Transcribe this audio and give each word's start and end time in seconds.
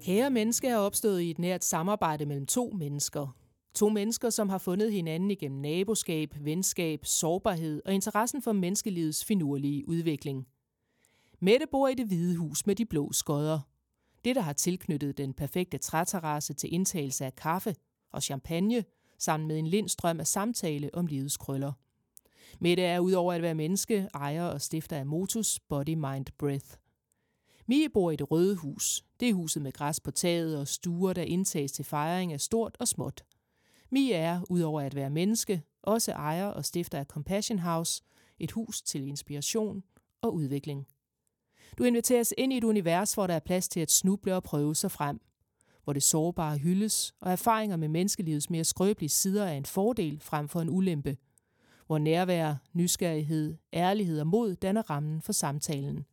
Kære 0.00 0.30
menneske 0.30 0.68
er 0.68 0.76
opstået 0.76 1.20
i 1.20 1.30
et 1.30 1.38
nært 1.38 1.64
samarbejde 1.64 2.26
mellem 2.26 2.46
to 2.46 2.72
mennesker. 2.78 3.36
To 3.74 3.88
mennesker, 3.88 4.30
som 4.30 4.48
har 4.48 4.58
fundet 4.58 4.92
hinanden 4.92 5.30
igennem 5.30 5.60
naboskab, 5.60 6.34
venskab, 6.40 7.04
sårbarhed 7.04 7.82
og 7.84 7.94
interessen 7.94 8.42
for 8.42 8.52
menneskelivets 8.52 9.24
finurlige 9.24 9.88
udvikling. 9.88 10.46
Mette 11.40 11.66
bor 11.70 11.88
i 11.88 11.94
det 11.94 12.06
hvide 12.06 12.36
hus 12.36 12.66
med 12.66 12.74
de 12.74 12.86
blå 12.86 13.12
skodder. 13.12 13.60
Det, 14.24 14.36
der 14.36 14.42
har 14.42 14.52
tilknyttet 14.52 15.18
den 15.18 15.34
perfekte 15.34 15.78
træterrasse 15.78 16.54
til 16.54 16.74
indtagelse 16.74 17.24
af 17.24 17.36
kaffe 17.36 17.74
og 18.12 18.22
champagne, 18.22 18.84
sammen 19.18 19.48
med 19.48 19.58
en 19.58 19.66
lindstrøm 19.66 20.20
af 20.20 20.26
samtale 20.26 20.90
om 20.94 21.06
livets 21.06 21.36
krøller. 21.36 21.72
Mette 22.60 22.82
er 22.82 23.00
udover 23.00 23.32
at 23.32 23.42
være 23.42 23.54
menneske, 23.54 24.08
ejer 24.14 24.44
og 24.44 24.60
stifter 24.60 24.96
af 24.96 25.06
Motus 25.06 25.60
Body 25.68 25.94
Mind 25.94 26.26
Breath. 26.38 26.76
Mie 27.70 27.88
bor 27.88 28.10
i 28.10 28.16
det 28.16 28.30
røde 28.30 28.56
hus. 28.56 29.04
Det 29.20 29.28
er 29.28 29.34
huset 29.34 29.62
med 29.62 29.72
græs 29.72 30.00
på 30.00 30.10
taget 30.10 30.58
og 30.58 30.68
stuer, 30.68 31.12
der 31.12 31.22
indtages 31.22 31.72
til 31.72 31.84
fejring 31.84 32.32
af 32.32 32.40
stort 32.40 32.76
og 32.80 32.88
småt. 32.88 33.24
Mie 33.90 34.14
er, 34.14 34.40
udover 34.48 34.80
at 34.80 34.94
være 34.94 35.10
menneske, 35.10 35.62
også 35.82 36.12
ejer 36.12 36.46
og 36.46 36.64
stifter 36.64 36.98
af 36.98 37.06
Compassion 37.06 37.58
House, 37.58 38.02
et 38.38 38.50
hus 38.50 38.82
til 38.82 39.06
inspiration 39.06 39.82
og 40.20 40.34
udvikling. 40.34 40.86
Du 41.78 41.84
inviteres 41.84 42.34
ind 42.38 42.52
i 42.52 42.56
et 42.56 42.64
univers, 42.64 43.14
hvor 43.14 43.26
der 43.26 43.34
er 43.34 43.40
plads 43.40 43.68
til 43.68 43.80
at 43.80 43.90
snuble 43.90 44.34
og 44.34 44.42
prøve 44.42 44.74
sig 44.74 44.90
frem. 44.90 45.20
Hvor 45.84 45.92
det 45.92 46.02
sårbare 46.02 46.58
hyldes, 46.58 47.14
og 47.20 47.32
erfaringer 47.32 47.76
med 47.76 47.88
menneskelivets 47.88 48.50
mere 48.50 48.64
skrøbelige 48.64 49.10
sider 49.10 49.44
er 49.44 49.56
en 49.56 49.64
fordel 49.64 50.20
frem 50.20 50.48
for 50.48 50.60
en 50.60 50.70
ulempe. 50.70 51.16
Hvor 51.86 51.98
nærvær, 51.98 52.54
nysgerrighed, 52.72 53.56
ærlighed 53.72 54.20
og 54.20 54.26
mod 54.26 54.54
danner 54.54 54.90
rammen 54.90 55.22
for 55.22 55.32
samtalen. 55.32 56.06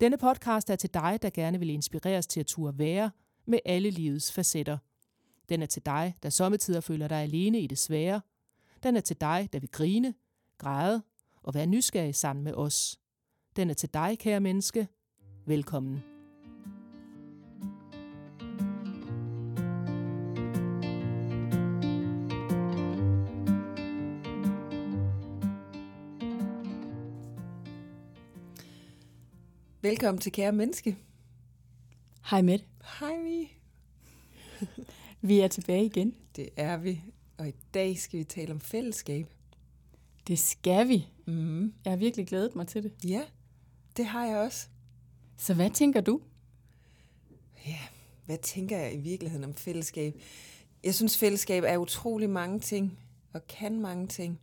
Denne 0.00 0.18
podcast 0.18 0.70
er 0.70 0.76
til 0.76 0.94
dig, 0.94 1.18
der 1.22 1.30
gerne 1.30 1.58
vil 1.58 1.70
inspireres 1.70 2.26
til 2.26 2.40
at 2.40 2.46
turde 2.46 2.78
være 2.78 3.10
med 3.46 3.58
alle 3.64 3.90
livets 3.90 4.32
facetter. 4.32 4.78
Den 5.48 5.62
er 5.62 5.66
til 5.66 5.86
dig, 5.86 6.14
der 6.22 6.30
sommetider 6.30 6.80
føler 6.80 7.08
dig 7.08 7.22
alene 7.22 7.60
i 7.60 7.66
det 7.66 7.78
svære. 7.78 8.20
Den 8.82 8.96
er 8.96 9.00
til 9.00 9.20
dig, 9.20 9.48
der 9.52 9.58
vil 9.58 9.70
grine, 9.70 10.14
græde 10.58 11.02
og 11.42 11.54
være 11.54 11.66
nysgerrig 11.66 12.14
sammen 12.14 12.44
med 12.44 12.54
os. 12.54 13.00
Den 13.56 13.70
er 13.70 13.74
til 13.74 13.94
dig, 13.94 14.18
kære 14.18 14.40
menneske. 14.40 14.88
Velkommen. 15.46 16.15
Velkommen 29.86 30.20
til 30.20 30.32
Kære 30.32 30.52
Menneske. 30.52 30.96
Hej 32.30 32.42
Mette. 32.42 32.64
Hej 33.00 33.16
Vi. 33.22 33.52
Vi 35.20 35.40
er 35.40 35.48
tilbage 35.48 35.84
igen. 35.84 36.14
Det 36.36 36.48
er 36.56 36.76
vi, 36.76 37.02
og 37.38 37.48
i 37.48 37.52
dag 37.74 37.98
skal 37.98 38.18
vi 38.18 38.24
tale 38.24 38.52
om 38.52 38.60
fællesskab. 38.60 39.26
Det 40.28 40.38
skal 40.38 40.88
vi. 40.88 41.06
Mm. 41.26 41.74
Jeg 41.84 41.92
har 41.92 41.96
virkelig 41.96 42.26
glædet 42.26 42.56
mig 42.56 42.66
til 42.66 42.82
det. 42.82 42.92
Ja, 43.04 43.22
det 43.96 44.06
har 44.06 44.26
jeg 44.26 44.36
også. 44.36 44.68
Så 45.36 45.54
hvad 45.54 45.70
tænker 45.70 46.00
du? 46.00 46.20
Ja, 47.66 47.80
hvad 48.24 48.38
tænker 48.38 48.78
jeg 48.78 48.94
i 48.94 48.98
virkeligheden 48.98 49.44
om 49.44 49.54
fællesskab? 49.54 50.20
Jeg 50.84 50.94
synes, 50.94 51.18
fællesskab 51.18 51.64
er 51.66 51.76
utrolig 51.76 52.30
mange 52.30 52.60
ting, 52.60 52.98
og 53.32 53.46
kan 53.46 53.80
mange 53.80 54.06
ting. 54.06 54.40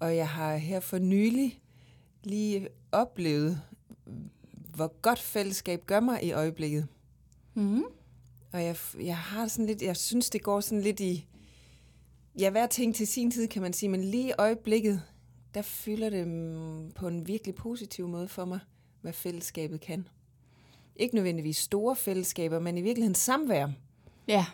Og 0.00 0.16
jeg 0.16 0.28
har 0.28 0.56
her 0.56 0.80
for 0.80 0.98
nylig 0.98 1.60
lige 2.24 2.68
oplevet, 2.92 3.62
hvor 4.78 5.00
godt 5.02 5.18
fællesskab 5.18 5.86
gør 5.86 6.00
mig 6.00 6.24
i 6.24 6.32
øjeblikket. 6.32 6.86
Mm. 7.54 7.82
Og 8.52 8.64
jeg, 8.64 8.76
jeg 9.00 9.16
har 9.16 9.48
sådan 9.48 9.66
lidt, 9.66 9.82
jeg 9.82 9.96
synes, 9.96 10.30
det 10.30 10.42
går 10.42 10.60
sådan 10.60 10.82
lidt 10.82 11.00
i, 11.00 11.26
ja, 12.38 12.50
hver 12.50 12.66
ting 12.66 12.94
til 12.94 13.06
sin 13.06 13.30
tid, 13.30 13.48
kan 13.48 13.62
man 13.62 13.72
sige, 13.72 13.88
men 13.88 14.04
lige 14.04 14.28
i 14.28 14.32
øjeblikket, 14.38 15.02
der 15.54 15.62
fylder 15.62 16.10
det 16.10 16.24
på 16.94 17.08
en 17.08 17.26
virkelig 17.26 17.54
positiv 17.54 18.08
måde 18.08 18.28
for 18.28 18.44
mig, 18.44 18.60
hvad 19.00 19.12
fællesskabet 19.12 19.80
kan. 19.80 20.08
Ikke 20.96 21.14
nødvendigvis 21.14 21.56
store 21.56 21.96
fællesskaber, 21.96 22.58
men 22.58 22.78
i 22.78 22.82
virkeligheden 22.82 23.14
samvær. 23.14 23.68
Ja, 24.28 24.46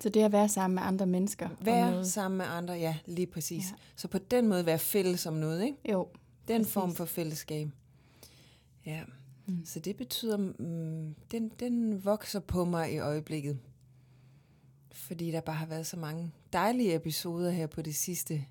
så 0.00 0.08
det 0.08 0.22
at 0.22 0.32
være 0.32 0.48
sammen 0.48 0.74
med 0.74 0.82
andre 0.82 1.06
mennesker. 1.06 1.48
Være 1.60 2.04
sammen 2.04 2.38
med 2.38 2.46
andre, 2.46 2.74
ja, 2.74 2.96
lige 3.06 3.26
præcis. 3.26 3.64
Ja. 3.70 3.76
Så 3.96 4.08
på 4.08 4.18
den 4.18 4.48
måde 4.48 4.66
være 4.66 4.78
fælles 4.78 5.26
om 5.26 5.34
noget, 5.34 5.64
ikke? 5.64 5.92
Jo, 5.92 6.08
Den 6.48 6.60
Præcis. 6.60 6.72
form 6.72 6.94
for 6.94 7.04
fællesskab. 7.04 7.68
Ja, 8.86 9.00
mm. 9.46 9.64
så 9.64 9.80
det 9.80 9.96
betyder, 9.96 10.36
mm, 10.36 11.14
den, 11.30 11.50
den 11.60 12.04
vokser 12.04 12.40
på 12.40 12.64
mig 12.64 12.94
i 12.94 12.98
øjeblikket. 12.98 13.58
Fordi 14.92 15.30
der 15.30 15.40
bare 15.40 15.56
har 15.56 15.66
været 15.66 15.86
så 15.86 15.96
mange 15.96 16.32
dejlige 16.52 16.94
episoder 16.94 17.50
her 17.50 17.66
på 17.66 17.82
det 17.82 17.94
sidste, 17.94 18.44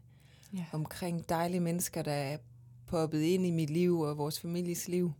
ja. 0.53 0.66
omkring 0.73 1.29
dejlige 1.29 1.59
mennesker, 1.59 2.01
der 2.01 2.11
er 2.11 2.38
poppet 2.88 3.22
ind 3.22 3.45
i 3.45 3.51
mit 3.51 3.69
liv 3.69 4.00
og 4.00 4.17
vores 4.17 4.39
families 4.39 4.88
liv. 4.88 5.11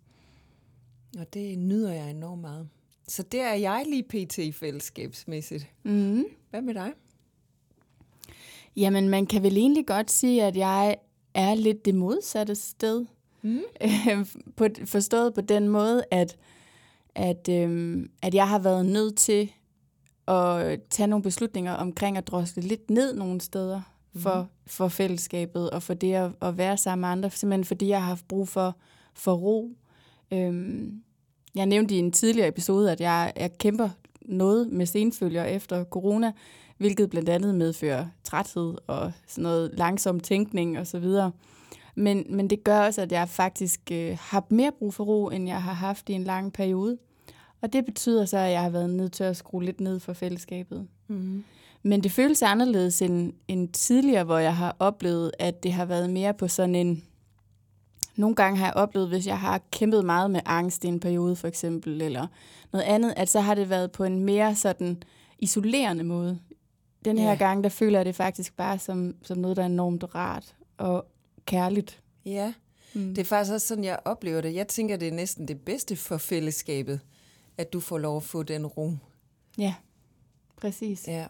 Og 1.17 1.33
det 1.33 1.59
nyder 1.59 1.93
jeg 1.93 2.09
enormt 2.09 2.41
meget. 2.41 2.69
Så 3.07 3.23
der 3.23 3.45
er 3.45 3.55
jeg 3.55 3.85
lige 3.87 4.03
pt. 4.03 4.55
fællesskabsmæssigt. 4.55 5.67
Mm. 5.83 6.23
Hvad 6.49 6.61
med 6.61 6.73
dig? 6.73 6.93
Jamen, 8.75 9.09
man 9.09 9.25
kan 9.25 9.43
vel 9.43 9.57
egentlig 9.57 9.87
godt 9.87 10.11
sige, 10.11 10.43
at 10.43 10.57
jeg 10.57 10.95
er 11.33 11.55
lidt 11.55 11.85
det 11.85 11.95
modsatte 11.95 12.55
sted. 12.55 13.05
Mm. 13.45 14.25
på, 14.57 14.67
forstået 14.85 15.33
på 15.33 15.41
den 15.41 15.67
måde, 15.69 16.03
at, 16.11 16.38
at, 17.16 17.50
øhm, 17.50 18.09
at 18.22 18.33
jeg 18.33 18.50
har 18.50 18.59
været 18.59 18.85
nødt 18.85 19.17
til 19.17 19.51
at 20.28 20.79
tage 20.89 21.07
nogle 21.07 21.23
beslutninger 21.23 21.73
omkring 21.73 22.17
at 22.17 22.28
drosle 22.28 22.63
lidt 22.63 22.89
ned 22.89 23.13
nogle 23.13 23.41
steder 23.41 23.81
for, 24.16 24.35
Mhm. 24.41 24.47
for 24.67 24.88
fællesskabet 24.88 25.69
og 25.69 25.84
for 25.84 25.94
det 25.94 26.13
at, 26.13 26.31
at 26.41 26.57
være 26.57 26.78
sammen 26.78 27.01
med 27.01 27.09
andre, 27.09 27.29
simpelthen 27.29 27.66
fordi 27.66 27.88
jeg 27.88 28.00
har 28.00 28.07
haft 28.07 28.28
brug 28.28 28.47
for, 28.47 28.75
for 29.13 29.34
ro. 29.34 29.69
Øhm, 30.31 31.01
jeg 31.55 31.66
nævnte 31.66 31.95
i 31.95 32.00
en 32.00 32.11
tidligere 32.11 32.47
episode, 32.47 32.91
at 32.91 33.01
jeg, 33.01 33.34
jeg 33.35 33.57
kæmper 33.57 33.89
noget 34.22 34.67
med 34.72 34.85
senfølger 34.85 35.44
efter 35.44 35.84
corona, 35.84 36.31
hvilket 36.78 37.09
blandt 37.09 37.29
andet 37.29 37.55
medfører 37.55 38.05
træthed 38.23 38.75
og 38.88 39.11
sådan 39.28 39.41
noget 39.44 39.72
langsom 39.73 40.19
tænkning 40.19 40.79
og 40.79 40.88
så 40.88 41.00
videre. 41.00 41.31
Men, 41.95 42.25
men 42.29 42.50
det 42.50 42.63
gør 42.63 42.79
også, 42.79 43.01
at 43.01 43.11
jeg 43.11 43.29
faktisk 43.29 43.79
øh, 43.91 44.17
har 44.22 44.45
mere 44.50 44.72
brug 44.79 44.94
for 44.94 45.03
ro, 45.03 45.29
end 45.29 45.47
jeg 45.47 45.63
har 45.63 45.73
haft 45.73 46.09
i 46.09 46.13
en 46.13 46.23
lang 46.23 46.53
periode. 46.53 46.97
Og 47.61 47.73
det 47.73 47.85
betyder 47.85 48.25
så, 48.25 48.38
at 48.38 48.51
jeg 48.51 48.61
har 48.61 48.69
været 48.69 48.89
nødt 48.89 49.13
til 49.13 49.23
at 49.23 49.38
skrue 49.38 49.63
lidt 49.63 49.81
ned 49.81 50.00
for 50.00 50.13
fællesskabet. 50.13 50.88
Mm. 51.07 51.44
Men 51.84 52.03
det 52.03 52.11
føles 52.11 52.41
anderledes 52.41 53.01
end, 53.01 53.34
end 53.47 53.69
tidligere, 53.69 54.23
hvor 54.23 54.38
jeg 54.38 54.55
har 54.55 54.75
oplevet, 54.79 55.31
at 55.39 55.63
det 55.63 55.73
har 55.73 55.85
været 55.85 56.09
mere 56.09 56.34
på 56.34 56.47
sådan 56.47 56.75
en... 56.75 57.03
Nogle 58.16 58.35
gange 58.35 58.57
har 58.59 58.66
jeg 58.66 58.73
oplevet, 58.75 59.07
hvis 59.09 59.28
jeg 59.28 59.39
har 59.39 59.61
kæmpet 59.72 60.05
meget 60.05 60.31
med 60.31 60.39
angst 60.45 60.84
i 60.84 60.88
en 60.88 61.00
periode 61.00 61.35
for 61.35 61.47
eksempel, 61.47 62.01
eller 62.01 62.28
noget 62.73 62.85
andet, 62.85 63.13
at 63.17 63.29
så 63.29 63.39
har 63.39 63.55
det 63.55 63.69
været 63.69 63.91
på 63.91 64.03
en 64.03 64.23
mere 64.23 64.55
sådan 64.55 65.03
isolerende 65.39 66.03
måde. 66.03 66.39
Den 67.05 67.17
her 67.17 67.29
Ja. 67.29 67.35
gang, 67.35 67.63
der 67.63 67.69
føler 67.69 68.00
jeg 68.00 68.05
det 68.05 68.16
faktisk 68.16 68.57
bare 68.57 68.79
som, 68.79 69.16
som 69.23 69.38
noget, 69.38 69.57
der 69.57 69.63
er 69.63 69.67
enormt 69.67 70.16
rart 70.16 70.55
og 70.78 71.05
kærligt. 71.45 72.01
Ja, 72.25 72.53
Mm. 72.94 73.16
det 73.16 73.17
er 73.22 73.25
faktisk 73.25 73.53
også 73.53 73.67
sådan, 73.67 73.83
jeg 73.83 74.00
oplever 74.06 74.41
det. 74.41 74.56
Jeg 74.56 74.67
tænker, 74.67 74.97
det 74.97 75.07
er 75.07 75.11
næsten 75.11 75.47
det 75.47 75.61
bedste 75.61 75.95
for 75.95 76.17
fællesskabet, 76.17 77.00
at 77.57 77.73
du 77.73 77.79
får 77.79 77.97
lov 77.97 78.17
at 78.17 78.23
få 78.23 78.44
den 78.44 78.66
ro. 78.66 78.91
Ja, 79.57 79.75
præcis. 80.57 81.07
Ja, 81.07 81.28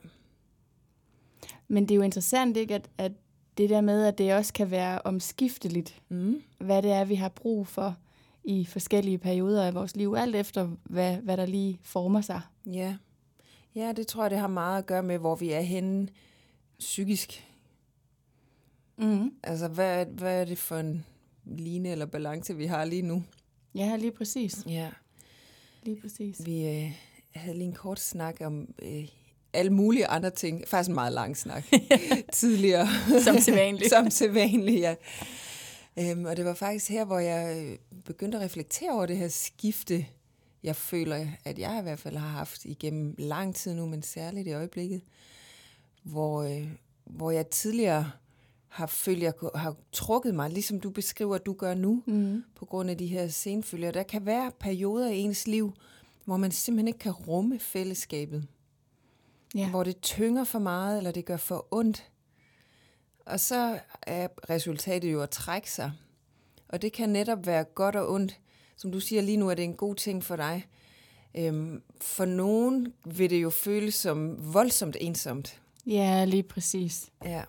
Men 1.68 1.84
det 1.84 1.92
er 1.92 1.96
jo 1.96 2.02
interessant, 2.02 2.58
ikke, 2.58 2.76
at, 2.76 2.90
at 2.98 3.12
det 3.58 3.70
der 3.70 3.82
med, 3.82 4.06
at 4.06 4.18
det 4.18 4.34
også 4.34 4.54
kan 4.54 4.72
være 4.72 5.02
omskifteligt, 5.02 6.02
mm. 6.10 6.42
hvad 6.58 6.82
det 6.82 6.92
er, 6.92 7.06
vi 7.06 7.16
har 7.16 7.30
brug 7.30 7.68
for 7.68 7.96
i 8.44 8.66
forskellige 8.66 9.18
perioder 9.18 9.66
af 9.66 9.74
vores 9.74 9.96
liv, 9.96 10.16
alt 10.18 10.36
efter 10.36 10.70
hvad, 10.84 11.18
hvad 11.18 11.38
der 11.38 11.46
lige 11.46 11.80
former 11.84 12.22
sig. 12.22 12.42
ja. 12.66 12.96
Ja, 13.76 13.92
det 13.96 14.08
tror 14.08 14.24
jeg, 14.24 14.32
det 14.32 14.40
har 14.40 14.48
meget 14.48 14.78
at 14.78 14.86
gøre 14.86 15.04
med, 15.04 15.18
hvor 15.18 15.36
vi 15.36 15.52
er 15.52 15.62
henne 15.62 16.08
psykisk. 16.80 17.48
Mm. 18.98 19.32
Altså, 19.44 19.68
hvad, 19.68 20.02
er- 20.02 20.06
hvad 20.06 20.42
er 20.42 20.46
det 20.46 20.58
for 20.58 20.78
en 20.78 21.06
line 21.46 21.90
eller 21.90 22.06
balance, 22.06 22.56
vi 22.56 22.66
har 22.66 22.86
lige 22.86 23.02
nu? 23.02 23.24
Ja, 23.76 23.96
lige 23.96 24.12
præcis. 24.12 24.58
Ja. 24.68 24.90
Lige 25.84 26.02
præcis. 26.02 26.46
Vi 26.46 26.68
øh, 26.68 26.92
havde 27.36 27.58
lige 27.58 27.68
en 27.68 27.74
kort 27.74 28.00
snak 28.00 28.36
om 28.42 28.74
øh, 28.82 29.08
alle 29.54 29.72
mulige 29.74 30.08
andre 30.08 30.30
ting. 30.30 30.64
Faktisk 30.68 30.90
en 30.90 30.96
meget 30.96 31.14
lang 31.14 31.38
snak 31.38 31.64
tidligere. 32.34 32.88
Som 33.24 33.40
sædvanligt. 33.40 33.90
Som 33.96 34.10
sædvanligt, 34.10 34.80
ja. 34.82 34.96
Øhm, 36.00 36.26
og 36.26 36.38
det 36.38 36.46
var 36.46 36.54
faktisk 36.54 36.90
her, 36.90 37.06
hvor 37.06 37.20
jeg 37.20 37.58
øh, 37.66 37.78
begyndte 38.06 38.38
at 38.38 38.44
reflektere 38.44 38.92
over 38.92 39.06
det 39.06 39.18
her 39.18 39.28
skifte, 39.28 40.06
jeg 40.64 40.76
føler, 40.76 41.28
at 41.46 41.60
jeg 41.60 41.78
i 41.80 41.84
hvert 41.84 42.00
fald 42.00 42.16
har 42.18 42.28
haft 42.28 42.66
igennem 42.66 43.16
lang 43.18 43.56
tid 43.56 43.74
nu, 43.74 43.86
men 43.86 44.04
særligt 44.04 44.48
i 44.48 44.52
øjeblikket, 44.54 45.02
hvor, 46.04 46.42
øh, 46.44 46.68
hvor 47.06 47.32
jeg 47.32 47.48
tidligere 47.48 48.12
har 48.76 49.32
kunne- 49.32 49.52
har 49.56 49.76
trukket 49.92 50.36
mig, 50.36 50.50
ligesom 50.50 50.80
du 50.80 50.90
beskriver, 50.90 51.36
at 51.36 51.46
du 51.46 51.54
gør 51.54 51.74
nu, 51.74 52.04
Mm. 52.06 52.44
på 52.56 52.66
grund 52.66 52.90
af 52.90 52.98
de 52.98 53.08
her 53.08 53.28
senfølger. 53.28 53.92
Der 53.92 54.04
kan 54.04 54.26
være 54.26 54.52
perioder 54.60 55.10
i 55.10 55.18
ens 55.18 55.48
liv, 55.48 55.74
hvor 56.26 56.38
man 56.38 56.52
simpelthen 56.52 56.88
ikke 56.88 57.00
kan 57.00 57.12
rumme 57.12 57.60
fællesskabet. 57.60 58.48
Ja. 59.56 59.70
Hvor 59.70 59.84
det 59.84 60.02
tynger 60.02 60.44
for 60.44 60.60
meget, 60.60 60.98
eller 60.98 61.12
det 61.12 61.26
gør 61.26 61.38
for 61.38 61.68
ondt. 61.72 62.04
Og 63.26 63.40
så 63.40 63.80
er 64.02 64.28
resultatet 64.50 65.12
jo 65.14 65.22
at 65.22 65.30
trække 65.30 65.72
sig. 65.72 65.92
Og 66.70 66.82
det 66.82 66.94
kan 66.94 67.10
netop 67.10 67.46
være 67.46 67.64
godt 67.64 67.96
og 67.96 68.12
ondt. 68.12 68.40
Som 68.78 68.92
du 68.92 69.00
siger 69.00 69.22
lige 69.22 69.38
nu, 69.38 69.50
er 69.50 69.56
det 69.56 69.64
en 69.64 69.74
god 69.76 69.96
ting 69.96 70.24
for 70.24 70.36
dig. 70.36 70.66
Øhm, 71.38 71.82
for 72.02 72.26
nogen 72.26 72.94
vil 73.06 73.30
det 73.30 73.42
jo 73.44 73.50
føles 73.50 73.96
som 73.96 74.38
voldsomt 74.54 74.98
ensomt. 75.00 75.62
Ja, 75.88 76.26
lige 76.26 76.44
præcis. 76.44 77.10
Ja. 77.26 77.44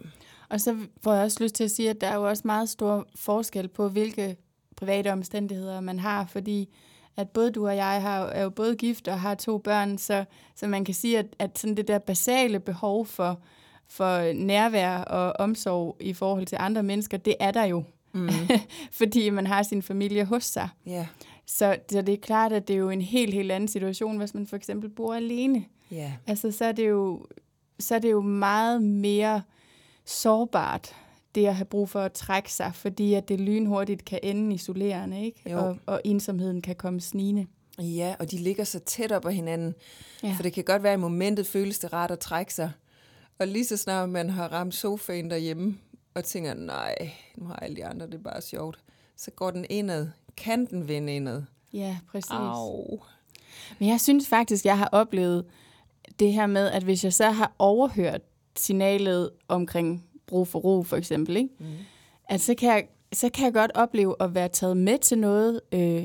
Og 0.48 0.60
så 0.60 0.76
får 1.02 1.14
jeg 1.14 1.24
også 1.24 1.42
lyst 1.42 1.54
til 1.54 1.64
at 1.64 1.70
sige, 1.70 1.90
at 1.90 2.00
der 2.00 2.06
er 2.06 2.14
jo 2.14 2.28
også 2.28 2.42
meget 2.44 2.68
stor 2.68 3.06
forskel 3.14 3.68
på, 3.68 3.88
hvilke 3.88 4.36
private 4.76 5.12
omstændigheder 5.12 5.80
man 5.80 5.98
har, 5.98 6.26
fordi 6.26 6.68
at 7.16 7.30
både 7.30 7.50
du 7.50 7.66
og 7.66 7.76
jeg 7.76 8.02
har, 8.02 8.26
er 8.26 8.42
jo 8.42 8.50
både 8.50 8.76
gift 8.76 9.08
og 9.08 9.20
har 9.20 9.34
to 9.34 9.58
børn, 9.58 9.98
så, 9.98 10.24
så 10.54 10.66
man 10.66 10.84
kan 10.84 10.94
sige, 10.94 11.18
at, 11.18 11.26
at 11.38 11.58
sådan 11.58 11.76
det 11.76 11.88
der 11.88 11.98
basale 11.98 12.60
behov 12.60 13.06
for, 13.06 13.40
for 13.88 14.32
nærvær 14.32 14.98
og 14.98 15.32
omsorg 15.38 15.96
i 16.00 16.12
forhold 16.12 16.46
til 16.46 16.58
andre 16.60 16.82
mennesker, 16.82 17.16
det 17.16 17.34
er 17.40 17.50
der 17.50 17.64
jo. 17.64 17.84
Mm. 18.12 18.28
fordi 18.98 19.30
man 19.30 19.46
har 19.46 19.62
sin 19.62 19.82
familie 19.82 20.24
hos 20.24 20.44
sig. 20.44 20.68
Ja. 20.86 21.06
Så, 21.46 21.76
så 21.90 22.02
det 22.02 22.12
er 22.14 22.20
klart, 22.22 22.52
at 22.52 22.68
det 22.68 22.74
er 22.74 22.78
jo 22.78 22.90
en 22.90 23.02
helt, 23.02 23.34
helt 23.34 23.52
anden 23.52 23.68
situation, 23.68 24.16
hvis 24.16 24.34
man 24.34 24.46
for 24.46 24.56
eksempel 24.56 24.90
bor 24.90 25.14
alene. 25.14 25.64
Ja. 25.90 26.12
Altså, 26.26 26.52
så 26.52 26.64
er 26.64 26.72
det 26.72 26.88
jo, 26.88 27.26
så 27.78 27.94
er 27.94 27.98
det 27.98 28.10
jo 28.10 28.20
meget 28.20 28.82
mere 28.82 29.42
sårbart, 30.06 30.94
det 31.34 31.46
at 31.46 31.54
have 31.54 31.64
brug 31.64 31.88
for 31.88 32.00
at 32.00 32.12
trække 32.12 32.52
sig, 32.52 32.72
fordi 32.74 33.14
at 33.14 33.28
det 33.28 33.40
lynhurtigt 33.40 34.04
kan 34.04 34.20
ende 34.22 34.54
isolerende, 34.54 35.24
ikke? 35.24 35.50
Jo. 35.50 35.58
Og, 35.58 35.78
og 35.86 36.00
ensomheden 36.04 36.62
kan 36.62 36.76
komme 36.76 37.00
snigende. 37.00 37.46
Ja, 37.78 38.14
og 38.18 38.30
de 38.30 38.38
ligger 38.38 38.64
så 38.64 38.78
tæt 38.78 39.12
op 39.12 39.26
ad 39.26 39.32
hinanden. 39.32 39.74
Ja. 40.22 40.34
For 40.36 40.42
det 40.42 40.52
kan 40.52 40.64
godt 40.64 40.82
være, 40.82 40.92
at 40.92 40.98
i 40.98 41.00
momentet 41.00 41.46
føles 41.46 41.78
det 41.78 41.92
rart 41.92 42.10
at 42.10 42.18
trække 42.18 42.54
sig. 42.54 42.70
Og 43.38 43.46
lige 43.46 43.64
så 43.64 43.76
snart 43.76 44.08
man 44.08 44.30
har 44.30 44.52
ramt 44.52 44.74
sofaen 44.74 45.30
derhjemme, 45.30 45.78
og 46.14 46.24
tænker, 46.24 46.54
nej, 46.54 46.94
nu 47.36 47.46
har 47.46 47.56
alle 47.56 47.76
de 47.76 47.86
andre 47.86 48.06
det 48.06 48.14
er 48.14 48.18
bare 48.18 48.42
sjovt, 48.42 48.78
så 49.16 49.30
går 49.30 49.50
den 49.50 49.66
indad. 49.70 50.08
Kan 50.36 50.66
den 50.66 50.88
vende 50.88 51.16
indad? 51.16 51.42
Ja, 51.72 51.98
præcis. 52.12 52.30
Au. 52.30 53.00
Men 53.78 53.88
jeg 53.88 54.00
synes 54.00 54.28
faktisk, 54.28 54.64
jeg 54.64 54.78
har 54.78 54.88
oplevet 54.92 55.44
det 56.18 56.32
her 56.32 56.46
med, 56.46 56.70
at 56.70 56.82
hvis 56.82 57.04
jeg 57.04 57.12
så 57.12 57.30
har 57.30 57.52
overhørt 57.58 58.20
signalet 58.58 59.30
omkring 59.48 60.04
brug 60.26 60.48
for 60.48 60.58
ro, 60.58 60.82
for 60.82 60.96
eksempel, 60.96 61.36
ikke? 61.36 61.48
Mm. 61.58 61.66
at 62.28 62.40
så 62.40 62.54
kan, 62.54 62.68
jeg, 62.68 62.86
så 63.12 63.28
kan 63.28 63.44
jeg 63.44 63.52
godt 63.52 63.70
opleve 63.74 64.14
at 64.20 64.34
være 64.34 64.48
taget 64.48 64.76
med 64.76 64.98
til 64.98 65.18
noget, 65.18 65.60
øh, 65.72 66.04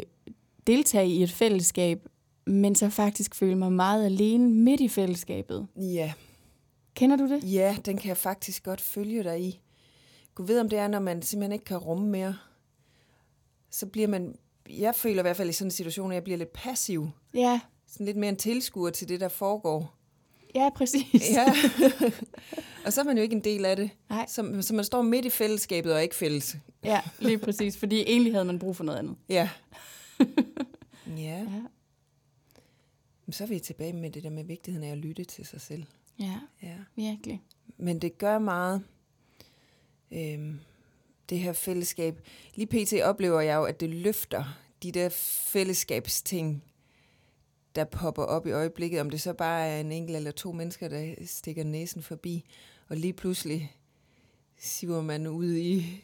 deltage 0.68 1.08
i 1.08 1.24
et 1.24 1.32
fællesskab, 1.32 2.08
men 2.46 2.76
så 2.76 2.90
faktisk 2.90 3.36
føle 3.36 3.56
mig 3.56 3.72
meget 3.72 4.06
alene 4.06 4.50
midt 4.50 4.82
i 4.82 4.88
fællesskabet. 4.88 5.68
Ja. 5.76 6.14
Kender 6.96 7.16
du 7.16 7.30
det? 7.30 7.54
ja, 7.54 7.78
den 7.86 7.98
kan 7.98 8.08
jeg 8.10 8.18
faktisk 8.18 8.64
godt 8.64 8.82
følge 8.82 9.24
dig 9.24 9.42
i. 9.42 9.62
Gud 10.36 10.46
ved, 10.46 10.60
om 10.60 10.70
det 10.70 10.80
er, 10.80 10.88
når 10.88 11.00
man 11.00 11.22
simpelthen 11.22 11.52
ikke 11.52 11.66
kan 11.66 11.78
rumme 11.78 12.08
mere. 12.10 12.36
Så 13.72 13.86
bliver 13.86 14.08
man, 14.08 14.36
jeg 14.70 14.96
føler 14.96 15.20
i 15.20 15.22
hvert 15.22 15.38
fald 15.38 15.50
i 15.50 15.54
sådan 15.54 15.68
en 15.68 15.72
situation, 15.72 16.12
at 16.12 16.16
jeg 16.16 16.24
bliver 16.24 16.38
lidt 16.38 16.54
passiv. 16.54 17.10
Ja, 17.34 17.60
Sådan 17.88 18.06
lidt 18.06 18.18
mere 18.18 18.30
en 18.30 18.36
tilskuer 18.36 18.90
til 18.90 19.10
det, 19.10 19.20
der 19.20 19.28
foregår. 19.28 19.98
Ja 20.56 20.70
præcis. 20.76 21.30
Ja. 21.32 21.46
og 22.86 22.94
så 22.94 23.02
er 23.02 23.06
man 23.06 23.18
jo 23.18 23.24
ikke 23.24 23.36
en 23.36 23.44
del 23.44 23.66
af 23.66 23.76
det. 23.76 23.90
Nej. 24.10 24.26
Så, 24.28 24.58
så 24.62 24.74
man 24.76 24.86
står 24.86 25.02
midt 25.02 25.26
i 25.26 25.30
fællesskabet 25.30 25.94
og 25.94 26.04
ikke 26.04 26.16
fælles. 26.16 26.58
ja, 26.84 27.02
lige 27.20 27.38
præcis, 27.38 27.78
fordi 27.78 28.02
egentlig 28.02 28.34
havde 28.34 28.46
man 28.46 28.60
brug 28.60 28.76
for 28.76 28.84
noget 28.84 29.00
andet. 29.00 29.16
Ja. 29.30 29.50
ja. 31.08 31.46
Ja, 33.28 33.32
så 33.32 33.44
er 33.44 33.48
vi 33.48 33.60
tilbage 33.60 33.94
med 33.94 34.10
det 34.12 34.24
der 34.24 34.30
med 34.30 34.44
vigtigheden 34.44 34.88
af 34.88 34.92
at 34.92 34.98
lytte 34.98 35.24
til 35.24 35.46
sig 35.46 35.62
selv. 35.62 35.84
ja 36.20 36.40
Ja. 36.64 36.76
virkelig. 36.96 37.42
Men 37.78 38.00
det 38.00 38.18
gør 38.18 38.40
meget, 38.40 38.84
øhm, 40.12 40.60
det 41.30 41.40
her 41.40 41.54
fællesskab. 41.54 42.20
Lige 42.56 42.68
pt. 42.86 42.94
oplever 43.04 43.42
jeg 43.42 43.56
jo, 43.56 43.64
at 43.64 43.80
det 43.80 43.90
løfter 43.90 44.44
de 44.84 44.92
der 44.92 45.10
fællesskabsting, 45.54 46.64
der 47.76 47.84
popper 47.84 48.24
op 48.24 48.48
i 48.48 48.52
øjeblikket. 48.52 49.02
Om 49.02 49.10
det 49.10 49.22
så 49.22 49.34
bare 49.34 49.68
er 49.68 49.80
en 49.80 49.92
enkelt 49.92 50.16
eller 50.18 50.32
to 50.32 50.52
mennesker, 50.52 50.88
der 50.88 51.14
stikker 51.26 51.64
næsen 51.64 52.04
forbi. 52.04 52.46
Og 52.90 52.98
lige 52.98 53.14
pludselig 53.14 53.76
siver 54.58 55.02
man 55.02 55.28
ud 55.28 55.54
i 55.56 56.04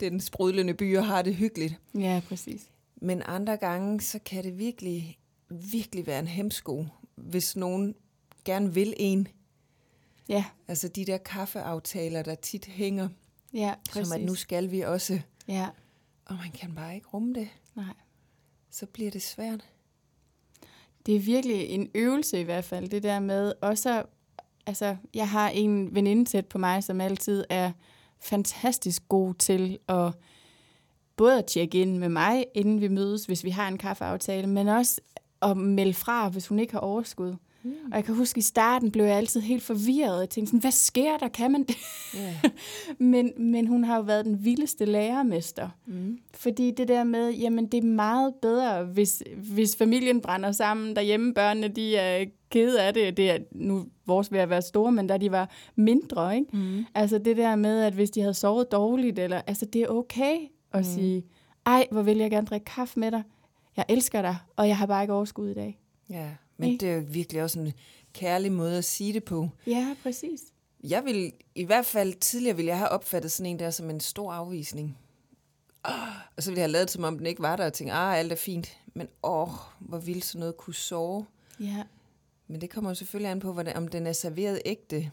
den 0.00 0.20
sprudlende 0.20 0.74
by 0.74 0.96
og 0.96 1.06
har 1.06 1.22
det 1.22 1.34
hyggeligt. 1.34 1.74
Ja, 1.94 2.22
præcis. 2.28 2.70
Men 2.96 3.22
andre 3.24 3.56
gange, 3.56 4.00
så 4.00 4.18
kan 4.18 4.44
det 4.44 4.58
virkelig, 4.58 5.18
virkelig 5.48 6.06
være 6.06 6.18
en 6.18 6.28
hemsko, 6.28 6.86
hvis 7.14 7.56
nogen 7.56 7.94
gerne 8.44 8.74
vil 8.74 8.94
en. 8.96 9.28
Ja, 10.28 10.44
Altså 10.68 10.88
de 10.88 11.04
der 11.04 11.18
kaffeaftaler, 11.18 12.22
der 12.22 12.34
tit 12.34 12.64
hænger, 12.66 13.08
ja, 13.54 13.74
Præcis. 13.90 14.08
som 14.08 14.20
at 14.20 14.26
nu 14.26 14.34
skal 14.34 14.70
vi 14.70 14.80
også, 14.80 15.20
Ja, 15.48 15.68
og 16.24 16.34
man 16.36 16.50
kan 16.50 16.74
bare 16.74 16.94
ikke 16.94 17.06
rumme 17.06 17.34
det. 17.34 17.48
nej. 17.74 17.94
Så 18.70 18.86
bliver 18.86 19.10
det 19.10 19.22
svært. 19.22 19.64
Det 21.06 21.16
er 21.16 21.20
virkelig 21.20 21.68
en 21.68 21.90
øvelse 21.94 22.40
i 22.40 22.44
hvert 22.44 22.64
fald, 22.64 22.88
det 22.88 23.02
der 23.02 23.20
med 23.20 23.52
også, 23.60 24.02
altså, 24.66 24.96
jeg 25.14 25.28
har 25.28 25.48
en 25.48 25.94
veninde 25.94 26.24
tæt 26.24 26.46
på 26.46 26.58
mig, 26.58 26.84
som 26.84 27.00
altid 27.00 27.44
er 27.48 27.72
fantastisk 28.20 29.08
god 29.08 29.34
til 29.34 29.78
at 29.88 30.12
både 31.16 31.38
at 31.38 31.46
tjekke 31.46 31.80
ind 31.80 31.98
med 31.98 32.08
mig, 32.08 32.44
inden 32.54 32.80
vi 32.80 32.88
mødes, 32.88 33.24
hvis 33.24 33.44
vi 33.44 33.50
har 33.50 33.68
en 33.68 33.78
kaffeaftale, 33.78 34.46
men 34.46 34.68
også 34.68 35.00
at 35.42 35.56
melde 35.56 35.94
fra, 35.94 36.28
hvis 36.28 36.46
hun 36.46 36.58
ikke 36.58 36.72
har 36.72 36.80
overskud. 36.80 37.34
Mm. 37.64 37.70
Og 37.92 37.96
jeg 37.96 38.04
kan 38.04 38.14
huske, 38.14 38.38
i 38.38 38.42
starten 38.42 38.90
blev 38.90 39.04
jeg 39.04 39.16
altid 39.16 39.40
helt 39.40 39.62
forvirret. 39.62 40.20
Jeg 40.20 40.30
tænkte 40.30 40.48
sådan, 40.50 40.60
hvad 40.60 40.70
sker 40.70 41.16
der? 41.16 41.28
Kan 41.28 41.52
man 41.52 41.62
det? 41.62 41.76
Ja. 42.14 42.40
men, 43.12 43.32
men 43.38 43.66
hun 43.66 43.84
har 43.84 43.96
jo 43.96 44.02
været 44.02 44.24
den 44.24 44.44
vildeste 44.44 44.84
lærermester. 44.84 45.68
Mm. 45.86 46.18
Fordi 46.34 46.70
det 46.70 46.88
der 46.88 47.04
med, 47.04 47.32
jamen 47.32 47.66
det 47.66 47.78
er 47.84 47.88
meget 47.88 48.34
bedre, 48.42 48.84
hvis, 48.84 49.22
hvis 49.36 49.76
familien 49.76 50.20
brænder 50.20 50.52
sammen 50.52 50.96
derhjemme, 50.96 51.34
børnene 51.34 51.68
de 51.68 51.96
er 51.96 52.24
kede 52.50 52.82
af 52.82 52.94
det. 52.94 53.16
Det 53.16 53.30
er 53.30 53.38
nu 53.52 53.86
vores 54.06 54.32
ved 54.32 54.38
at 54.38 54.50
være 54.50 54.62
store, 54.62 54.92
men 54.92 55.06
da 55.06 55.16
de 55.16 55.30
var 55.30 55.50
mindre, 55.76 56.36
ikke? 56.36 56.56
Mm. 56.56 56.84
Altså 56.94 57.18
det 57.18 57.36
der 57.36 57.56
med, 57.56 57.82
at 57.82 57.92
hvis 57.92 58.10
de 58.10 58.20
havde 58.20 58.34
sovet 58.34 58.72
dårligt, 58.72 59.18
eller, 59.18 59.40
altså 59.46 59.66
det 59.66 59.82
er 59.82 59.88
okay 59.88 60.36
at 60.72 60.80
mm. 60.80 60.84
sige, 60.84 61.24
ej, 61.66 61.86
hvor 61.90 62.02
vil 62.02 62.18
jeg 62.18 62.30
gerne 62.30 62.46
drikke 62.46 62.64
kaffe 62.64 63.00
med 63.00 63.10
dig. 63.10 63.22
Jeg 63.76 63.84
elsker 63.88 64.22
dig, 64.22 64.36
og 64.56 64.68
jeg 64.68 64.76
har 64.76 64.86
bare 64.86 65.02
ikke 65.02 65.14
overskud 65.14 65.48
i 65.48 65.54
dag. 65.54 65.78
ja. 66.10 66.28
Men 66.56 66.80
det 66.80 66.90
er 66.90 66.94
jo 66.94 67.04
virkelig 67.08 67.42
også 67.42 67.60
en 67.60 67.72
kærlig 68.12 68.52
måde 68.52 68.78
at 68.78 68.84
sige 68.84 69.12
det 69.12 69.24
på. 69.24 69.48
Ja, 69.66 69.96
præcis. 70.02 70.40
Jeg 70.84 71.04
vil, 71.04 71.32
i 71.54 71.64
hvert 71.64 71.86
fald 71.86 72.14
tidligere 72.14 72.56
ville 72.56 72.68
jeg 72.68 72.78
have 72.78 72.88
opfattet 72.88 73.32
sådan 73.32 73.50
en 73.50 73.58
der 73.58 73.70
som 73.70 73.90
en 73.90 74.00
stor 74.00 74.32
afvisning. 74.32 74.98
Og 76.36 76.42
så 76.42 76.50
ville 76.50 76.58
jeg 76.58 76.64
have 76.64 76.72
lavet, 76.72 76.90
som 76.90 77.04
om 77.04 77.18
den 77.18 77.26
ikke 77.26 77.42
var 77.42 77.56
der, 77.56 77.66
og 77.66 77.72
tænkt, 77.72 77.92
ah, 77.92 78.18
alt 78.18 78.32
er 78.32 78.36
fint. 78.36 78.78
Men 78.94 79.08
åh, 79.22 79.48
hvor 79.80 79.98
ville 79.98 80.22
sådan 80.22 80.38
noget 80.38 80.56
kunne 80.56 80.74
sove. 80.74 81.26
Ja. 81.60 81.82
Men 82.48 82.60
det 82.60 82.70
kommer 82.70 82.90
jo 82.90 82.94
selvfølgelig 82.94 83.30
an 83.30 83.40
på, 83.40 83.52
hvordan, 83.52 83.76
om 83.76 83.88
den 83.88 84.06
er 84.06 84.12
serveret 84.12 84.60
ægte, 84.64 84.96
Lige- 84.96 85.10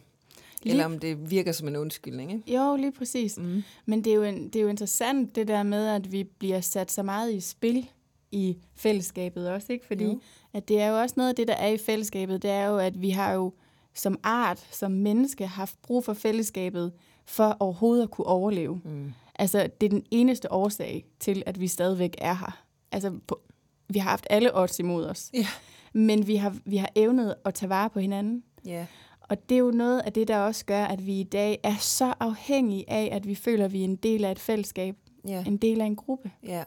eller 0.72 0.86
om 0.86 1.00
det 1.00 1.30
virker 1.32 1.52
som 1.52 1.68
en 1.68 1.76
undskyldning. 1.76 2.32
Ikke? 2.32 2.56
Jo, 2.56 2.76
lige 2.76 2.92
præcis. 2.92 3.38
Mm. 3.38 3.64
Men 3.86 4.04
det 4.04 4.12
er, 4.12 4.16
jo 4.16 4.24
det 4.24 4.56
er 4.56 4.62
jo 4.62 4.68
interessant, 4.68 5.36
det 5.36 5.48
der 5.48 5.64
med, 5.64 5.88
at 5.88 6.12
vi 6.12 6.24
bliver 6.24 6.62
sat 6.62 6.92
så 6.92 7.04
meget 7.04 7.34
i 7.34 7.40
spil 7.40 7.90
i 8.32 8.58
fællesskabet 8.76 9.50
også, 9.50 9.74
ikke? 9.74 9.86
Fordi 9.88 10.04
Jo. 10.04 10.20
at 10.54 10.68
det 10.68 10.82
er 10.82 10.88
jo 10.88 11.00
også 11.02 11.14
noget 11.18 11.30
af 11.30 11.36
det, 11.36 11.48
der 11.48 11.54
er 11.54 11.68
i 11.68 11.78
fællesskabet, 11.78 12.42
det 12.42 12.50
er 12.52 12.66
jo, 12.66 12.78
at 12.78 13.02
vi 13.02 13.10
har 13.10 13.34
jo 13.34 13.54
som 13.94 14.20
art, 14.24 14.60
som 14.72 14.92
menneske, 14.92 15.48
haft 15.48 15.82
brug 15.82 16.04
for 16.06 16.14
fællesskabet 16.14 16.92
for 17.26 17.58
overhovedet 17.60 18.04
at 18.04 18.12
kunne 18.12 18.28
overleve. 18.28 18.82
Mm. 18.86 19.14
Altså, 19.36 19.70
det 19.82 19.86
er 19.86 19.90
den 19.90 20.06
eneste 20.12 20.52
årsag 20.52 21.06
til, 21.20 21.44
at 21.46 21.60
vi 21.60 21.68
stadigvæk 21.68 22.16
er 22.18 22.34
her. 22.34 22.64
Altså, 22.92 23.14
på, 23.28 23.42
vi 23.90 24.00
har 24.00 24.10
haft 24.10 24.28
alle 24.30 24.58
odds 24.58 24.80
imod 24.80 25.06
os. 25.06 25.30
Ja. 25.34 25.48
Men 25.94 26.28
vi 26.28 26.36
har, 26.36 26.56
vi 26.66 26.78
har 26.78 26.90
evnet 26.96 27.36
at 27.46 27.54
tage 27.54 27.70
vare 27.70 27.90
på 27.90 28.00
hinanden. 28.00 28.44
Ja. 28.66 28.86
Og 29.22 29.50
det 29.50 29.56
er 29.56 29.60
jo 29.60 29.72
noget 29.72 30.00
af 30.00 30.14
det, 30.14 30.28
der 30.28 30.38
også 30.38 30.66
gør, 30.66 30.84
at 30.86 31.06
vi 31.06 31.20
i 31.20 31.24
dag 31.24 31.60
er 31.64 31.76
så 31.80 32.14
afhængige 32.20 32.90
af, 32.90 33.10
at 33.12 33.28
vi 33.28 33.36
føler, 33.36 33.66
at 33.66 33.74
vi 33.74 33.80
er 33.80 33.84
en 33.86 33.96
del 33.96 34.26
af 34.26 34.32
et 34.32 34.40
fællesskab, 34.40 34.96
Ja. 35.28 35.44
en 35.48 35.58
del 35.58 35.82
af 35.82 35.86
en 35.86 35.96
gruppe. 35.96 36.32
Ja. 36.44 36.64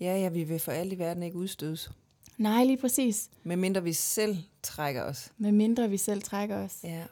Ja, 0.00 0.18
ja, 0.18 0.28
vi 0.28 0.44
vil 0.44 0.58
for 0.58 0.72
alt 0.72 0.92
i 0.92 0.98
verden 0.98 1.22
ikke 1.22 1.36
udstødes. 1.36 1.90
Nej, 2.38 2.64
lige 2.64 2.76
præcis. 2.76 3.30
Medmindre 3.42 3.82
vi 3.82 3.92
selv 3.92 4.36
trækker 4.62 5.02
os. 5.02 5.32
Med 5.38 5.52
mindre 5.52 5.90
vi 5.90 5.96
selv 5.96 6.22
trækker 6.22 6.56
os. 6.56 6.80
Ja. 6.84 7.04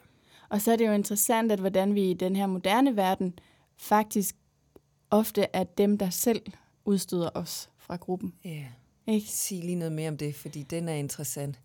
Og 0.49 0.61
så 0.61 0.71
er 0.71 0.75
det 0.75 0.87
jo 0.87 0.91
interessant, 0.91 1.51
at 1.51 1.59
hvordan 1.59 1.95
vi 1.95 2.11
i 2.11 2.13
den 2.13 2.35
her 2.35 2.47
moderne 2.47 2.95
verden 2.95 3.39
faktisk 3.77 4.35
ofte 5.09 5.47
er 5.53 5.63
dem, 5.63 5.97
der 5.97 6.09
selv 6.09 6.41
udstøder 6.85 7.29
os 7.33 7.69
fra 7.77 7.95
gruppen. 7.95 8.33
Ja. 8.43 8.65
Ikke? 9.07 9.27
Sig 9.27 9.63
lige 9.63 9.75
noget 9.75 9.91
mere 9.91 10.09
om 10.09 10.17
det, 10.17 10.35
fordi 10.35 10.63
den 10.63 10.89
er 10.89 10.93
interessant. 10.93 11.59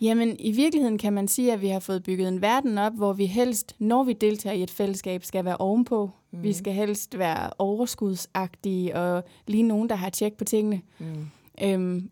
Jamen, 0.00 0.36
i 0.38 0.52
virkeligheden 0.52 0.98
kan 0.98 1.12
man 1.12 1.28
sige, 1.28 1.52
at 1.52 1.60
vi 1.60 1.68
har 1.68 1.80
fået 1.80 2.02
bygget 2.02 2.28
en 2.28 2.42
verden 2.42 2.78
op, 2.78 2.92
hvor 2.96 3.12
vi 3.12 3.26
helst, 3.26 3.74
når 3.78 4.04
vi 4.04 4.12
deltager 4.12 4.54
i 4.54 4.62
et 4.62 4.70
fællesskab, 4.70 5.24
skal 5.24 5.44
være 5.44 5.56
ovenpå. 5.56 6.10
Mm. 6.30 6.42
Vi 6.42 6.52
skal 6.52 6.72
helst 6.72 7.18
være 7.18 7.50
overskudsagtige 7.58 8.96
og 8.96 9.24
lige 9.46 9.62
nogen, 9.62 9.88
der 9.88 9.94
har 9.94 10.10
tjek 10.10 10.36
på 10.36 10.44
tingene. 10.44 10.80
Mm. 10.98 11.26
Øhm, 11.62 12.10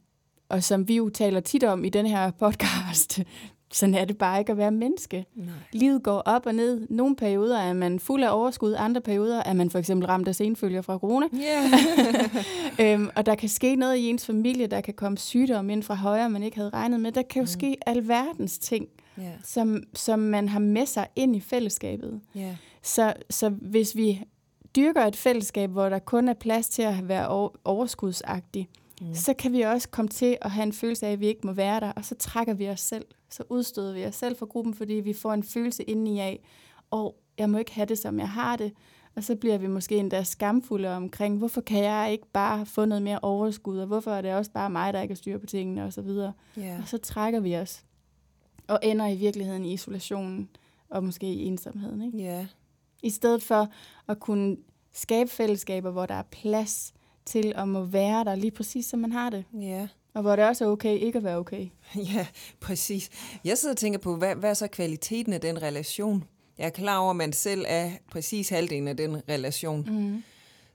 og 0.49 0.63
som 0.65 0.89
vi 0.89 0.97
jo 0.97 1.09
taler 1.09 1.41
tit 1.41 1.65
om 1.65 1.85
i 1.85 1.89
den 1.89 2.07
her 2.07 2.31
podcast, 2.31 3.21
sådan 3.73 3.95
er 3.95 4.05
det 4.05 4.19
bare 4.19 4.39
ikke 4.39 4.53
at 4.53 4.59
være 4.59 4.71
menneske. 4.71 5.27
Nej. 5.35 5.47
Livet 5.73 6.03
går 6.03 6.19
op 6.19 6.47
og 6.47 6.55
ned. 6.55 6.87
Nogle 6.91 7.17
perioder 7.17 7.59
er 7.59 7.73
man 7.73 8.01
fuld 8.01 8.25
af 8.25 8.37
overskud, 8.37 8.75
andre 8.79 9.01
perioder 9.01 9.43
er 9.43 9.53
man 9.53 9.71
for 9.71 9.79
eksempel 9.79 10.07
ramt 10.07 10.29
af 10.29 10.35
senfølger 10.35 10.83
fra 10.83 10.99
corona. 10.99 11.27
Yeah. 11.35 12.93
øhm, 13.01 13.11
og 13.17 13.27
der 13.27 13.35
kan 13.35 13.49
ske 13.49 13.77
noget 13.77 13.97
i 13.97 14.09
ens 14.09 14.27
familie, 14.27 14.67
der 14.67 14.81
kan 14.81 14.95
komme 14.95 15.19
sygdom 15.19 15.71
ind 15.71 15.83
fra 15.83 15.95
højre, 15.95 16.31
man 16.31 16.43
ikke 16.43 16.57
havde 16.57 16.71
regnet 16.71 17.01
med. 17.01 17.13
Der 17.13 17.23
kan 17.23 17.41
jo 17.41 17.45
mm. 17.45 17.47
ske 17.47 17.77
alverdens 17.87 18.59
ting, 18.59 18.89
Ja. 19.19 19.33
som, 19.45 19.83
som 19.95 20.19
man 20.19 20.49
har 20.49 20.59
med 20.61 20.87
sig 20.87 21.07
ind 21.17 21.37
i 21.37 21.41
fællesskabet. 21.41 22.21
Ja. 22.35 22.57
Så, 22.83 23.13
så 23.31 23.49
hvis 23.49 23.97
vi 23.97 24.23
dyrker 24.77 25.05
et 25.07 25.17
fællesskab, 25.17 25.71
hvor 25.71 25.89
der 25.89 25.99
kun 25.99 26.29
er 26.29 26.35
plads 26.35 26.69
til 26.69 26.83
at 26.83 27.09
være 27.09 27.29
over, 27.29 27.49
overskudsagtig, 27.65 28.69
mm. 28.71 28.88
Så 29.15 29.35
kan 29.35 29.53
vi 29.53 29.61
også 29.61 29.89
komme 29.89 30.09
til 30.09 30.39
at 30.41 30.51
have 30.51 30.63
en 30.63 30.73
følelse 30.73 31.07
af, 31.07 31.13
at 31.13 31.21
vi 31.21 31.27
ikke 31.27 31.47
må 31.47 31.53
være 31.53 31.81
der, 31.81 31.93
og 31.93 32.05
så 32.05 32.15
trækker 32.15 32.55
vi 32.55 32.69
os 32.69 32.81
selv. 32.81 33.05
Så 33.31 33.43
udstøder 33.49 33.95
vi 33.95 34.05
os 34.05 34.15
selv 34.15 34.37
fra 34.37 34.47
gruppen, 34.47 34.75
fordi 34.75 34.95
vi 34.95 35.13
får 35.13 35.33
en 35.33 35.43
følelse 35.43 35.83
indeni 35.83 36.21
af, 36.21 36.45
og 36.91 37.17
jeg 37.39 37.51
må 37.51 37.59
ikke 37.59 37.73
have 37.73 37.87
det, 37.87 37.99
som 37.99 38.19
jeg 38.19 38.29
har 38.29 38.57
det. 38.57 38.73
Og 39.17 39.25
så 39.25 39.37
bliver 39.37 39.59
vi 39.59 39.67
måske 39.67 39.97
endda 39.97 40.23
skamfulde 40.23 40.97
omkring, 40.97 41.39
hvorfor 41.39 41.61
kan 41.61 41.85
jeg 41.85 42.13
ikke 42.13 42.27
bare 42.33 42.67
få 42.67 42.85
noget 42.85 43.03
mere 43.03 43.19
overskud, 43.23 43.79
og 43.79 43.87
hvorfor 43.87 44.11
er 44.11 44.23
det 44.23 44.35
også 44.35 44.51
bare 44.51 44.71
mig, 44.71 44.93
der 44.93 45.01
ikke 45.01 45.13
har 45.13 45.17
styr 45.17 45.39
på 45.39 45.47
tingene, 45.47 45.85
og 45.85 45.93
så 45.93 46.03
videre. 46.03 46.33
Ja. 46.57 46.79
Og 46.83 46.89
så 46.89 46.99
trækker 46.99 47.41
vi 47.41 47.57
os, 47.57 47.85
og 48.69 48.79
ender 48.83 49.07
i 49.07 49.17
virkeligheden 49.17 49.65
i 49.65 49.73
isolationen, 49.73 50.49
og 50.89 51.05
måske 51.05 51.27
i 51.27 51.45
ensomheden. 51.45 52.03
Ikke? 52.03 52.19
Ja. 52.19 52.47
I 53.03 53.11
stedet 53.11 53.43
for 53.43 53.69
at 54.09 54.21
kunne 54.21 54.57
skabe 54.93 55.31
fællesskaber, 55.31 55.91
hvor 55.91 56.07
der 56.07 56.15
er 56.15 56.23
plads 56.23 56.93
til 57.29 57.53
at 57.57 57.69
må 57.69 57.85
være 57.85 58.25
der 58.25 58.35
lige 58.35 58.51
præcis, 58.51 58.87
som 58.87 58.99
man 58.99 59.13
har 59.13 59.31
det. 59.31 59.45
Ja. 59.61 59.89
Og 60.15 60.23
hvor 60.23 60.37
det 60.37 60.45
også 60.45 60.65
er 60.65 60.69
okay 60.69 60.99
ikke 60.99 61.17
at 61.17 61.25
være 61.25 61.37
okay. 61.37 61.67
Ja, 62.15 62.27
præcis. 62.61 63.11
Jeg 63.45 63.59
sidder 63.59 63.73
og 63.75 63.79
tænker 63.79 63.99
på, 63.99 64.17
hvad, 64.17 64.35
hvad 64.35 64.51
er 64.51 64.55
så 64.55 64.67
kvaliteten 64.67 65.33
af 65.33 65.41
den 65.41 65.63
relation? 65.63 66.25
Jeg 66.59 66.67
er 66.67 66.71
klar 66.71 66.99
over, 66.99 67.11
at 67.11 67.17
man 67.17 67.33
selv 67.33 67.65
er 67.69 67.91
præcis 68.11 68.49
halvdelen 68.49 68.89
af 68.89 68.97
den 68.97 69.17
relation. 69.29 69.87
Mm. 69.91 70.23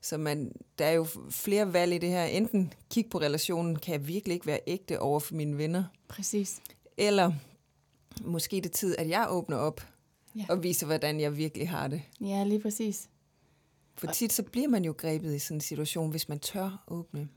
Så 0.01 0.17
man, 0.17 0.51
der 0.79 0.85
er 0.85 0.91
jo 0.91 1.07
flere 1.29 1.73
valg 1.73 1.93
i 1.93 1.97
det 1.97 2.09
her. 2.09 2.23
Enten 2.25 2.73
kigge 2.91 3.09
på 3.09 3.17
relationen, 3.17 3.75
kan 3.75 3.93
jeg 3.93 4.07
virkelig 4.07 4.33
ikke 4.33 4.47
være 4.47 4.59
ægte 4.67 4.99
over 4.99 5.19
for 5.19 5.35
mine 5.35 5.57
venner? 5.57 5.83
Præcis. 6.07 6.61
Eller 6.97 7.31
måske 8.21 8.61
det 8.61 8.71
tid, 8.71 8.95
at 8.97 9.09
jeg 9.09 9.27
åbner 9.29 9.57
op 9.57 9.81
Ja. 10.35 10.45
og 10.49 10.63
viser, 10.63 10.85
hvordan 10.85 11.19
jeg 11.19 11.37
virkelig 11.37 11.69
har 11.69 11.87
det. 11.87 12.01
Ja, 12.21 12.43
lige 12.43 12.59
præcis. 12.59 13.09
For 13.95 14.07
tit 14.07 14.33
så 14.33 14.43
bliver 14.43 14.67
man 14.67 14.85
jo 14.85 14.93
grebet 14.97 15.35
i 15.35 15.39
sådan 15.39 15.57
en 15.57 15.61
situation, 15.61 16.09
hvis 16.11 16.29
man 16.29 16.39
tør 16.39 16.83
åbne. 16.87 17.27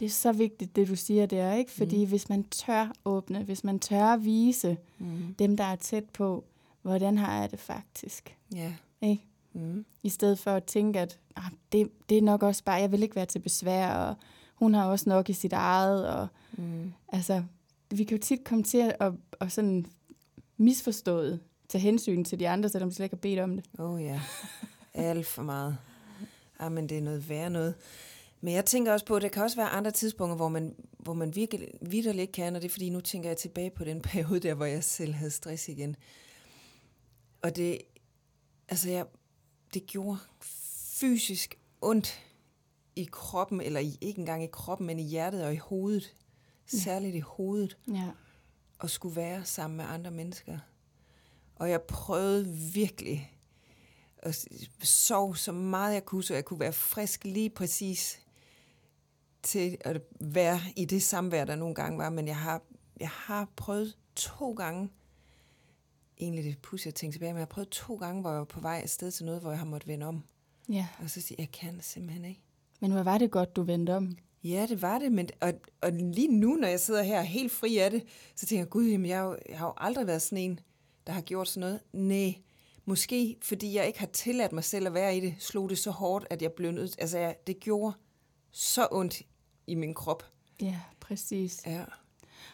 Det 0.00 0.06
er 0.06 0.10
så 0.10 0.32
vigtigt, 0.32 0.76
det 0.76 0.88
du 0.88 0.96
siger 0.96 1.26
der, 1.26 1.52
ikke? 1.54 1.70
Fordi 1.70 2.04
mm. 2.04 2.08
hvis 2.10 2.28
man 2.28 2.44
tør 2.44 2.92
åbne, 3.04 3.42
hvis 3.44 3.64
man 3.64 3.78
tør 3.78 4.16
vise 4.16 4.76
Mm. 4.98 5.34
dem, 5.38 5.56
der 5.56 5.64
er 5.64 5.76
tæt 5.76 6.04
på, 6.04 6.44
hvordan 6.82 7.18
har 7.18 7.40
jeg 7.40 7.50
det 7.50 7.60
faktisk, 7.60 8.36
Ja. 8.54 8.72
ikke? 9.02 9.24
Mm. 9.52 9.84
I 10.02 10.08
stedet 10.08 10.38
for 10.38 10.50
at 10.50 10.64
tænke, 10.64 11.00
at 11.00 11.18
ah, 11.36 11.50
det, 11.72 11.90
det 12.08 12.18
er 12.18 12.22
nok 12.22 12.42
også 12.42 12.64
bare, 12.64 12.76
jeg 12.80 12.92
vil 12.92 13.02
ikke 13.02 13.16
være 13.16 13.26
til 13.26 13.38
besvær, 13.38 13.94
og 13.94 14.14
hun 14.54 14.74
har 14.74 14.84
også 14.86 15.08
nok 15.08 15.28
i 15.28 15.32
sit 15.32 15.52
eget, 15.52 16.08
og 16.08 16.28
Mm. 16.52 16.92
altså, 17.08 17.42
vi 17.90 18.04
kan 18.04 18.16
jo 18.16 18.22
tit 18.22 18.44
komme 18.44 18.64
til 18.64 18.78
at, 18.78 18.96
at, 19.00 19.12
at 19.40 19.52
sådan 19.52 19.86
misforstået 20.56 21.40
tage 21.68 21.82
hensyn 21.82 22.24
til 22.24 22.38
de 22.38 22.48
andre, 22.48 22.68
selvom 22.68 22.88
de 22.90 22.94
slet 22.94 23.04
ikke 23.04 23.16
har 23.16 23.20
bedt 23.20 23.38
om 23.40 23.56
det. 23.56 23.64
Åh 23.78 23.90
oh, 23.90 24.02
ja, 24.02 24.20
alt 24.94 25.26
for 25.26 25.42
meget. 25.42 25.78
Ah, 26.58 26.72
men 26.72 26.88
det 26.88 26.98
er 26.98 27.02
noget 27.02 27.28
værre 27.28 27.50
noget. 27.50 27.74
Men 28.40 28.54
jeg 28.54 28.64
tænker 28.64 28.92
også 28.92 29.06
på, 29.06 29.16
at 29.16 29.22
der 29.22 29.28
kan 29.28 29.42
også 29.42 29.56
være 29.56 29.68
andre 29.68 29.90
tidspunkter, 29.90 30.36
hvor 30.36 30.48
man, 30.48 30.74
hvor 30.98 31.14
man 31.14 31.34
virkelig, 31.34 31.68
virkelig 31.82 32.20
ikke 32.20 32.32
kan, 32.32 32.56
og 32.56 32.62
det 32.62 32.68
er 32.68 32.72
fordi, 32.72 32.90
nu 32.90 33.00
tænker 33.00 33.30
jeg 33.30 33.36
tilbage 33.36 33.70
på 33.70 33.84
den 33.84 34.00
periode 34.10 34.40
der, 34.40 34.54
hvor 34.54 34.64
jeg 34.64 34.84
selv 34.84 35.12
havde 35.14 35.30
stress 35.30 35.68
igen. 35.68 35.96
Og 37.42 37.56
det, 37.56 37.78
altså 38.68 38.90
jeg, 38.90 39.06
det 39.74 39.86
gjorde 39.86 40.18
fysisk 41.00 41.58
ondt 41.80 42.20
i 42.96 43.08
kroppen, 43.12 43.60
eller 43.60 43.80
i, 43.80 43.98
ikke 44.00 44.18
engang 44.18 44.44
i 44.44 44.48
kroppen, 44.52 44.86
men 44.86 44.98
i 44.98 45.02
hjertet 45.02 45.44
og 45.44 45.52
i 45.54 45.56
hovedet. 45.56 46.14
Særligt 46.66 47.14
i 47.16 47.20
hovedet 47.20 47.76
Ja. 47.88 48.08
at 48.80 48.90
skulle 48.90 49.16
være 49.16 49.44
sammen 49.44 49.76
med 49.76 49.84
andre 49.84 50.10
mennesker. 50.10 50.58
Og 51.56 51.70
jeg 51.70 51.82
prøvede 51.82 52.48
virkelig 52.74 53.32
at 54.22 54.46
sove 54.82 55.36
så 55.36 55.52
meget 55.52 55.94
jeg 55.94 56.04
kunne, 56.04 56.24
så 56.24 56.34
jeg 56.34 56.44
kunne 56.44 56.60
være 56.60 56.72
frisk 56.72 57.24
lige 57.24 57.50
præcis 57.50 58.20
til 59.42 59.76
at 59.80 60.02
være 60.20 60.60
i 60.76 60.84
det 60.84 61.02
samvær, 61.02 61.44
der 61.44 61.56
nogle 61.56 61.74
gange 61.74 61.98
var. 61.98 62.10
Men 62.10 62.26
jeg 62.26 62.36
har, 62.36 62.62
jeg 63.00 63.08
har 63.08 63.48
prøvet 63.56 63.96
to 64.14 64.52
gange, 64.52 64.90
egentlig 66.18 66.44
det 66.44 66.58
pudsigt 66.58 66.92
at 66.92 66.94
tænke 66.94 67.14
tilbage, 67.14 67.32
men 67.32 67.38
jeg 67.38 67.46
har 67.46 67.46
prøvet 67.46 67.68
to 67.68 67.96
gange, 67.96 68.20
hvor 68.20 68.30
jeg 68.30 68.38
var 68.38 68.44
på 68.44 68.60
vej 68.60 68.80
afsted 68.82 69.10
til 69.10 69.26
noget, 69.26 69.40
hvor 69.40 69.50
jeg 69.50 69.58
har 69.58 69.66
måttet 69.66 69.88
vende 69.88 70.06
om. 70.06 70.22
ja. 70.68 70.86
Og 71.02 71.10
så 71.10 71.20
sige, 71.20 71.36
jeg 71.38 71.50
kan 71.52 71.78
simpelthen 71.80 72.24
ikke. 72.24 72.40
Men 72.80 72.92
hvor 72.92 73.02
var 73.02 73.18
det 73.18 73.30
godt, 73.30 73.56
du 73.56 73.62
vendte 73.62 73.96
om? 73.96 74.16
Ja, 74.44 74.66
det 74.68 74.82
var 74.82 74.98
det, 74.98 75.12
men 75.12 75.28
og, 75.40 75.52
og 75.80 75.92
lige 75.92 76.28
nu, 76.28 76.54
når 76.54 76.68
jeg 76.68 76.80
sidder 76.80 77.02
her 77.02 77.22
helt 77.22 77.52
fri 77.52 77.78
af 77.78 77.90
det, 77.90 78.02
så 78.34 78.46
tænker 78.46 78.60
jeg, 78.60 78.70
gud, 78.70 78.84
jamen, 78.86 79.08
jeg, 79.10 79.36
jeg 79.48 79.58
har 79.58 79.66
jo 79.66 79.72
aldrig 79.76 80.06
været 80.06 80.22
sådan 80.22 80.38
en, 80.38 80.60
der 81.06 81.12
har 81.12 81.20
gjort 81.20 81.48
sådan 81.48 81.60
noget. 81.60 81.80
Nej, 81.92 82.34
måske 82.90 83.36
fordi 83.42 83.74
jeg 83.74 83.86
ikke 83.86 83.98
har 83.98 84.06
tilladt 84.06 84.52
mig 84.52 84.64
selv 84.64 84.86
at 84.86 84.94
være 84.94 85.16
i 85.16 85.20
det, 85.20 85.34
slog 85.38 85.70
det 85.70 85.78
så 85.78 85.90
hårdt, 85.90 86.26
at 86.30 86.42
jeg 86.42 86.52
blev 86.52 86.70
nødt, 86.70 86.96
altså 86.98 87.18
jeg, 87.18 87.36
det 87.46 87.60
gjorde 87.60 87.92
så 88.50 88.88
ondt 88.90 89.22
i 89.66 89.74
min 89.74 89.94
krop. 89.94 90.24
Ja, 90.62 90.76
præcis. 91.00 91.62
Ja, 91.66 91.84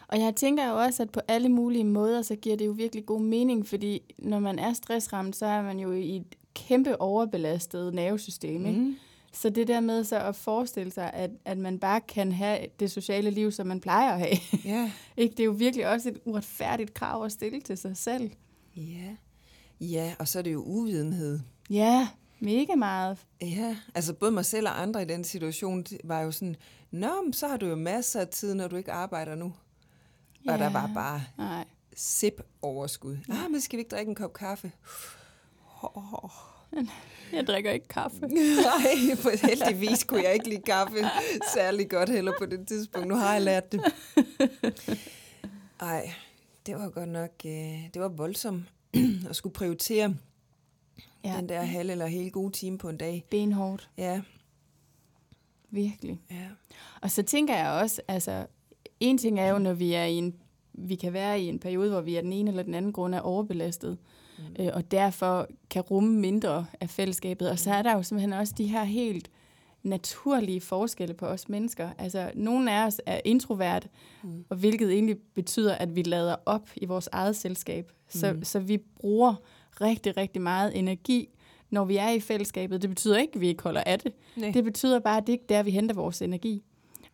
Og 0.07 0.19
jeg 0.19 0.35
tænker 0.35 0.69
jo 0.69 0.77
også, 0.77 1.03
at 1.03 1.11
på 1.11 1.19
alle 1.27 1.49
mulige 1.49 1.83
måder, 1.83 2.21
så 2.21 2.35
giver 2.35 2.55
det 2.55 2.65
jo 2.65 2.71
virkelig 2.71 3.05
god 3.05 3.21
mening, 3.21 3.67
fordi 3.67 4.15
når 4.17 4.39
man 4.39 4.59
er 4.59 4.73
stressramt, 4.73 5.35
så 5.35 5.45
er 5.45 5.61
man 5.61 5.79
jo 5.79 5.91
i 5.91 6.15
et 6.15 6.35
kæmpe 6.53 7.01
overbelastet 7.01 7.93
nervesystem. 7.93 8.65
Ikke? 8.65 8.79
mm. 8.79 8.95
Så 9.33 9.49
det 9.49 9.67
der 9.67 9.79
med 9.79 10.03
så 10.03 10.19
at 10.19 10.35
forestille 10.35 10.91
sig, 10.91 11.13
at, 11.13 11.31
at 11.45 11.57
man 11.57 11.79
bare 11.79 12.01
kan 12.01 12.31
have 12.31 12.59
det 12.79 12.91
sociale 12.91 13.29
liv, 13.29 13.51
som 13.51 13.67
man 13.67 13.81
plejer 13.81 14.13
at 14.13 14.19
have. 14.19 14.37
ja, 14.65 14.91
ikke? 15.17 15.31
Det 15.31 15.39
er 15.39 15.45
jo 15.45 15.51
virkelig 15.51 15.87
også 15.87 16.09
et 16.09 16.19
uretfærdigt 16.25 16.93
krav 16.93 17.25
at 17.25 17.31
stille 17.31 17.61
til 17.61 17.77
sig 17.77 17.97
selv. 17.97 18.31
ja. 18.75 19.15
Ja, 19.81 20.13
og 20.19 20.27
så 20.27 20.39
er 20.39 20.43
det 20.43 20.53
jo 20.53 20.61
uvidenhed. 20.63 21.39
Ja, 21.69 22.07
mega 22.39 22.75
meget. 22.75 23.17
Ja, 23.41 23.77
altså 23.95 24.13
både 24.13 24.31
mig 24.31 24.45
selv 24.45 24.67
og 24.67 24.81
andre 24.81 25.01
i 25.01 25.05
den 25.05 25.23
situation 25.23 25.85
var 26.03 26.21
jo 26.21 26.31
sådan, 26.31 26.55
Nå, 26.91 27.21
men 27.23 27.33
så 27.33 27.47
har 27.47 27.57
du 27.57 27.65
jo 27.65 27.75
masser 27.75 28.19
af 28.19 28.27
tid, 28.27 28.53
når 28.55 28.67
du 28.67 28.75
ikke 28.75 28.91
arbejder 28.91 29.35
nu. 29.35 29.53
Ja. 30.45 30.51
Og 30.53 30.59
der 30.59 30.65
Ja. 30.65 30.71
var 30.71 30.91
bare 30.93 31.23
Nej. 31.37 31.65
sip 31.95 32.41
overskud. 32.61 33.17
Ah, 33.29 33.51
men 33.51 33.61
skal 33.61 33.77
vi 33.77 33.81
ikke 33.81 33.89
drikke 33.95 34.09
en 34.09 34.15
kop 34.15 34.33
kaffe? 34.33 34.71
Oh. 35.81 36.29
Jeg 37.33 37.47
drikker 37.47 37.71
ikke 37.71 37.87
kaffe. 37.87 38.19
Nej, 38.27 39.15
for 39.15 39.47
heldigvis 39.47 40.03
kunne 40.03 40.23
jeg 40.23 40.33
ikke 40.33 40.49
lide 40.49 40.61
kaffe 40.61 40.95
særlig 41.53 41.89
godt 41.89 42.09
heller 42.09 42.33
på 42.39 42.45
det 42.45 42.67
tidspunkt. 42.67 43.07
Nu 43.07 43.15
har 43.15 43.33
jeg 43.33 43.41
lært 43.41 43.71
det. 43.71 43.81
Ej, 45.79 46.11
det 46.65 46.75
var 46.75 46.89
godt 46.89 47.09
nok, 47.09 47.29
øh, 47.45 47.51
det 47.93 48.01
var 48.01 48.07
voldsomt 48.07 48.63
at 49.29 49.35
skulle 49.35 49.53
prioritere 49.53 50.15
ja. 51.23 51.37
Den 51.37 51.49
der 51.49 51.61
halv 51.61 51.89
eller 51.89 52.07
hele 52.07 52.29
gode 52.29 52.51
time 52.51 52.77
på 52.77 52.89
en 52.89 52.97
dag. 52.97 53.25
benhårdt. 53.29 53.89
Ja, 53.97 54.21
Virkelig. 55.69 56.21
ja. 56.31 56.47
Og 57.01 57.11
så 57.11 57.23
tænker 57.23 57.55
jeg 57.55 57.71
også, 57.71 58.01
altså, 58.07 58.45
en 58.99 59.17
ting 59.17 59.39
er 59.39 59.47
jo, 59.47 59.57
når 59.57 59.73
vi 59.73 59.93
er 59.93 60.03
i 60.03 60.13
en, 60.13 60.35
vi 60.73 60.95
kan 60.95 61.13
være 61.13 61.41
i 61.41 61.45
en 61.47 61.59
periode, 61.59 61.89
hvor 61.89 62.01
vi 62.01 62.15
af 62.15 62.23
den 62.23 62.33
ene 62.33 62.49
eller 62.49 62.63
den 62.63 62.73
anden 62.73 62.93
grund 62.93 63.15
er 63.15 63.19
overbelastet, 63.19 63.97
mm. 64.37 64.43
øh, 64.59 64.69
og 64.73 64.91
derfor 64.91 65.47
kan 65.69 65.81
rumme 65.81 66.19
mindre 66.19 66.65
af 66.81 66.89
fællesskabet. 66.89 67.49
Og 67.49 67.59
så 67.59 67.73
er 67.73 67.81
der 67.81 67.93
jo 67.93 68.03
simpelthen 68.03 68.33
også 68.33 68.53
de 68.57 68.67
her 68.67 68.83
helt 68.83 69.29
naturlige 69.83 70.61
forskelle 70.61 71.13
på 71.13 71.25
os 71.25 71.49
mennesker. 71.49 71.89
Altså, 71.97 72.31
nogle 72.35 72.71
af 72.71 72.85
os 72.85 73.01
er 73.05 73.21
introvert, 73.25 73.87
mm. 74.23 74.45
og 74.49 74.57
hvilket 74.57 74.91
egentlig 74.91 75.17
betyder, 75.35 75.75
at 75.75 75.95
vi 75.95 76.01
lader 76.03 76.35
op 76.45 76.69
i 76.75 76.85
vores 76.85 77.09
eget 77.11 77.35
selskab. 77.35 77.91
Så, 78.09 78.33
Mm. 78.33 78.43
så 78.43 78.59
vi 78.59 78.77
bruger 78.77 79.35
rigtig, 79.81 80.17
rigtig 80.17 80.41
meget 80.41 80.77
energi, 80.79 81.29
når 81.69 81.85
vi 81.85 81.97
er 81.97 82.09
i 82.09 82.19
fællesskabet. 82.19 82.81
Det 82.81 82.89
betyder 82.89 83.17
ikke, 83.17 83.31
at 83.35 83.41
vi 83.41 83.47
ikke 83.47 83.63
holder 83.63 83.83
af 83.85 83.99
det. 83.99 84.13
Nej. 84.35 84.51
Det 84.51 84.63
betyder 84.63 84.99
bare, 84.99 85.17
at 85.17 85.27
det 85.27 85.33
ikke 85.33 85.43
er 85.43 85.55
der, 85.57 85.63
vi 85.63 85.71
henter 85.71 85.95
vores 85.95 86.21
energi. 86.21 86.63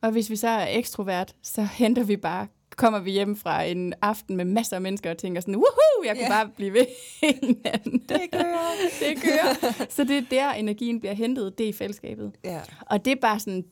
Og 0.02 0.12
hvis 0.12 0.30
vi 0.30 0.36
så 0.36 0.48
er 0.48 0.68
ekstrovert, 0.78 1.36
så 1.42 1.62
henter 1.80 2.04
vi 2.04 2.18
bare, 2.18 2.48
kommer 2.78 3.00
vi 3.00 3.12
hjem 3.12 3.36
fra 3.36 3.64
en 3.64 3.94
aften 4.02 4.38
med 4.38 4.46
masser 4.46 4.76
af 4.76 4.82
mennesker 4.82 5.12
og 5.12 5.18
tænker 5.18 5.42
sådan, 5.42 5.56
woohoo, 5.56 6.04
jeg 6.06 6.16
kan 6.16 6.24
Ja. 6.24 6.30
bare 6.30 6.50
blive 6.56 6.74
ved 6.74 6.86
hinanden. 7.24 8.00
Det 8.10 8.22
kører. 8.32 8.72
det 9.00 9.22
kører. 9.24 9.86
Så 9.90 10.04
det 10.04 10.18
er 10.18 10.24
der, 10.32 10.52
energien 10.52 11.00
bliver 11.00 11.14
hentet, 11.14 11.58
det 11.58 11.64
er 11.64 11.70
i 11.70 11.74
fællesskabet. 11.74 12.32
Ja, 12.44 12.62
Og 12.82 13.06
det 13.06 13.12
er 13.12 13.16
bare 13.22 13.40
sådan 13.40 13.66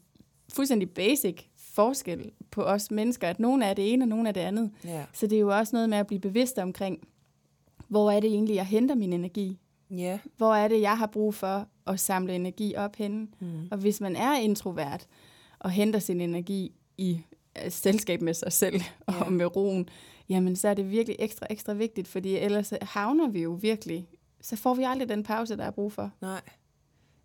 fuldstændig 0.54 0.90
basic 0.90 1.42
forskel 1.58 2.32
på 2.52 2.64
os 2.64 2.92
mennesker, 2.92 3.28
at 3.28 3.40
nogen 3.40 3.62
er 3.64 3.74
det 3.74 3.94
ene, 3.94 4.04
og 4.06 4.08
nogen 4.08 4.28
er 4.28 4.32
det 4.32 4.42
andet. 4.42 4.72
ja, 4.86 5.04
Så 5.14 5.28
det 5.28 5.36
er 5.36 5.40
jo 5.40 5.58
også 5.58 5.76
noget 5.76 5.90
med 5.90 5.98
at 5.98 6.08
blive 6.08 6.20
bevidst 6.20 6.60
omkring, 6.60 6.98
hvor 7.88 8.12
er 8.12 8.20
det 8.20 8.30
egentlig, 8.30 8.56
jeg 8.56 8.66
henter 8.66 8.96
min 8.96 9.14
energi? 9.14 9.60
ja. 9.92 10.20
Hvor 10.38 10.56
er 10.56 10.68
det, 10.68 10.82
jeg 10.82 10.98
har 10.98 11.08
brug 11.08 11.36
for 11.36 11.68
at 11.88 12.00
samle 12.00 12.36
energi 12.36 12.76
op 12.78 12.96
henne? 12.96 13.28
Mm. 13.40 13.68
Og 13.72 13.78
hvis 13.78 14.02
man 14.02 14.16
er 14.16 14.36
introvert 14.40 15.06
og 15.60 15.72
henter 15.72 16.00
sin 16.00 16.22
energi 16.22 16.72
i 16.98 17.22
selskab 17.70 18.22
med 18.22 18.34
sig 18.34 18.52
selv 18.54 18.82
og 19.08 19.14
Ja. 19.14 19.30
med 19.30 19.56
roen, 19.56 19.90
jamen 20.30 20.56
så 20.56 20.68
er 20.68 20.74
det 20.74 20.92
virkelig 20.92 21.16
ekstra, 21.20 21.48
ekstra 21.50 21.74
vigtigt, 21.74 22.08
fordi 22.08 22.38
ellers 22.38 22.74
havner 22.82 23.30
vi 23.30 23.42
jo 23.42 23.52
virkelig, 23.62 24.08
så 24.42 24.56
får 24.56 24.74
vi 24.74 24.84
aldrig 24.84 25.10
den 25.10 25.24
pause, 25.24 25.58
der 25.58 25.64
er 25.64 25.72
brug 25.72 25.94
for. 25.94 26.12
Nej. 26.22 26.42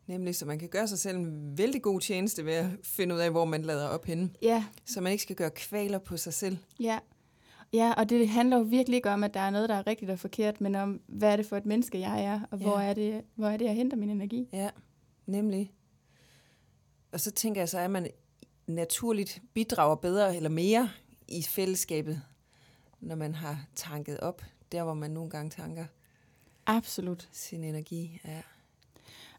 Nemlig, 0.07 0.35
så 0.37 0.47
man 0.47 0.59
kan 0.59 0.69
gøre 0.69 0.89
sig 0.89 0.99
selv 0.99 1.17
en 1.19 1.59
vældig 1.59 1.83
god 1.83 2.01
tjeneste 2.01 2.45
ved 2.45 2.53
at 2.53 2.67
finde 2.85 3.15
ud 3.15 3.21
af, 3.21 3.31
hvor 3.31 3.45
man 3.45 3.63
lader 3.63 3.89
op 3.89 4.05
henne. 4.05 4.31
Ja, 4.43 4.65
Så 4.85 5.01
man 5.01 5.13
ikke 5.13 5.23
skal 5.23 5.37
gøre 5.37 5.51
kvaler 5.51 5.99
på 5.99 6.17
sig 6.17 6.35
selv. 6.35 6.57
ja. 6.81 6.99
Ja, 7.73 7.93
og 7.97 8.11
det 8.11 8.29
handler 8.29 8.57
jo 8.57 8.63
virkelig 8.63 8.97
ikke 8.97 9.11
om, 9.11 9.25
at 9.25 9.35
der 9.35 9.41
er 9.41 9.51
noget, 9.51 9.69
der 9.69 9.75
er 9.75 9.87
rigtigt 9.87 10.11
og 10.11 10.19
forkert, 10.19 10.61
men 10.61 10.75
om, 10.75 11.01
hvad 11.07 11.33
er 11.33 11.37
det 11.37 11.47
for 11.47 11.57
et 11.57 11.67
menneske, 11.67 12.01
jeg 12.01 12.25
er, 12.25 12.41
og 12.51 12.59
Ja. 12.59 12.65
hvor, 12.65 12.79
er 12.79 12.95
det, 12.95 13.23
hvor 13.35 13.47
er 13.49 13.57
det, 13.57 13.65
jeg 13.65 13.75
henter 13.75 13.97
min 13.97 14.11
energi. 14.11 14.49
Ja, 14.53 14.71
nemlig. 15.27 15.73
Og 17.13 17.21
så 17.21 17.31
tænker 17.31 17.61
jeg 17.61 17.69
så, 17.69 17.79
at 17.79 17.91
man 17.91 18.07
naturligt 18.67 19.43
bidrager 19.55 19.97
bedre 19.97 20.37
eller 20.37 20.49
mere 20.49 20.91
i 21.29 21.43
fællesskabet, 21.43 22.23
når 23.01 23.15
man 23.15 23.35
har 23.35 23.67
tanket 23.75 24.21
op, 24.21 24.43
der 24.73 24.83
hvor 24.83 24.95
man 24.95 25.11
nogle 25.11 25.31
gange 25.31 25.51
tanker 25.51 25.85
Absolut. 26.67 27.29
sin 27.33 27.65
energi. 27.65 28.21
Ja. 28.25 28.41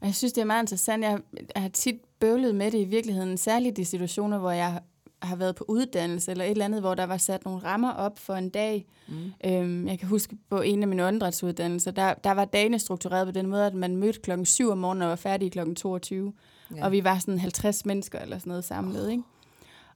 Og 0.02 0.08
jeg 0.08 0.16
synes, 0.16 0.34
det 0.34 0.42
er 0.42 0.46
meget 0.46 0.64
interessant. 0.64 1.04
Jeg 1.04 1.20
har 1.56 1.70
tit 1.70 1.96
bøvlet 2.20 2.56
med 2.56 2.72
det 2.72 2.80
i 2.80 2.84
virkeligheden, 2.84 3.38
særligt 3.38 3.78
i 3.78 3.84
situationer, 3.84 4.38
hvor 4.38 4.52
jeg 4.52 4.82
har 5.22 5.36
været 5.36 5.56
på 5.56 5.66
uddannelse 5.68 6.32
eller 6.32 6.46
et 6.46 6.52
eller 6.52 6.66
andet, 6.66 6.82
hvor 6.82 6.96
der 6.96 7.04
var 7.04 7.18
sat 7.18 7.46
nogle 7.46 7.64
rammer 7.64 7.94
op 7.94 8.20
for 8.20 8.34
en 8.34 8.50
dag. 8.50 8.86
Mm. 9.08 9.32
Øhm, 9.46 9.88
jeg 9.88 10.00
kan 10.00 10.08
huske 10.08 10.38
på 10.50 10.62
en 10.62 10.82
af 10.82 10.88
mine 10.88 11.08
åndedrætsuddannelser, 11.08 11.92
der, 11.92 12.14
der 12.14 12.32
var 12.32 12.46
dagene 12.46 12.80
struktureret 12.80 13.28
på 13.28 13.32
den 13.32 13.48
måde, 13.48 13.66
at 13.66 13.74
man 13.74 13.96
mødte 13.96 14.20
klokken 14.20 14.46
7 14.46 14.70
om 14.70 14.78
morgenen 14.78 15.02
og 15.02 15.10
var 15.10 15.16
færdig 15.16 15.52
klokken 15.52 15.76
22. 15.76 16.34
Ja. 16.76 16.86
Og 16.86 16.92
vi 16.92 17.04
var 17.04 17.20
sådan 17.20 17.40
50 17.40 17.86
mennesker 17.86 18.20
eller 18.20 18.38
sådan 18.38 18.50
noget 18.50 18.66
samlet, 18.66 19.12
ikke? 19.12 19.24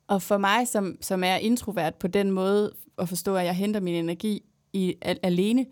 Og 0.07 0.21
for 0.21 0.37
mig, 0.37 0.67
som, 0.67 0.97
som 1.01 1.23
er 1.23 1.35
introvert 1.35 1.95
på 1.95 2.07
den 2.07 2.31
måde, 2.31 2.73
at 2.97 3.09
forstå, 3.09 3.35
at 3.35 3.45
jeg 3.45 3.55
henter 3.55 3.79
min 3.79 3.95
energi 3.95 4.43
i, 4.73 4.95
al, 5.01 5.19
alene, 5.23 5.65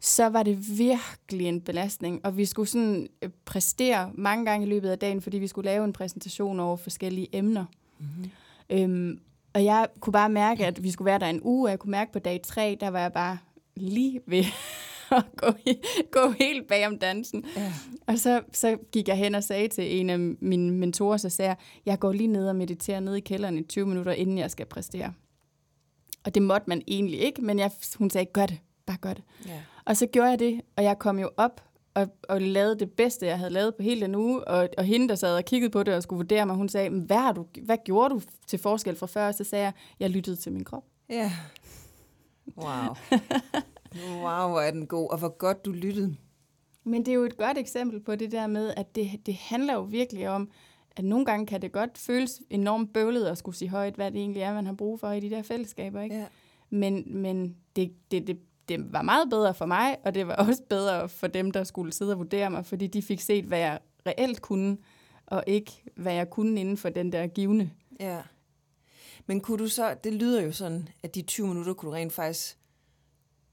så 0.00 0.26
var 0.26 0.42
det 0.42 0.78
virkelig 0.78 1.46
en 1.46 1.60
belastning. 1.60 2.20
Og 2.24 2.36
vi 2.36 2.44
skulle 2.44 2.68
sådan 2.68 3.08
øh, 3.22 3.30
præstere 3.44 4.10
mange 4.14 4.44
gange 4.44 4.66
i 4.66 4.70
løbet 4.70 4.90
af 4.90 4.98
dagen, 4.98 5.22
fordi 5.22 5.38
vi 5.38 5.46
skulle 5.46 5.64
lave 5.70 5.84
en 5.84 5.92
præsentation 5.92 6.60
over 6.60 6.76
forskellige 6.76 7.28
emner. 7.32 7.64
Mm-hmm. 7.98 8.30
Øhm, 8.70 9.20
og 9.54 9.64
jeg 9.64 9.86
kunne 10.00 10.12
bare 10.12 10.28
mærke, 10.28 10.66
at 10.66 10.82
vi 10.82 10.90
skulle 10.90 11.06
være 11.06 11.18
der 11.18 11.26
en 11.26 11.40
uge, 11.42 11.66
og 11.66 11.70
jeg 11.70 11.78
kunne 11.78 11.90
mærke 11.90 12.12
på 12.12 12.18
dag 12.18 12.40
tre, 12.44 12.76
der 12.80 12.88
var 12.88 13.00
jeg 13.00 13.12
bare 13.12 13.38
lige 13.76 14.20
ved 14.26 14.44
at 15.16 15.24
gå, 15.36 15.46
gå 16.10 16.30
helt 16.30 16.68
bag 16.68 16.86
om 16.86 16.98
dansen. 16.98 17.44
Ja. 17.56 17.72
Og 18.06 18.18
så, 18.18 18.42
så 18.52 18.78
gik 18.92 19.08
jeg 19.08 19.16
hen 19.16 19.34
og 19.34 19.44
sagde 19.44 19.68
til 19.68 20.00
en 20.00 20.10
af 20.10 20.18
mine 20.18 20.72
mentorer, 20.72 21.16
så 21.16 21.28
sagde 21.28 21.48
jeg, 21.48 21.56
jeg 21.86 21.98
går 21.98 22.12
lige 22.12 22.26
ned 22.26 22.48
og 22.48 22.56
mediterer 22.56 23.00
ned 23.00 23.14
i 23.16 23.20
kælderen 23.20 23.58
i 23.58 23.62
20 23.62 23.86
minutter, 23.86 24.12
inden 24.12 24.38
jeg 24.38 24.50
skal 24.50 24.66
præstere. 24.66 25.12
Og 26.24 26.34
det 26.34 26.42
måtte 26.42 26.68
man 26.68 26.82
egentlig 26.88 27.20
ikke, 27.20 27.42
men 27.42 27.58
jeg, 27.58 27.70
hun 27.98 28.10
sagde, 28.10 28.26
gør 28.32 28.46
det, 28.46 28.58
bare 28.86 28.96
gør 28.96 29.12
det. 29.14 29.24
Ja. 29.46 29.60
Og 29.84 29.96
så 29.96 30.06
gjorde 30.06 30.30
jeg 30.30 30.38
det, 30.38 30.60
og 30.76 30.84
jeg 30.84 30.98
kom 30.98 31.18
jo 31.18 31.30
op 31.36 31.62
og, 31.94 32.08
og 32.28 32.42
lavede 32.42 32.78
det 32.78 32.90
bedste, 32.90 33.26
jeg 33.26 33.38
havde 33.38 33.50
lavet 33.50 33.74
på 33.74 33.82
hele 33.82 34.00
den 34.00 34.14
uge. 34.14 34.48
Og, 34.48 34.68
og 34.78 34.84
hende, 34.84 35.08
der 35.08 35.14
sad 35.14 35.36
og 35.36 35.44
kiggede 35.44 35.70
på 35.70 35.82
det 35.82 35.94
og 35.94 36.02
skulle 36.02 36.16
vurdere 36.16 36.46
mig, 36.46 36.56
hun 36.56 36.68
sagde, 36.68 36.90
"Men 36.90 37.00
hvad, 37.00 37.16
har 37.16 37.32
du, 37.32 37.46
hvad 37.62 37.76
gjorde 37.84 38.14
du 38.14 38.20
til 38.46 38.58
forskel 38.58 38.96
fra 38.96 39.06
før? 39.06 39.26
Og 39.28 39.34
så 39.34 39.44
sagde 39.44 39.64
jeg, 39.64 39.72
jeg 40.00 40.10
lyttede 40.10 40.36
til 40.36 40.52
min 40.52 40.64
krop. 40.64 40.84
ja. 41.10 41.32
Wow. 42.56 42.94
wow, 44.12 44.48
hvor 44.48 44.60
er 44.60 44.70
den 44.70 44.86
god. 44.86 45.10
Og 45.10 45.18
hvor 45.18 45.36
godt 45.38 45.64
du 45.64 45.72
lyttede. 45.72 46.16
Men 46.84 47.06
det 47.06 47.12
er 47.12 47.14
jo 47.14 47.24
et 47.24 47.36
godt 47.36 47.58
eksempel 47.58 48.00
på 48.00 48.14
det 48.14 48.32
der 48.32 48.46
med, 48.46 48.74
at 48.76 48.94
det, 48.94 49.10
det 49.26 49.34
handler 49.34 49.74
jo 49.74 49.80
virkelig 49.80 50.28
om, 50.28 50.50
at 50.96 51.04
nogle 51.04 51.26
gange 51.26 51.46
kan 51.46 51.62
det 51.62 51.72
godt 51.72 51.98
føles 51.98 52.40
enormt 52.50 52.92
bøvlet 52.92 53.26
at 53.26 53.38
skulle 53.38 53.56
sige 53.56 53.68
højt, 53.68 53.94
hvad 53.94 54.10
det 54.10 54.20
egentlig 54.20 54.42
er, 54.42 54.54
man 54.54 54.66
har 54.66 54.72
brug 54.72 55.00
for 55.00 55.10
i 55.10 55.20
de 55.20 55.30
der 55.30 55.42
fællesskaber. 55.42 56.00
Ikke? 56.00 56.16
Ja. 56.16 56.26
Men, 56.70 57.22
men 57.22 57.56
det, 57.76 57.92
det, 58.10 58.26
det, 58.26 58.38
det 58.68 58.92
var 58.92 59.02
meget 59.02 59.30
bedre 59.30 59.54
for 59.54 59.66
mig, 59.66 59.96
og 60.04 60.14
det 60.14 60.26
var 60.26 60.34
også 60.34 60.62
bedre 60.68 61.08
for 61.08 61.26
dem, 61.26 61.50
der 61.50 61.64
skulle 61.64 61.92
sidde 61.92 62.12
og 62.12 62.18
vurdere 62.18 62.50
mig, 62.50 62.66
fordi 62.66 62.86
de 62.86 63.02
fik 63.02 63.20
set, 63.20 63.44
hvad 63.44 63.58
jeg 63.58 63.78
reelt 64.06 64.42
kunne, 64.42 64.76
og 65.26 65.44
ikke 65.46 65.72
hvad 65.96 66.14
jeg 66.14 66.30
kunne 66.30 66.60
inden 66.60 66.76
for 66.76 66.88
den 66.88 67.12
der 67.12 67.26
givende. 67.26 67.70
Ja. 68.00 68.22
Men 69.26 69.40
kunne 69.40 69.58
du 69.58 69.68
så, 69.68 69.94
det 70.04 70.14
lyder 70.14 70.42
jo 70.42 70.52
sådan, 70.52 70.88
at 71.02 71.14
de 71.14 71.22
20 71.22 71.48
minutter 71.48 71.74
kunne 71.74 71.90
du 71.90 71.94
rent 71.94 72.12
faktisk 72.12 72.58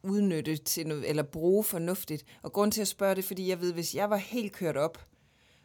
udnytte 0.04 0.56
til 0.56 0.88
noget, 0.88 1.10
eller 1.10 1.24
bruge 1.24 1.64
fornuftigt. 1.64 2.26
Og 2.42 2.54
grund 2.54 2.72
til 2.72 2.82
at 2.82 2.88
spørge 2.88 3.16
det, 3.16 3.26
fordi 3.26 3.50
jeg 3.50 3.62
ved, 3.62 3.74
hvis 3.74 3.96
jeg 3.96 4.10
var 4.10 4.18
helt 4.18 4.52
kørt 4.54 4.78
op, 4.78 5.06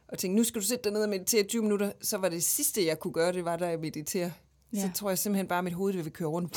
og 0.09 0.18
tænkte, 0.18 0.37
nu 0.37 0.44
skal 0.44 0.61
du 0.61 0.66
sætte 0.66 0.85
dig 0.85 0.92
ned 0.92 1.03
og 1.03 1.09
meditere 1.09 1.42
20 1.42 1.62
minutter, 1.62 1.92
så 2.03 2.18
var 2.18 2.29
det 2.29 2.42
sidste, 2.42 2.87
jeg 2.87 2.98
kunne 3.01 3.12
gøre, 3.12 3.33
det 3.33 3.44
var, 3.44 3.57
da 3.57 3.66
jeg 3.66 3.79
mediterer. 3.81 4.31
Ja. 4.74 4.81
Så 4.81 4.88
tror 4.94 5.09
jeg 5.11 5.18
simpelthen 5.18 5.46
bare, 5.48 5.59
at 5.59 5.64
mit 5.64 5.72
hoved 5.72 5.92
vil 5.92 6.12
køre 6.12 6.29
rundt. 6.29 6.57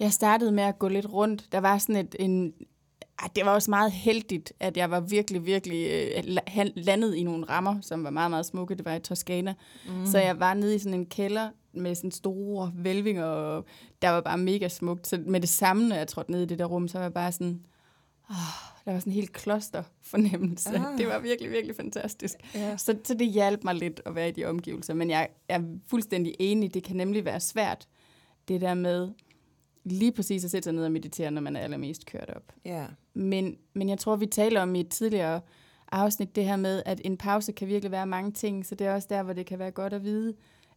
Jeg 0.00 0.12
startede 0.12 0.52
med 0.52 0.62
at 0.64 0.78
gå 0.78 0.88
lidt 0.88 1.12
rundt. 1.12 1.44
Der 1.52 1.58
var 1.58 1.78
sådan 1.78 1.96
et, 1.96 2.16
en... 2.18 2.52
Ej, 3.18 3.28
det 3.36 3.44
var 3.44 3.54
også 3.54 3.70
meget 3.70 3.92
heldigt, 3.92 4.52
at 4.60 4.76
jeg 4.76 4.90
var 4.90 5.00
virkelig, 5.00 5.46
virkelig 5.46 5.86
øh, 5.90 6.22
la- 6.24 6.72
landet 6.74 7.14
i 7.14 7.22
nogle 7.22 7.44
rammer, 7.44 7.80
som 7.82 8.04
var 8.04 8.10
meget, 8.10 8.30
meget 8.30 8.46
smukke. 8.46 8.74
Det 8.74 8.84
var 8.84 8.94
i 8.94 9.00
Toskana. 9.00 9.54
Mm. 9.88 10.06
Så 10.06 10.18
jeg 10.18 10.40
var 10.40 10.54
nede 10.54 10.74
i 10.74 10.78
sådan 10.78 10.94
en 10.94 11.06
kælder 11.06 11.50
med 11.76 11.94
sådan 11.94 12.10
store 12.10 12.72
velvinger, 12.74 13.24
og 13.24 13.64
der 14.02 14.10
var 14.10 14.20
bare 14.20 14.38
mega 14.38 14.68
smukt. 14.68 15.06
Så 15.06 15.22
med 15.26 15.40
det 15.40 15.48
samme, 15.48 15.88
når 15.88 15.96
jeg 15.96 16.08
trådte 16.08 16.30
ned 16.30 16.42
i 16.42 16.46
det 16.46 16.58
der 16.58 16.64
rum, 16.64 16.88
så 16.88 16.98
var 16.98 17.04
jeg 17.04 17.14
bare 17.14 17.32
sådan... 17.32 17.66
Oh, 18.30 18.36
der 18.84 18.92
var 18.92 18.98
sådan 18.98 19.10
en 19.10 19.14
helt 19.14 19.32
kloster 19.32 19.82
fornemmelse. 20.02 20.68
Ah. 20.68 20.92
Ah. 20.92 20.98
Det 20.98 21.06
var 21.06 21.18
virkelig, 21.18 21.50
virkelig 21.50 21.76
fantastisk. 21.76 22.34
Ja. 22.54 22.76
Så, 22.76 22.96
så 23.04 23.14
det 23.14 23.26
hjalp 23.26 23.64
mig 23.64 23.74
lidt 23.74 24.00
at 24.06 24.14
være 24.14 24.28
i 24.28 24.32
de 24.32 24.44
omgivelser. 24.44 24.94
Men 24.94 25.10
jeg 25.10 25.28
er 25.48 25.60
fuldstændig 25.86 26.34
enig, 26.38 26.74
det 26.74 26.82
kan 26.82 26.96
nemlig 26.96 27.24
være 27.24 27.40
svært, 27.40 27.88
det 28.48 28.60
der 28.60 28.74
med 28.74 29.08
lige 29.84 30.12
præcis 30.12 30.44
at 30.44 30.50
sætte 30.50 30.64
sig 30.64 30.72
ned 30.72 30.84
og 30.84 30.92
meditere, 30.92 31.30
når 31.30 31.40
man 31.40 31.56
er 31.56 31.60
allermest 31.60 32.06
kørt 32.06 32.30
op. 32.36 32.52
Ja. 32.64 32.86
Men, 33.14 33.56
men 33.74 33.88
jeg 33.88 33.98
tror, 33.98 34.16
vi 34.16 34.26
taler 34.26 34.62
om 34.62 34.74
i 34.74 34.80
et 34.80 34.88
tidligere 34.88 35.40
afsnit 35.92 36.36
det 36.36 36.44
her 36.44 36.56
med, 36.56 36.82
at 36.86 37.00
en 37.04 37.16
pause 37.16 37.52
kan 37.52 37.68
virkelig 37.68 37.90
være 37.90 38.06
mange 38.06 38.32
ting, 38.32 38.66
så 38.66 38.74
det 38.74 38.86
er 38.86 38.94
også 38.94 39.08
der, 39.10 39.22
hvor 39.22 39.32
det 39.32 39.46
kan 39.46 39.58
være 39.58 39.70
godt 39.70 39.92
at 39.92 40.04
vide, 40.04 40.34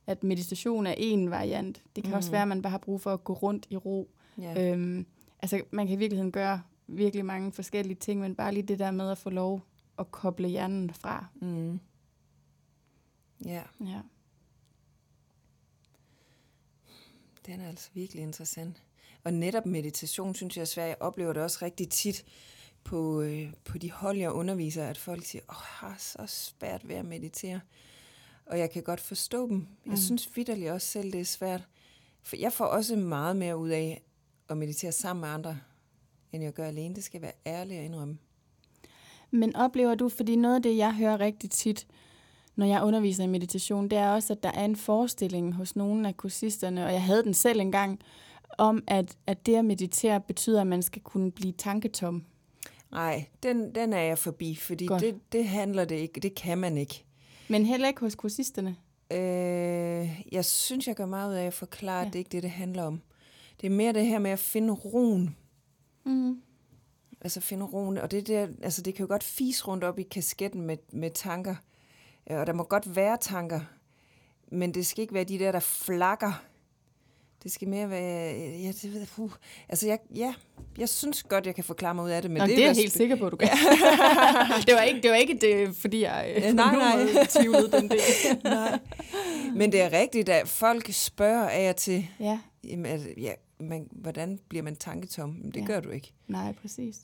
at 0.07 0.23
meditation 0.23 0.87
er 0.87 0.93
en 0.97 1.31
variant. 1.31 1.83
Det 1.95 2.03
kan 2.03 2.11
mm. 2.11 2.17
også 2.17 2.31
være, 2.31 2.41
at 2.41 2.47
man 2.47 2.61
bare 2.61 2.71
har 2.71 2.77
brug 2.77 3.01
for 3.01 3.13
at 3.13 3.23
gå 3.23 3.33
rundt 3.33 3.67
i 3.69 3.75
ro. 3.77 4.09
ja. 4.41 4.71
Øhm, 4.71 5.05
altså, 5.41 5.61
man 5.71 5.87
kan 5.87 5.95
i 5.95 5.99
virkeligheden 5.99 6.31
gøre 6.31 6.61
virkelig 6.87 7.25
mange 7.25 7.51
forskellige 7.51 7.95
ting, 7.95 8.19
men 8.21 8.35
bare 8.35 8.53
lige 8.53 8.63
det 8.63 8.79
der 8.79 8.91
med 8.91 9.11
at 9.11 9.17
få 9.17 9.29
lov 9.29 9.61
at 9.99 10.11
koble 10.11 10.47
hjernen 10.47 10.89
fra. 10.93 11.25
Mm. 11.41 11.79
Ja, 13.45 13.63
Ja. 13.85 13.99
den 17.45 17.61
er 17.61 17.67
altså 17.67 17.89
virkelig 17.93 18.23
interessant. 18.23 18.83
Og 19.23 19.33
netop 19.33 19.65
meditation, 19.65 20.35
synes 20.35 20.57
jeg 20.57 20.67
svært. 20.67 20.87
Jeg 20.87 20.97
oplever 20.99 21.33
det 21.33 21.43
også 21.43 21.59
rigtig 21.61 21.89
tit 21.89 22.25
på, 22.83 23.21
øh, 23.21 23.53
på 23.65 23.77
de 23.77 23.91
hold, 23.91 24.17
jeg 24.17 24.31
underviser, 24.31 24.87
at 24.87 24.97
folk 24.97 25.25
siger, 25.25 25.41
åh, 25.49 25.55
jeg 25.81 25.89
har 25.89 25.95
så 25.99 26.25
svært 26.27 26.87
ved 26.87 26.95
at 26.95 27.05
meditere. 27.05 27.59
Og 28.49 28.59
jeg 28.59 28.71
kan 28.71 28.83
godt 28.83 28.99
forstå 28.99 29.47
dem. 29.47 29.67
Jeg 29.85 29.91
Mm. 29.91 29.97
synes 29.97 30.29
vidderligt 30.35 30.71
også 30.71 30.87
selv, 30.87 31.11
det 31.11 31.21
er 31.21 31.25
svært. 31.25 31.67
For 32.23 32.35
jeg 32.35 32.53
får 32.53 32.65
også 32.65 32.95
meget 32.95 33.35
mere 33.35 33.57
ud 33.57 33.69
af 33.69 34.01
at 34.49 34.57
meditere 34.57 34.91
sammen 34.91 35.21
med 35.21 35.29
andre, 35.29 35.57
end 36.31 36.43
jeg 36.43 36.53
gør 36.53 36.65
alene. 36.67 36.95
Det 36.95 37.03
skal 37.03 37.21
være 37.21 37.31
ærlig 37.45 37.77
at 37.77 37.85
indrømme. 37.85 38.17
Men 39.31 39.55
oplever 39.55 39.95
du, 39.95 40.09
fordi 40.09 40.35
noget 40.35 40.55
af 40.55 40.61
det, 40.61 40.77
jeg 40.77 40.93
hører 40.95 41.19
rigtig 41.19 41.49
tit, 41.51 41.87
når 42.55 42.65
jeg 42.65 42.83
underviser 42.83 43.23
i 43.23 43.27
meditation, 43.27 43.87
det 43.89 43.97
er 43.97 44.09
også, 44.09 44.33
at 44.33 44.43
der 44.43 44.51
er 44.51 44.65
en 44.65 44.75
forestilling 44.75 45.53
hos 45.53 45.75
nogle 45.75 46.07
af 46.07 46.17
kursisterne, 46.17 46.85
og 46.85 46.91
jeg 46.93 47.03
havde 47.03 47.23
den 47.23 47.33
selv 47.33 47.59
engang, 47.59 47.99
om 48.57 48.83
at, 48.87 49.17
at 49.27 49.45
det 49.45 49.55
at 49.55 49.65
meditere 49.65 50.21
betyder, 50.21 50.61
at 50.61 50.67
man 50.67 50.81
skal 50.81 51.01
kunne 51.01 51.31
blive 51.31 51.53
tanketom. 51.53 52.25
Nej, 52.91 53.25
den, 53.43 53.75
den 53.75 53.93
er 53.93 54.01
jeg 54.01 54.17
forbi, 54.17 54.55
fordi 54.55 54.85
Godt. 54.85 55.01
det, 55.01 55.15
det 55.31 55.47
handler 55.47 55.85
det 55.85 55.95
ikke. 55.95 56.19
Det 56.19 56.35
kan 56.35 56.57
man 56.57 56.77
ikke. 56.77 57.05
Men 57.49 57.65
heller 57.65 57.87
ikke 57.87 57.99
hos 58.01 58.15
kursisterne. 58.15 58.75
Øh, 59.11 60.21
jeg 60.31 60.45
synes, 60.45 60.87
jeg 60.87 60.95
gør 60.95 61.05
meget 61.05 61.31
ud 61.31 61.35
af 61.35 61.45
at 61.45 61.53
forklare, 61.53 61.99
ja. 61.99 62.07
At 62.07 62.13
det 62.13 62.19
ikke 62.19 62.27
er 62.27 62.31
det, 62.31 62.43
det 62.43 62.51
handler 62.51 62.83
om. 62.83 63.01
Det 63.61 63.67
er 63.67 63.71
mere 63.71 63.93
det 63.93 64.05
her 64.05 64.19
med 64.19 64.31
at 64.31 64.39
finde 64.39 64.73
roen. 64.73 65.35
Mm. 66.05 66.41
Altså 67.21 67.41
finde 67.41 67.65
roen. 67.65 67.97
Og 67.97 68.11
det, 68.11 68.27
der, 68.27 68.47
altså 68.61 68.81
det 68.81 68.95
kan 68.95 69.03
jo 69.03 69.07
godt 69.07 69.23
fise 69.23 69.65
rundt 69.65 69.83
op 69.83 69.99
i 69.99 70.03
kasketten 70.03 70.61
med, 70.61 70.77
med 70.91 71.11
tanker. 71.11 71.55
Øh, 72.31 72.39
Og 72.39 72.47
der 72.47 72.53
må 72.53 72.63
godt 72.63 72.95
være 72.95 73.17
tanker. 73.21 73.59
Men 74.51 74.73
det 74.73 74.85
skal 74.85 75.01
ikke 75.01 75.13
være 75.13 75.23
de 75.23 75.39
der, 75.39 75.51
der 75.51 75.59
flakker. 75.59 76.43
Det 77.43 77.51
skal 77.51 77.67
mere 77.67 77.89
være... 77.89 78.33
Ja, 78.37 78.67
det 78.67 78.93
ved 78.93 78.99
jeg. 78.99 79.07
Uh. 79.17 79.31
Altså, 79.69 79.87
jeg, 79.87 79.99
ja, 80.15 80.33
jeg 80.77 80.89
synes 80.89 81.23
godt, 81.23 81.45
jeg 81.45 81.55
kan 81.55 81.63
forklare 81.63 81.95
mig 81.95 82.03
ud 82.03 82.09
af 82.09 82.21
det. 82.21 82.31
Men 82.31 82.37
Nå, 82.41 82.47
det, 82.47 82.55
vil 82.55 82.63
er 82.63 82.67
jeg 82.67 82.75
helt 82.75 82.91
sikker 82.91 83.15
på, 83.15 83.29
du 83.29 83.35
kan. 83.37 83.49
det 84.67 84.73
var 84.73 84.81
ikke, 84.81 85.01
det 85.01 85.09
var 85.09 85.15
ikke 85.15 85.37
det, 85.41 85.75
fordi 85.75 86.01
jeg 86.03 86.33
øh, 86.35 86.43
Ja, 86.43 86.51
nej, 86.51 86.65
nogen 86.65 86.79
nej. 86.79 86.97
måde 86.97 87.25
tvivlede 87.29 87.71
den 87.71 87.89
del. 87.89 87.99
Nej. 88.43 88.79
Men 89.55 89.71
det 89.71 89.81
er 89.81 89.93
rigtigt, 89.93 90.29
at 90.29 90.47
folk 90.47 90.89
spørger 90.93 91.49
af 91.49 91.69
og 91.69 91.75
til, 91.75 92.07
ja, 92.19 92.39
Jamen, 92.63 92.85
altså, 92.85 93.09
ja, 93.17 93.31
man, 93.59 93.87
hvordan 93.91 94.39
bliver 94.49 94.63
man 94.63 94.75
tanketom? 94.75 95.29
Men 95.29 95.51
det. 95.51 95.59
Ja. 95.59 95.65
gør 95.65 95.79
du 95.79 95.89
ikke. 95.89 96.13
nej, 96.27 96.53
præcis. 96.61 96.95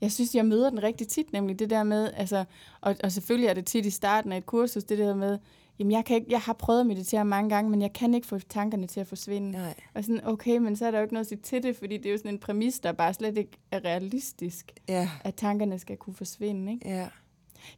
jeg 0.00 0.12
synes, 0.12 0.34
jeg 0.34 0.46
møder 0.46 0.70
den 0.70 0.82
rigtig 0.82 1.08
tit, 1.08 1.32
nemlig 1.32 1.58
det 1.58 1.70
der 1.70 1.82
med, 1.82 2.10
altså, 2.16 2.44
og, 2.80 2.96
og 3.04 3.12
selvfølgelig 3.12 3.48
er 3.48 3.54
det 3.54 3.66
tit 3.66 3.86
i 3.86 3.90
starten 3.90 4.32
af 4.32 4.36
et 4.36 4.46
kursus, 4.46 4.84
det 4.84 4.98
der 4.98 5.14
med, 5.14 5.38
jamen 5.78 5.92
jeg, 5.92 6.04
kan 6.04 6.16
ikke, 6.16 6.26
jeg 6.30 6.40
har 6.40 6.52
prøvet 6.52 6.80
at 6.80 6.86
meditere 6.86 7.24
mange 7.24 7.50
gange, 7.50 7.70
men 7.70 7.82
jeg 7.82 7.92
kan 7.92 8.14
ikke 8.14 8.26
få 8.26 8.38
tankerne 8.38 8.86
til 8.86 9.00
at 9.00 9.06
forsvinde. 9.06 9.50
Nej. 9.50 9.74
Og 9.94 10.04
sådan, 10.04 10.20
okay, 10.26 10.56
men 10.58 10.76
så 10.76 10.86
er 10.86 10.90
der 10.90 10.98
jo 10.98 11.02
ikke 11.02 11.14
noget 11.14 11.24
at 11.24 11.28
sige 11.28 11.38
til 11.42 11.62
det, 11.62 11.76
fordi 11.76 11.96
det 11.96 12.06
er 12.06 12.10
jo 12.10 12.16
sådan 12.18 12.30
en 12.34 12.38
præmis, 12.38 12.78
der 12.80 12.92
bare 12.92 13.14
slet 13.14 13.38
ikke 13.38 13.50
er 13.70 13.84
realistisk, 13.84 14.72
Ja, 14.88 15.10
at 15.24 15.34
tankerne 15.34 15.78
skal 15.78 15.96
kunne 15.96 16.14
forsvinde. 16.14 16.72
Ikke? 16.72 16.88
ja, 16.88 17.08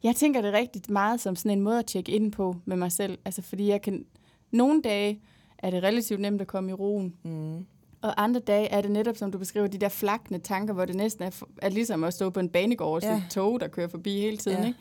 Jeg 0.03 0.15
tænker 0.15 0.41
det 0.41 0.53
rigtig 0.53 0.81
meget 0.89 1.19
som 1.21 1.35
sådan 1.35 1.57
en 1.57 1.61
måde 1.63 1.79
at 1.79 1.85
tjekke 1.85 2.11
ind 2.11 2.31
på 2.31 2.55
med 2.65 2.77
mig 2.77 2.91
selv. 2.91 3.17
Altså 3.25 3.41
fordi 3.41 3.67
jeg 3.67 3.81
kan, 3.81 4.05
nogle 4.51 4.81
dage 4.81 5.21
er 5.57 5.69
det 5.69 5.83
relativt 5.83 6.19
nemt 6.19 6.41
at 6.41 6.47
komme 6.47 6.69
i 6.71 6.73
roen, 6.73 7.15
mm. 7.23 7.65
og 8.01 8.23
andre 8.23 8.39
dage 8.39 8.67
er 8.67 8.81
det 8.81 8.91
netop, 8.91 9.17
som 9.17 9.31
du 9.31 9.37
beskriver, 9.37 9.67
de 9.67 9.77
der 9.77 9.89
flakne 9.89 10.39
tanker, 10.39 10.73
hvor 10.73 10.85
det 10.85 10.95
næsten 10.95 11.23
er, 11.23 11.41
er 11.61 11.69
ligesom 11.69 12.03
at 12.03 12.13
stå 12.13 12.29
på 12.29 12.39
en 12.39 12.49
banegård 12.49 13.03
og 13.03 13.09
Ja. 13.09 13.17
et 13.17 13.23
tog, 13.29 13.59
der 13.59 13.67
kører 13.67 13.87
forbi 13.87 14.19
hele 14.19 14.37
tiden. 14.37 14.57
Ja. 14.61 14.67
Ikke? 14.67 14.79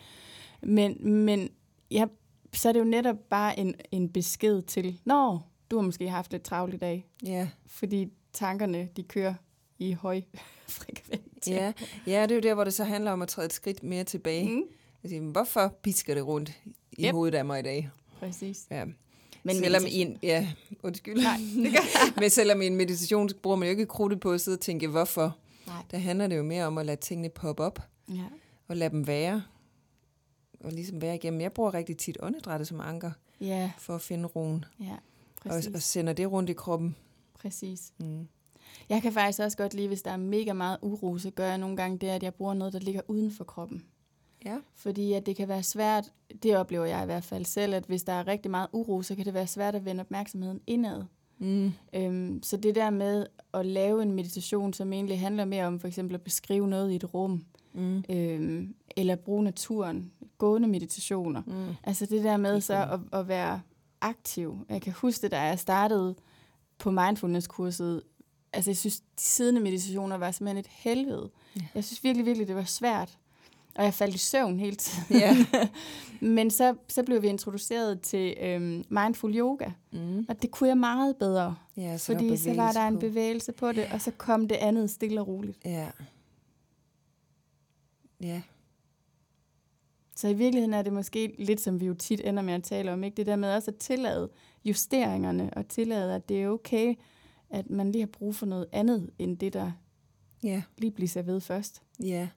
Men, 0.63 1.13
men 1.25 1.49
ja, 1.91 2.05
så 2.53 2.69
er 2.69 2.73
det 2.73 2.81
jo 2.81 2.85
netop 2.85 3.17
bare 3.31 3.59
en, 3.59 3.75
en 3.91 4.09
besked 4.09 4.63
til, 4.63 5.01
Nå, 5.05 5.39
du 5.71 5.77
har 5.77 5.83
måske 5.83 6.09
haft 6.09 6.33
lidt 6.33 6.43
travlt 6.43 6.75
i 6.75 6.77
dag, 6.77 7.07
ja. 7.25 7.49
fordi 7.67 8.09
tankerne, 8.33 8.89
de 8.97 9.03
kører 9.03 9.35
i 9.79 9.93
høj 9.93 10.21
frekvens. 10.69 11.47
Ja, 11.49 11.73
ja, 12.07 12.23
det 12.23 12.31
er 12.31 12.35
jo 12.35 12.41
der, 12.41 12.55
hvor 12.55 12.65
det 12.65 12.75
så 12.75 12.85
handler 12.85 13.11
om 13.11 13.23
at 13.23 13.29
træde 13.29 13.47
et 13.47 13.53
skridt 13.53 13.83
mere 13.83 14.05
tilbage. 14.05 14.49
Mm. 14.57 14.63
Altså, 15.05 15.21
hvorfor 15.21 15.75
pisker 15.83 16.15
det 16.15 16.27
rundt 16.27 16.53
i 16.93 17.05
Yep. 17.07 17.13
hovedet 17.13 17.39
af 17.39 17.45
mig 17.45 17.61
i 17.61 17.63
dag? 17.63 17.91
Præcis. 18.19 18.67
Ja. 18.71 18.85
Men 19.43 19.57
selvom 19.57 19.83
i 19.89 20.01
en, 20.01 20.19
ja, 20.23 20.49
undskyld. 20.83 21.23
Nej, 21.23 21.37
det 21.65 21.73
gør 21.73 22.21
Men 22.21 22.31
selvom 22.31 22.63
i 22.63 22.67
en 22.67 22.77
meditation 22.77 23.29
bruger 23.43 23.57
man 23.57 23.67
jo 23.69 23.71
ikke 23.71 23.87
krudtet 23.87 24.21
på 24.21 24.33
at 24.33 24.41
sidde 24.41 24.57
og 24.57 24.61
tænke, 24.61 24.89
hvorfor. 24.89 25.37
Nej. 25.67 25.83
Der 25.91 25.99
handler 25.99 26.27
det 26.27 26.37
jo 26.37 26.43
mere 26.43 26.65
om 26.67 26.79
at 26.79 26.87
lade 26.87 27.01
tingene 27.01 27.29
poppe 27.29 27.63
op, 27.63 27.79
Ja. 28.09 28.23
og 28.69 28.77
lade 28.77 28.91
dem 28.91 29.07
være, 29.07 29.43
og 30.65 30.73
ligesom 30.73 31.01
være 31.03 31.15
igennem. 31.15 31.41
Jeg 31.41 31.53
bruger 31.53 31.75
rigtig 31.75 31.97
tit 31.97 32.17
åndedrættet 32.23 32.69
som 32.69 32.81
anker, 32.81 33.11
Ja, 33.41 33.73
for 33.79 33.95
at 33.95 34.01
finde 34.01 34.25
roen, 34.27 34.65
ja, 34.81 34.93
og, 35.45 35.51
præcis. 35.51 35.75
og 35.75 35.83
sender 35.83 36.13
det 36.13 36.33
rundt 36.33 36.51
i 36.51 36.53
kroppen. 36.53 36.97
præcis. 37.35 37.93
Mm. 37.99 38.29
Jeg 38.89 39.03
kan 39.03 39.13
faktisk 39.13 39.41
også 39.41 39.57
godt 39.57 39.75
lide, 39.75 39.89
hvis 39.89 40.03
der 40.03 40.11
er 40.11 40.17
mega 40.17 40.53
meget 40.53 40.79
uro, 40.83 41.19
så 41.19 41.31
gør 41.31 41.47
jeg 41.49 41.59
nogle 41.59 41.77
gange 41.77 41.99
det, 41.99 42.07
at 42.07 42.23
jeg 42.23 42.35
bruger 42.35 42.55
noget, 42.55 42.73
der 42.73 42.79
ligger 42.79 43.01
uden 43.09 43.31
for 43.31 43.45
kroppen. 43.45 43.85
Ja. 44.45 44.57
Fordi 44.75 45.13
at 45.13 45.27
det 45.27 45.37
kan 45.37 45.49
være 45.49 45.63
svært, 45.63 46.13
det 46.43 46.57
oplever 46.57 46.85
jeg 46.85 47.03
i 47.03 47.07
hvert 47.07 47.25
fald 47.25 47.45
selv, 47.45 47.75
at 47.75 47.85
hvis 47.85 48.03
der 48.03 48.13
er 48.13 48.27
rigtig 48.27 48.51
meget 48.51 48.69
uro, 48.73 49.03
så 49.03 49.15
kan 49.15 49.25
det 49.25 49.35
være 49.35 49.47
svært 49.47 49.75
at 49.75 49.85
vende 49.85 50.01
opmærksomheden 50.01 50.61
indad. 50.67 51.05
Mm. 51.39 51.73
Øhm, 51.95 52.43
så 52.43 52.57
det 52.57 52.75
der 52.75 52.91
med 52.91 53.27
at 53.55 53.67
lave 53.67 54.03
en 54.03 54.13
meditation, 54.13 54.73
som 54.73 54.93
egentlig 54.93 55.21
handler 55.21 55.45
mere 55.45 55.67
om 55.67 55.81
for 55.81 55.89
eksempel 55.89 56.15
at 56.15 56.23
beskrive 56.23 56.69
noget 56.69 56.93
i 56.93 56.97
et 56.97 57.15
rum, 57.15 57.45
Mm. 57.75 58.05
øhm, 58.11 58.75
eller 58.97 59.17
bruge 59.17 59.45
naturen, 59.45 60.13
gående 60.41 60.69
meditationer. 60.69 61.43
Mm. 61.47 61.75
Altså 61.85 62.07
det 62.07 62.25
der 62.25 62.37
med 62.37 62.61
så 62.61 62.75
at, 62.75 63.21
at 63.21 63.29
være 63.29 63.61
aktiv. 64.01 64.59
Jeg 64.69 64.83
kan 64.83 64.93
huske 64.93 65.23
det, 65.23 65.31
da 65.31 65.41
jeg 65.41 65.59
startede 65.59 66.15
på 66.79 66.91
mindfulness-kurset. 66.91 68.03
Altså 68.53 68.71
jeg 68.71 68.77
synes, 68.77 69.01
de 69.01 69.05
siddende 69.23 69.61
meditationer 69.61 70.17
var 70.17 70.31
simpelthen 70.31 70.59
et 70.59 70.67
helvede. 70.71 71.31
Ja. 71.57 71.61
Jeg 71.75 71.85
synes 71.85 72.05
virkelig, 72.05 72.27
virkelig, 72.27 72.49
det 72.49 72.57
var 72.57 72.65
svært. 72.65 73.19
Og 73.75 73.85
jeg 73.85 73.95
faldt 73.95 74.15
i 74.15 74.19
søvn 74.19 74.59
hele 74.59 74.77
tiden. 74.77 75.21
Ja. 75.21 75.37
Men 76.21 76.51
så, 76.51 76.75
så 76.89 77.03
blev 77.03 77.23
vi 77.23 77.29
introduceret 77.29 78.01
til 78.01 78.37
øhm, 78.41 78.85
mindful 78.89 79.37
yoga, 79.37 79.71
Mm. 79.93 80.27
og 80.29 80.43
det 80.43 80.51
kunne 80.51 80.69
jeg 80.69 80.79
meget 80.79 81.17
bedre. 81.17 81.57
Ja, 81.77 81.99
så 81.99 82.13
Fordi 82.13 82.37
så 82.37 82.55
var 82.55 82.73
der 82.73 82.87
en 82.89 82.99
bevægelse 82.99 83.53
på. 83.53 83.67
bevægelse 83.67 83.83
på 83.87 83.93
det, 83.93 83.93
og 83.93 84.01
så 84.01 84.11
kom 84.11 84.49
det 84.49 84.57
andet 84.57 84.91
stille 84.91 85.21
og 85.21 85.29
roligt. 85.29 85.59
Ja. 85.65 85.89
Ja. 88.21 88.43
Så 90.21 90.29
i 90.29 90.35
virkeligheden 90.35 90.75
er 90.75 90.83
det 90.83 90.93
måske 90.93 91.35
lidt, 91.39 91.61
som 91.61 91.81
vi 91.81 91.87
jo 91.87 91.95
tit 91.95 92.21
ender 92.25 92.43
med 92.43 92.55
at 92.55 92.63
tale 92.63 92.93
om, 92.93 93.05
ikke? 93.05 93.17
det 93.17 93.27
der 93.27 93.37
med 93.37 93.55
også 93.55 93.71
at 93.71 93.77
tillade 93.77 94.29
justeringerne, 94.65 95.51
og 95.57 95.69
tillade, 95.69 96.15
at 96.15 96.29
det 96.29 96.43
er 96.43 96.49
okay, 96.49 96.95
at 97.51 97.71
man 97.71 97.93
lige 97.93 98.03
har 98.03 98.07
brug 98.07 98.35
for 98.35 98.47
noget 98.47 98.67
andet, 98.73 99.11
end 99.19 99.39
det, 99.39 99.53
der 99.53 99.73
Ja. 100.45 100.63
lige 100.79 100.91
bliver 100.91 101.09
serveret 101.09 101.43
først. 101.43 101.83
Ja. 102.03 102.29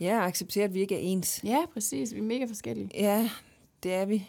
Ja, 0.00 0.26
acceptere, 0.26 0.64
at 0.64 0.74
vi 0.74 0.80
ikke 0.80 0.94
er 0.94 0.98
ens. 0.98 1.40
Ja, 1.44 1.58
præcis. 1.72 2.14
Vi 2.14 2.18
er 2.18 2.22
mega 2.22 2.44
forskellige. 2.44 2.90
Ja, 2.94 3.30
det 3.82 3.94
er 3.94 4.04
vi. 4.04 4.26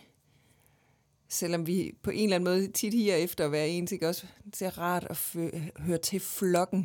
Selvom 1.29 1.67
vi 1.67 1.91
på 2.01 2.09
en 2.11 2.23
eller 2.23 2.35
anden 2.35 2.43
måde 2.53 2.67
tit 2.71 2.93
higer 2.93 3.15
efter 3.15 3.45
at 3.45 3.51
være 3.51 3.69
ens, 3.69 3.91
ikke 3.91 4.07
også? 4.07 4.27
Det 4.45 4.61
er 4.61 4.77
rart 4.77 5.07
at 5.09 5.17
fø- 5.17 5.81
høre 5.81 5.97
til 5.97 6.19
flokken, 6.19 6.79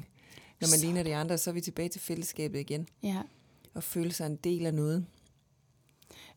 når 0.61 0.69
man 0.73 0.79
Så 0.79 0.85
ligner 0.85 1.03
de 1.03 1.15
andre, 1.15 1.39
så 1.39 1.51
er 1.51 1.55
vi 1.55 1.61
tilbage 1.61 1.89
til 1.89 2.01
fællesskabet 2.01 2.61
igen, 2.61 2.89
Ja, 3.03 3.23
og 3.75 3.83
føle 3.83 4.13
sig 4.13 4.27
en 4.27 4.37
del 4.37 4.67
af 4.67 4.75
noget. 4.75 5.07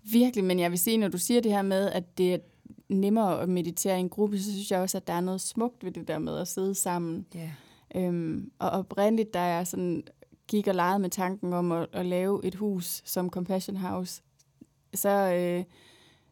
Virkelig. 0.04 0.44
Men 0.44 0.60
jeg 0.60 0.72
vil 0.72 0.80
sige, 0.80 0.98
når 0.98 1.08
du 1.08 1.18
siger 1.18 1.42
det 1.42 1.52
her 1.52 1.62
med, 1.62 1.92
at 1.92 2.18
det 2.18 2.34
er 2.34 2.38
nemmere 2.90 3.42
at 3.42 3.50
meditere 3.50 3.98
i 3.98 4.00
en 4.00 4.10
gruppe, 4.10 4.40
så 4.40 4.52
synes 4.52 4.72
jeg 4.72 4.80
også, 4.80 4.98
at 4.98 5.08
der 5.08 5.14
er 5.14 5.22
noget 5.22 5.42
smukt 5.42 5.84
ved 5.84 5.92
det 5.92 6.08
der 6.08 6.20
med 6.20 6.38
at 6.38 6.48
sidde 6.48 6.76
sammen. 6.76 7.26
Ja. 7.36 7.52
Øhm, 7.96 8.52
og 8.60 8.70
oprindeligt, 8.70 9.34
da 9.34 9.42
jeg 9.42 9.68
sådan 9.68 10.04
gik 10.48 10.68
og 10.68 10.76
legede 10.76 11.00
med 11.00 11.10
tanken 11.10 11.54
om 11.54 11.72
at, 11.72 11.88
at 11.94 12.06
lave 12.06 12.46
et 12.46 12.56
hus 12.56 13.02
som 13.06 13.30
Compassion 13.30 13.78
House, 13.78 14.22
så, 14.94 15.10
øh, 15.10 15.64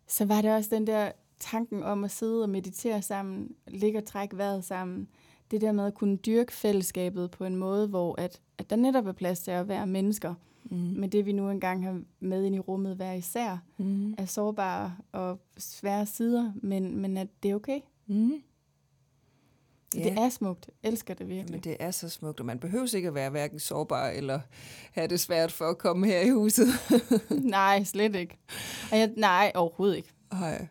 så 0.07 0.25
var 0.25 0.41
det 0.41 0.53
også 0.53 0.75
den 0.75 0.87
der 0.87 1.11
tanken 1.39 1.83
om 1.83 2.03
at 2.03 2.11
sidde 2.11 2.43
og 2.43 2.49
meditere 2.49 3.01
sammen, 3.01 3.55
ligge 3.67 3.99
og 3.99 4.05
trække 4.05 4.37
vejret 4.37 4.63
sammen. 4.63 5.07
Det 5.51 5.61
der 5.61 5.71
med 5.71 5.85
at 5.85 5.93
kunne 5.93 6.17
dyrke 6.17 6.53
fællesskabet 6.53 7.31
på 7.31 7.45
en 7.45 7.55
måde, 7.55 7.87
hvor 7.87 8.21
at, 8.21 8.41
at 8.57 8.69
der 8.69 8.75
netop 8.75 9.07
er 9.07 9.11
plads 9.11 9.39
til 9.39 9.51
at 9.51 9.67
være 9.67 9.87
mennesker, 9.87 10.33
Mm. 10.71 10.77
med 10.77 11.09
det 11.09 11.25
vi 11.25 11.31
nu 11.31 11.49
engang 11.49 11.83
har 11.85 12.01
med 12.19 12.43
ind 12.45 12.55
i 12.55 12.59
rummet 12.59 12.95
hver 12.95 13.13
især, 13.13 13.57
Mm. 13.77 14.15
er 14.17 14.25
sårbare 14.25 14.95
og 15.11 15.39
svære 15.57 16.05
sider, 16.05 16.51
men, 16.55 16.97
men 16.97 17.17
at 17.17 17.27
det 17.43 17.51
er 17.51 17.55
okay. 17.55 17.79
Mm. 18.07 18.31
Ja. 19.95 20.03
Det 20.03 20.11
er 20.17 20.29
smukt. 20.29 20.69
Elsker 20.83 21.13
det 21.13 21.27
virkelig. 21.29 21.51
Men 21.51 21.59
det 21.59 21.77
er 21.79 21.91
så 21.91 22.09
smukt, 22.09 22.39
og 22.39 22.45
man 22.45 22.59
behøver 22.59 22.95
ikke 22.95 23.07
at 23.07 23.15
være 23.15 23.29
hverken 23.29 23.59
sårbar 23.59 24.07
eller 24.07 24.39
have 24.91 25.07
det 25.07 25.19
svært 25.19 25.51
for 25.51 25.65
at 25.65 25.77
komme 25.77 26.07
her 26.07 26.19
i 26.21 26.29
huset. 26.29 26.67
nej, 27.29 27.83
slet 27.83 28.15
ikke. 28.15 28.37
Og 28.91 28.97
jeg, 28.97 29.11
nej, 29.17 29.51
overhovedet 29.55 29.97
ikke. 29.97 30.09
Ej. 30.31 30.67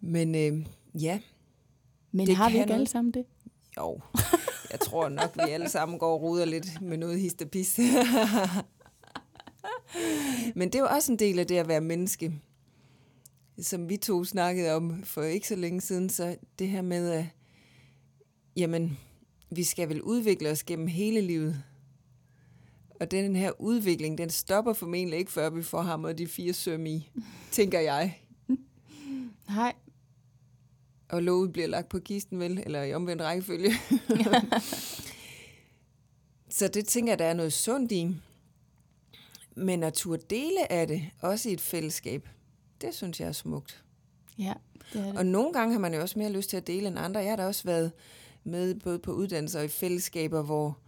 Men 0.00 0.34
øh, 0.34 0.66
ja, 1.02 1.20
Men 2.12 2.26
Det 2.26 2.36
har 2.36 2.50
vi 2.50 2.58
ikke 2.58 2.74
alle 2.74 2.86
sammen 2.86 3.10
det? 3.12 3.24
jo. 3.76 4.00
Jeg 4.70 4.80
tror 4.80 5.08
nok, 5.08 5.36
vi 5.46 5.50
alle 5.50 5.68
sammen 5.68 5.98
går 5.98 6.12
og 6.14 6.22
ruder 6.22 6.44
lidt 6.44 6.80
med 6.80 6.96
noget 6.96 7.20
hist 7.20 7.42
og 7.42 7.50
pis. 7.50 7.80
Men 10.54 10.68
det 10.68 10.74
er 10.74 10.82
jo 10.82 10.88
også 10.90 11.12
en 11.12 11.18
del 11.18 11.38
af 11.38 11.46
det 11.46 11.56
at 11.56 11.68
være 11.68 11.80
menneske. 11.80 12.32
Som 13.60 13.88
vi 13.88 13.96
to 13.96 14.24
snakkede 14.24 14.72
om 14.74 15.02
for 15.02 15.22
ikke 15.22 15.48
så 15.48 15.56
længe 15.56 15.80
siden, 15.80 16.08
så 16.08 16.36
det 16.58 16.68
her 16.68 16.82
med, 16.82 17.10
at 17.10 17.24
jamen, 18.56 18.98
vi 19.50 19.64
skal 19.64 19.88
vel 19.88 20.02
udvikle 20.02 20.50
os 20.50 20.62
gennem 20.62 20.86
hele 20.86 21.20
livet. 21.20 21.62
Og 23.00 23.10
den 23.10 23.36
her 23.36 23.60
udvikling, 23.60 24.18
den 24.18 24.30
stopper 24.30 24.72
formentlig 24.72 25.18
ikke, 25.18 25.32
før 25.32 25.50
vi 25.50 25.62
får 25.62 25.82
hamret 25.82 26.18
de 26.18 26.26
fire 26.26 26.52
søm 26.52 26.86
i, 26.86 27.10
tænker 27.50 27.80
jeg. 27.80 28.18
Nej. 29.48 29.74
Og 31.08 31.22
låget 31.22 31.52
bliver 31.52 31.68
lagt 31.68 31.88
på 31.88 31.98
kisten, 31.98 32.38
vel? 32.38 32.62
Eller 32.66 32.82
i 32.82 32.94
omvendt 32.94 33.22
rækkefølge. 33.22 33.72
Så 36.50 36.68
det 36.68 36.86
tænker 36.86 37.12
jeg, 37.12 37.18
der 37.18 37.24
er 37.24 37.34
noget 37.34 37.52
sundt 37.52 37.92
i. 37.92 38.16
Men 39.58 39.82
at 39.82 39.94
turde 39.94 40.22
dele 40.30 40.72
af 40.72 40.86
det, 40.86 41.02
også 41.20 41.48
i 41.48 41.52
et 41.52 41.60
fællesskab, 41.60 42.28
det 42.80 42.94
synes 42.94 43.20
jeg 43.20 43.28
er 43.28 43.32
smukt. 43.32 43.84
Ja, 44.38 44.54
det 44.92 45.00
er 45.00 45.04
det. 45.04 45.16
Og 45.16 45.26
nogle 45.26 45.52
gange 45.52 45.72
har 45.72 45.80
man 45.80 45.94
jo 45.94 46.00
også 46.00 46.18
mere 46.18 46.32
lyst 46.32 46.50
til 46.50 46.56
at 46.56 46.66
dele 46.66 46.88
end 46.88 46.98
andre. 46.98 47.20
Jeg 47.20 47.30
har 47.30 47.36
da 47.36 47.46
også 47.46 47.64
været 47.64 47.92
med 48.44 48.74
både 48.74 48.98
på 48.98 49.12
uddannelser 49.12 49.58
og 49.58 49.64
i 49.64 49.68
fællesskaber, 49.68 50.42
hvor, 50.42 50.78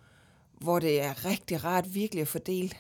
hvor 0.61 0.79
det 0.79 1.01
er 1.03 1.25
rigtig 1.25 1.65
rart 1.65 1.95
virkelig 1.95 2.23
at 2.23 2.29
fordele 2.29 2.71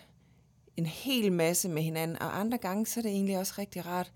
en 0.76 0.86
hel 0.86 1.32
masse 1.32 1.68
med 1.68 1.82
hinanden. 1.82 2.18
Og 2.22 2.40
andre 2.40 2.58
gange, 2.58 2.86
så 2.86 3.00
er 3.00 3.02
det 3.02 3.10
egentlig 3.10 3.38
også 3.38 3.54
rigtig 3.58 3.86
rart 3.86 4.12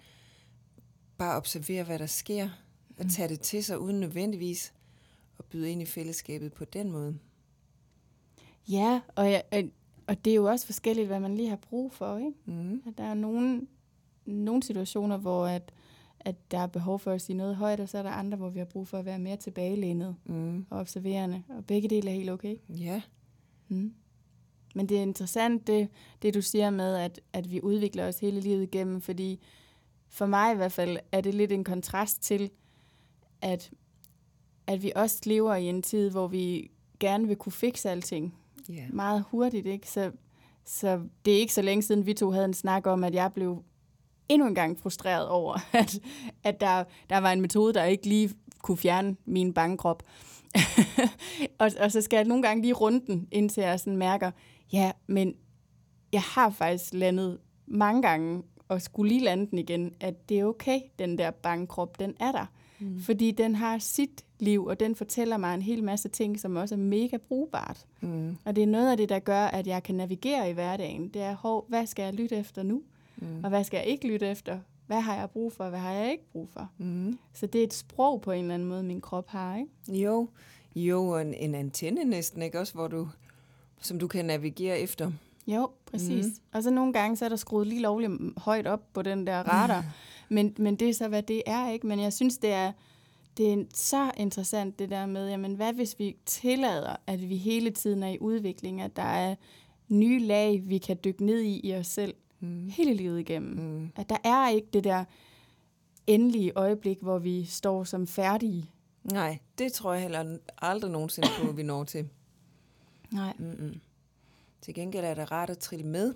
bare 1.18 1.32
at 1.32 1.36
observere, 1.36 1.84
hvad 1.84 1.98
der 1.98 2.06
sker. 2.06 2.48
At 2.96 3.06
tage 3.10 3.28
det 3.28 3.40
til 3.40 3.64
sig 3.64 3.78
uden 3.78 4.00
nødvendigvis 4.00 4.72
at 5.38 5.44
byde 5.44 5.70
ind 5.70 5.82
i 5.82 5.86
fællesskabet 5.86 6.52
på 6.52 6.64
den 6.64 6.92
måde. 6.92 7.18
Ja, 8.68 9.00
og, 9.16 9.32
jeg, 9.32 9.42
og- 10.06 10.24
det 10.24 10.30
er 10.30 10.34
jo 10.34 10.44
også 10.44 10.66
forskelligt, 10.66 11.06
hvad 11.06 11.20
man 11.20 11.34
lige 11.36 11.48
har 11.48 11.56
brug 11.56 11.92
for, 11.92 12.16
ikke? 12.18 12.32
Mm. 12.44 12.82
At 12.86 12.98
der 12.98 13.04
er 13.04 13.14
nogle, 13.14 13.66
nogle 14.26 14.62
situationer, 14.62 15.16
hvor 15.16 15.46
at, 15.46 15.72
at 16.20 16.50
der 16.50 16.58
er 16.58 16.66
behov 16.66 16.98
for 16.98 17.10
at 17.12 17.22
sige 17.22 17.36
noget 17.36 17.56
højt, 17.56 17.80
og 17.80 17.88
så 17.88 17.98
er 17.98 18.02
der 18.02 18.10
andre, 18.10 18.38
hvor 18.38 18.48
vi 18.50 18.58
har 18.58 18.66
brug 18.66 18.88
for 18.88 18.98
at 18.98 19.04
være 19.04 19.18
mere 19.18 19.36
tilbagelænet 19.36 20.16
Mm. 20.24 20.66
og 20.70 20.78
observerende. 20.80 21.42
Og 21.48 21.64
begge 21.66 21.88
dele 21.88 22.10
er 22.10 22.14
helt 22.14 22.30
okay. 22.30 22.56
Ja. 22.68 23.02
Mm. 23.68 23.94
Men 24.74 24.88
det 24.88 24.98
er 24.98 25.02
interessant, 25.02 25.66
det, 25.66 25.88
det 26.22 26.34
du 26.34 26.42
siger 26.42 26.70
med, 26.70 26.94
at, 26.96 27.20
at 27.32 27.50
vi 27.50 27.60
udvikler 27.62 28.08
os 28.08 28.18
hele 28.20 28.40
livet 28.40 28.62
igennem, 28.62 29.00
fordi 29.00 29.40
for 30.08 30.26
mig 30.26 30.52
i 30.52 30.56
hvert 30.56 30.72
fald 30.72 30.98
er 31.12 31.20
det 31.20 31.34
lidt 31.34 31.52
en 31.52 31.64
kontrast 31.64 32.22
til, 32.22 32.50
at, 33.40 33.70
at 34.66 34.82
vi 34.82 34.92
også 34.96 35.20
lever 35.26 35.54
i 35.54 35.64
en 35.64 35.82
tid, 35.82 36.10
hvor 36.10 36.26
vi 36.26 36.70
gerne 37.00 37.26
vil 37.28 37.36
kunne 37.36 37.52
fikse 37.52 37.90
alting 37.90 38.34
Ja. 38.68 38.86
meget 38.92 39.24
hurtigt, 39.30 39.66
ikke? 39.66 39.90
Så 39.90 40.10
Så 40.64 41.00
det 41.24 41.34
er 41.34 41.38
ikke 41.38 41.54
så 41.54 41.62
længe 41.62 41.82
siden, 41.82 42.06
vi 42.06 42.14
to 42.14 42.30
havde 42.30 42.44
en 42.44 42.54
snak 42.54 42.86
om, 42.86 43.04
at 43.04 43.14
jeg 43.14 43.32
blev 43.32 43.62
endnu 44.28 44.48
en 44.48 44.54
gang 44.54 44.78
frustreret 44.78 45.28
over, 45.28 45.58
at, 45.72 46.00
at 46.44 46.60
der, 46.60 46.84
der 47.10 47.18
var 47.18 47.32
en 47.32 47.40
metode, 47.40 47.74
der 47.74 47.84
ikke 47.84 48.06
lige 48.06 48.30
kunne 48.62 48.76
fjerne 48.76 49.16
min 49.24 49.54
bangekrop. 49.54 50.02
og, 51.58 51.70
og 51.80 51.92
så 51.92 52.00
skal 52.00 52.16
jeg 52.16 52.24
nogle 52.24 52.42
gange 52.42 52.62
lige 52.62 52.74
runde 52.74 53.06
den, 53.06 53.28
indtil 53.30 53.62
jeg 53.62 53.80
sådan 53.80 53.96
mærker, 53.96 54.30
ja, 54.72 54.92
men 55.06 55.34
jeg 56.12 56.22
har 56.22 56.50
faktisk 56.50 56.94
landet 56.94 57.38
mange 57.66 58.02
gange, 58.02 58.42
og 58.68 58.82
skulle 58.82 59.08
lige 59.08 59.24
lande 59.24 59.50
den 59.50 59.58
igen, 59.58 59.94
at 60.00 60.28
det 60.28 60.40
er 60.40 60.44
okay, 60.44 60.80
den 60.98 61.18
der 61.18 61.30
bangekrop, 61.30 61.98
den 61.98 62.14
er 62.20 62.32
der. 62.32 62.46
Mm. 62.78 63.00
Fordi 63.00 63.30
den 63.30 63.54
har 63.54 63.78
sit 63.78 64.24
liv, 64.38 64.64
og 64.66 64.80
den 64.80 64.94
fortæller 64.94 65.36
mig 65.36 65.54
en 65.54 65.62
hel 65.62 65.84
masse 65.84 66.08
ting, 66.08 66.40
som 66.40 66.56
også 66.56 66.74
er 66.74 66.78
mega 66.78 67.16
brugbart. 67.16 67.86
Mm. 68.00 68.36
Og 68.44 68.56
det 68.56 68.62
er 68.62 68.66
noget 68.66 68.90
af 68.90 68.96
det, 68.96 69.08
der 69.08 69.18
gør, 69.18 69.44
at 69.44 69.66
jeg 69.66 69.82
kan 69.82 69.94
navigere 69.94 70.50
i 70.50 70.52
hverdagen. 70.52 71.08
Det 71.08 71.22
er, 71.22 71.34
hov, 71.34 71.64
hvad 71.68 71.86
skal 71.86 72.02
jeg 72.02 72.14
lytte 72.14 72.36
efter 72.36 72.62
nu? 72.62 72.82
Mm. 73.16 73.44
Og 73.44 73.48
hvad 73.48 73.64
skal 73.64 73.78
jeg 73.78 73.86
ikke 73.86 74.08
lytte 74.08 74.26
efter? 74.26 74.58
Hvad 74.86 75.00
har 75.00 75.16
jeg 75.16 75.30
brug 75.30 75.52
for? 75.52 75.68
Hvad 75.68 75.78
har 75.78 75.92
jeg 75.92 76.10
ikke 76.10 76.24
brug 76.32 76.48
for? 76.52 76.70
Mm. 76.78 77.18
Så 77.32 77.46
det 77.46 77.58
er 77.60 77.64
et 77.64 77.74
sprog 77.74 78.20
på 78.20 78.32
en 78.32 78.40
eller 78.40 78.54
anden 78.54 78.68
måde, 78.68 78.82
min 78.82 79.00
krop 79.00 79.28
har, 79.28 79.56
ikke? 79.56 80.02
Jo, 80.02 80.28
jo, 80.76 81.08
og 81.08 81.22
en, 81.22 81.34
en 81.34 81.54
antenne 81.54 82.04
næsten, 82.04 82.42
ikke 82.42 82.60
også, 82.60 82.74
hvor 82.74 82.88
du, 82.88 83.08
som 83.80 83.98
du 83.98 84.06
kan 84.06 84.24
navigere 84.24 84.78
efter. 84.78 85.10
Jo, 85.46 85.70
præcis. 85.86 86.24
Mm. 86.24 86.32
Og 86.52 86.62
så 86.62 86.70
nogle 86.70 86.92
gange, 86.92 87.16
så 87.16 87.24
er 87.24 87.28
der 87.28 87.36
skruet 87.36 87.66
lige 87.66 87.80
lovligt 87.80 88.12
højt 88.36 88.66
op 88.66 88.80
på 88.92 89.02
den 89.02 89.26
der 89.26 89.42
radar. 89.42 89.84
men, 90.28 90.54
men 90.58 90.76
det 90.76 90.88
er 90.88 90.94
så, 90.94 91.08
hvad 91.08 91.22
det 91.22 91.42
er, 91.46 91.70
ikke? 91.70 91.86
Men 91.86 92.00
jeg 92.00 92.12
synes, 92.12 92.38
det 92.38 92.52
er, 92.52 92.72
det 93.36 93.52
er 93.52 93.64
så 93.74 94.10
interessant, 94.16 94.78
det 94.78 94.90
der 94.90 95.06
med, 95.06 95.28
jamen, 95.28 95.54
hvad 95.54 95.72
hvis 95.72 95.98
vi 95.98 96.16
tillader, 96.26 96.96
at 97.06 97.28
vi 97.28 97.36
hele 97.36 97.70
tiden 97.70 98.02
er 98.02 98.08
i 98.08 98.18
udvikling, 98.20 98.80
at 98.80 98.96
der 98.96 99.02
er 99.02 99.34
nye 99.88 100.18
lag, 100.18 100.62
vi 100.64 100.78
kan 100.78 100.98
dykke 101.04 101.24
ned 101.24 101.40
i 101.40 101.60
i 101.64 101.74
os 101.74 101.86
selv 101.86 102.14
mm. 102.40 102.68
hele 102.68 102.94
livet 102.94 103.20
igennem. 103.20 103.56
Mm. 103.58 103.92
At 103.96 104.08
der 104.08 104.16
er 104.24 104.48
ikke 104.48 104.68
det 104.72 104.84
der 104.84 105.04
endelige 106.06 106.52
øjeblik, 106.56 106.98
hvor 107.00 107.18
vi 107.18 107.44
står 107.44 107.84
som 107.84 108.06
færdige. 108.06 108.70
Nej, 109.02 109.38
det 109.58 109.72
tror 109.72 109.92
jeg 109.92 110.02
heller 110.02 110.38
aldrig 110.58 110.90
nogensinde 110.90 111.28
på, 111.40 111.52
vi 111.52 111.62
når 111.62 111.84
til. 111.84 112.08
Nej. 113.10 113.32
Mm-mm. 113.38 113.80
Til 114.60 114.74
gengæld 114.74 115.04
er 115.04 115.14
det 115.14 115.32
rart 115.32 115.50
at 115.50 115.58
trille 115.58 115.86
med 115.86 116.14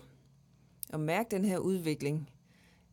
og 0.92 1.01
mærke 1.01 1.31
den 1.31 1.44
her 1.44 1.59
udvikling. 1.59 2.31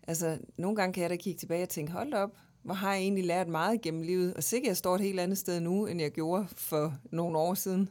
Altså, 0.08 0.38
nogle 0.58 0.76
gange 0.76 0.94
kan 0.94 1.02
jeg 1.02 1.10
da 1.10 1.16
kigge 1.16 1.40
tilbage 1.40 1.64
og 1.64 1.70
tænke, 1.70 1.92
hold 1.92 2.14
op, 2.14 2.30
hvor 2.64 2.74
har 2.74 2.94
jeg 2.94 3.02
egentlig 3.02 3.26
lært 3.26 3.48
meget 3.48 3.82
gennem 3.82 4.02
livet, 4.02 4.34
og 4.34 4.44
sikkert 4.44 4.68
jeg 4.68 4.78
står 4.78 4.96
et 4.96 5.02
helt 5.02 5.20
andet 5.20 5.38
sted 5.38 5.60
nu, 5.60 5.86
end 5.86 6.02
jeg 6.02 6.12
gjorde 6.12 6.46
for 6.56 6.94
nogle 7.12 7.38
år 7.38 7.54
siden. 7.54 7.90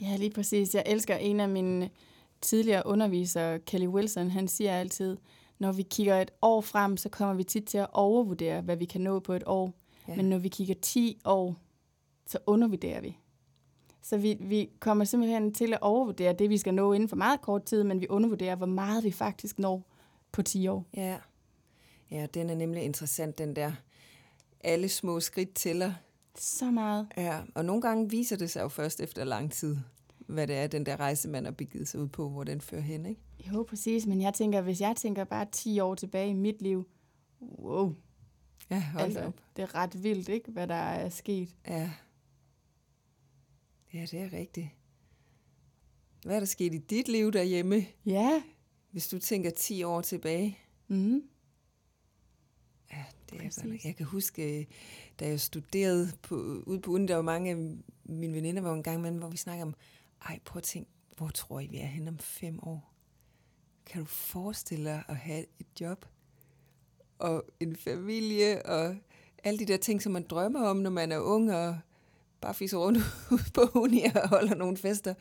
Ja, 0.00 0.16
lige 0.16 0.30
præcis. 0.30 0.74
Jeg 0.74 0.82
elsker 0.86 1.16
en 1.16 1.40
af 1.40 1.48
mine 1.48 1.90
tidligere 2.40 2.86
undervisere, 2.86 3.58
Kelly 3.58 3.86
Wilson, 3.86 4.30
han 4.30 4.48
siger 4.48 4.78
altid, 4.78 5.16
når 5.58 5.72
vi 5.72 5.82
kigger 5.82 6.20
et 6.20 6.30
år 6.42 6.60
frem, 6.60 6.96
så 6.96 7.08
kommer 7.08 7.34
vi 7.34 7.44
tit 7.44 7.64
til 7.64 7.78
at 7.78 7.86
overvurdere, 7.92 8.60
hvad 8.60 8.76
vi 8.76 8.84
kan 8.84 9.00
nå 9.00 9.20
på 9.20 9.32
et 9.32 9.42
år. 9.46 9.72
Ja. 10.08 10.16
Men 10.16 10.30
når 10.30 10.38
vi 10.38 10.48
kigger 10.48 10.74
10 10.82 11.18
år, 11.24 11.56
så 12.26 12.38
undervurderer 12.46 13.00
vi. 13.00 13.18
Så 14.02 14.16
vi, 14.16 14.36
vi 14.40 14.70
kommer 14.80 15.04
simpelthen 15.04 15.54
til 15.54 15.72
at 15.72 15.78
overvurdere 15.80 16.32
det, 16.32 16.50
vi 16.50 16.58
skal 16.58 16.74
nå 16.74 16.92
inden 16.92 17.08
for 17.08 17.16
meget 17.16 17.40
kort 17.40 17.64
tid, 17.64 17.84
men 17.84 18.00
vi 18.00 18.06
undervurderer, 18.08 18.56
hvor 18.56 18.66
meget 18.66 19.04
vi 19.04 19.10
faktisk 19.10 19.58
når 19.58 19.95
på 20.32 20.42
10 20.42 20.68
år. 20.68 20.86
Ja, 20.96 21.18
ja 22.10 22.26
den 22.34 22.50
er 22.50 22.54
nemlig 22.54 22.82
interessant, 22.82 23.38
den 23.38 23.56
der. 23.56 23.72
Alle 24.60 24.88
små 24.88 25.20
skridt 25.20 25.54
tæller. 25.54 25.94
Så 26.38 26.70
meget. 26.70 27.08
Ja, 27.16 27.42
og 27.54 27.64
nogle 27.64 27.82
gange 27.82 28.10
viser 28.10 28.36
det 28.36 28.50
sig 28.50 28.60
jo 28.62 28.68
først 28.68 29.00
efter 29.00 29.24
lang 29.24 29.52
tid, 29.52 29.76
hvad 30.18 30.46
det 30.46 30.56
er, 30.56 30.66
den 30.66 30.86
der 30.86 31.00
rejse, 31.00 31.28
man 31.28 31.44
har 31.44 31.52
begivet 31.52 31.88
sig 31.88 32.00
ud 32.00 32.08
på, 32.08 32.28
hvor 32.28 32.44
den 32.44 32.60
fører 32.60 32.82
hen, 32.82 33.06
ikke? 33.06 33.20
Jo, 33.52 33.62
præcis, 33.68 34.06
men 34.06 34.20
jeg 34.20 34.34
tænker, 34.34 34.60
hvis 34.60 34.80
jeg 34.80 34.96
tænker 34.96 35.24
bare 35.24 35.46
10 35.52 35.80
år 35.80 35.94
tilbage 35.94 36.30
i 36.30 36.32
mit 36.32 36.62
liv, 36.62 36.88
wow. 37.40 37.94
Ja, 38.70 38.80
hold 38.80 39.04
altså, 39.04 39.20
op. 39.20 39.40
det 39.56 39.62
er 39.62 39.74
ret 39.74 40.02
vildt, 40.02 40.28
ikke, 40.28 40.50
hvad 40.50 40.66
der 40.66 40.74
er 40.74 41.08
sket. 41.08 41.48
Ja. 41.68 41.90
Ja, 43.94 44.06
det 44.10 44.20
er 44.20 44.32
rigtigt. 44.32 44.68
Hvad 46.22 46.36
er 46.36 46.40
der 46.40 46.46
sket 46.46 46.74
i 46.74 46.78
dit 46.78 47.08
liv 47.08 47.32
derhjemme? 47.32 47.86
Ja. 48.06 48.42
Hvis 48.96 49.08
du 49.08 49.18
tænker 49.18 49.50
10 49.50 49.82
år 49.82 50.00
tilbage. 50.00 50.58
Mm. 50.88 51.22
Ja, 52.92 53.04
det 53.30 53.40
er 53.40 53.62
godt. 53.62 53.84
Jeg 53.84 53.96
kan 53.96 54.06
huske, 54.06 54.66
da 55.20 55.28
jeg 55.28 55.40
studerede 55.40 56.12
på, 56.22 56.34
ude 56.66 56.80
på 56.80 56.90
uden, 56.90 57.08
der 57.08 57.14
var 57.14 57.22
mange 57.22 57.50
af 57.50 57.56
mine 58.04 58.34
veninder, 58.34 58.62
var 58.62 58.74
en 58.74 58.82
gang 58.82 58.98
imellem, 58.98 59.18
hvor 59.18 59.28
vi 59.28 59.36
snakker 59.36 59.64
om, 59.64 59.74
ej, 60.28 60.38
prøv 60.44 60.58
at 60.58 60.62
tænke, 60.62 60.90
hvor 61.16 61.28
tror 61.28 61.60
I, 61.60 61.66
vi 61.66 61.76
er 61.76 61.86
henne 61.86 62.08
om 62.08 62.18
fem 62.18 62.58
år? 62.62 62.92
Kan 63.86 64.00
du 64.00 64.06
forestille 64.06 64.84
dig 64.84 65.02
at 65.08 65.16
have 65.16 65.44
et 65.58 65.80
job? 65.80 66.06
Og 67.18 67.44
en 67.60 67.76
familie, 67.76 68.66
og 68.66 68.96
alle 69.44 69.58
de 69.58 69.66
der 69.66 69.76
ting, 69.76 70.02
som 70.02 70.12
man 70.12 70.26
drømmer 70.26 70.60
om, 70.60 70.76
når 70.76 70.90
man 70.90 71.12
er 71.12 71.18
ung, 71.18 71.52
og 71.52 71.78
bare 72.40 72.54
fiser 72.54 72.78
rundt 72.78 72.98
på 73.54 73.60
uni 73.74 74.02
og 74.02 74.28
holder 74.28 74.54
nogle 74.54 74.76
fester. 74.76 75.14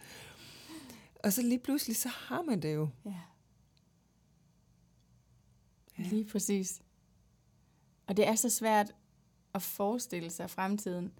Og 1.23 1.33
så 1.33 1.41
lige 1.41 1.59
pludselig, 1.59 1.95
så 1.95 2.09
har 2.09 2.41
man 2.41 2.61
det 2.61 2.75
jo. 2.75 2.89
Ja. 3.05 3.13
Ja. 5.99 6.03
Lige 6.03 6.25
præcis. 6.25 6.81
Og 8.08 8.17
det 8.17 8.27
er 8.27 8.36
så 8.36 8.49
svært 8.49 8.95
at 9.53 9.62
forestille 9.62 10.29
sig 10.29 10.49
fremtiden, 10.49 11.12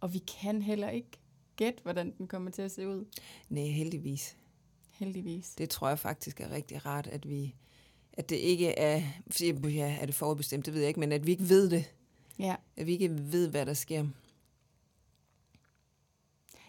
og 0.00 0.14
vi 0.14 0.18
kan 0.18 0.62
heller 0.62 0.90
ikke 0.90 1.10
gætte, 1.56 1.82
hvordan 1.82 2.14
den 2.18 2.26
kommer 2.26 2.50
til 2.50 2.62
at 2.62 2.70
se 2.70 2.88
ud. 2.88 3.04
Nej, 3.48 3.64
heldigvis. 3.64 4.36
Heldigvis. 4.90 5.54
Det 5.58 5.70
tror 5.70 5.88
jeg 5.88 5.98
faktisk 5.98 6.40
er 6.40 6.50
rigtig 6.50 6.86
rart, 6.86 7.06
at 7.06 7.28
vi 7.28 7.54
at 8.16 8.30
det 8.30 8.36
ikke 8.36 8.78
er, 8.78 9.02
ja, 9.64 9.98
er 10.00 10.06
det 10.06 10.14
forudbestemt, 10.14 10.66
det 10.66 10.74
ved 10.74 10.80
jeg 10.80 10.88
ikke, 10.88 11.00
men 11.00 11.12
at 11.12 11.26
vi 11.26 11.30
ikke 11.30 11.48
ved 11.48 11.70
det. 11.70 11.94
Ja. 12.38 12.56
At 12.76 12.86
vi 12.86 12.92
ikke 12.92 13.32
ved, 13.32 13.48
hvad 13.50 13.66
der 13.66 13.74
sker. 13.74 14.06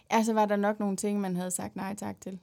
Altså 0.09 0.33
var 0.33 0.45
der 0.45 0.55
nok 0.55 0.79
nogle 0.79 0.97
ting, 0.97 1.21
man 1.21 1.35
havde 1.35 1.51
sagt 1.51 1.75
nej 1.75 1.95
tak 1.95 2.21
til? 2.21 2.39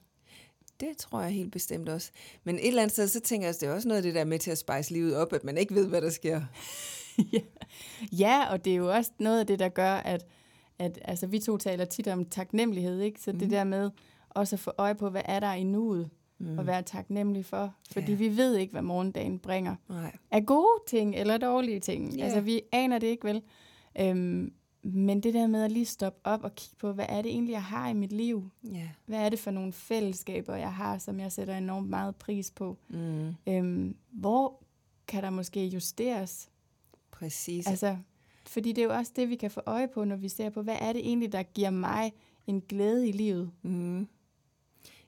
Det 0.79 0.97
tror 0.97 1.21
jeg 1.21 1.31
helt 1.31 1.51
bestemt 1.51 1.89
også. 1.89 2.11
Men 2.43 2.55
et 2.55 2.67
eller 2.67 2.81
andet 2.81 2.93
sted, 2.93 3.07
så 3.07 3.19
tænker 3.19 3.47
jeg, 3.47 3.55
at 3.55 3.61
det 3.61 3.69
er 3.69 3.73
også 3.73 3.87
noget 3.87 3.97
af 3.97 4.03
det 4.03 4.15
der 4.15 4.23
med 4.23 4.39
til 4.39 4.51
at 4.51 4.57
spejse 4.57 4.93
livet 4.93 5.15
op, 5.15 5.33
at 5.33 5.43
man 5.43 5.57
ikke 5.57 5.75
ved, 5.75 5.87
hvad 5.87 6.01
der 6.01 6.09
sker. 6.09 6.41
ja. 7.33 7.39
ja, 8.11 8.51
og 8.51 8.65
det 8.65 8.73
er 8.73 8.77
jo 8.77 8.93
også 8.93 9.11
noget 9.19 9.39
af 9.39 9.47
det, 9.47 9.59
der 9.59 9.69
gør, 9.69 9.93
at, 9.93 10.25
at 10.79 10.99
altså, 11.05 11.27
vi 11.27 11.39
to 11.39 11.57
taler 11.57 11.85
tit 11.85 12.07
om 12.07 12.25
taknemmelighed, 12.25 13.01
ikke? 13.01 13.21
Så 13.21 13.31
mm. 13.31 13.39
det 13.39 13.47
mhm. 13.47 13.55
der 13.55 13.63
med 13.63 13.89
også 14.29 14.55
at 14.55 14.59
få 14.59 14.71
øje 14.77 14.95
på, 14.95 15.09
hvad 15.09 15.21
er 15.25 15.39
der 15.39 15.53
i 15.53 15.63
nuet, 15.63 16.09
mm. 16.39 16.57
og 16.57 16.67
være 16.67 16.81
taknemmelig 16.81 17.45
for. 17.45 17.75
Fordi 17.91 18.11
ja. 18.11 18.17
vi 18.17 18.37
ved 18.37 18.55
ikke, 18.55 18.71
hvad 18.71 18.81
morgendagen 18.81 19.39
bringer. 19.39 19.75
Nej. 19.89 20.15
Er 20.31 20.39
gode 20.39 20.83
ting 20.87 21.15
eller 21.15 21.37
dårlige 21.37 21.79
ting. 21.79 22.15
Ja. 22.15 22.23
Altså, 22.23 22.41
vi 22.41 22.61
aner 22.71 22.99
det 22.99 23.07
ikke 23.07 23.27
vel. 23.27 23.41
Øhm, 23.99 24.53
men 24.83 25.23
det 25.23 25.33
der 25.33 25.47
med 25.47 25.63
at 25.63 25.71
lige 25.71 25.85
stoppe 25.85 26.19
op 26.23 26.43
og 26.43 26.55
kigge 26.55 26.75
på, 26.79 26.91
hvad 26.91 27.05
er 27.09 27.21
det 27.21 27.31
egentlig, 27.31 27.51
jeg 27.51 27.63
har 27.63 27.89
i 27.89 27.93
mit 27.93 28.11
liv? 28.11 28.49
Yeah. 28.65 28.89
Hvad 29.05 29.19
er 29.19 29.29
det 29.29 29.39
for 29.39 29.51
nogle 29.51 29.73
fællesskaber, 29.73 30.55
jeg 30.55 30.73
har, 30.73 30.97
som 30.97 31.19
jeg 31.19 31.31
sætter 31.31 31.57
enormt 31.57 31.89
meget 31.89 32.15
pris 32.15 32.51
på? 32.51 32.77
Mm. 32.89 33.33
Øhm, 33.47 33.95
hvor 34.11 34.63
kan 35.07 35.23
der 35.23 35.29
måske 35.29 35.65
justeres? 35.65 36.49
Præcis. 37.11 37.67
Altså, 37.67 37.97
fordi 38.45 38.71
det 38.71 38.81
er 38.81 38.85
jo 38.85 38.93
også 38.93 39.11
det, 39.15 39.29
vi 39.29 39.35
kan 39.35 39.51
få 39.51 39.61
øje 39.65 39.87
på, 39.87 40.03
når 40.03 40.15
vi 40.15 40.29
ser 40.29 40.49
på, 40.49 40.61
hvad 40.61 40.77
er 40.79 40.93
det 40.93 40.99
egentlig, 40.99 41.31
der 41.31 41.43
giver 41.43 41.69
mig 41.69 42.13
en 42.47 42.61
glæde 42.61 43.09
i 43.09 43.11
livet? 43.11 43.51
Mm. 43.61 44.07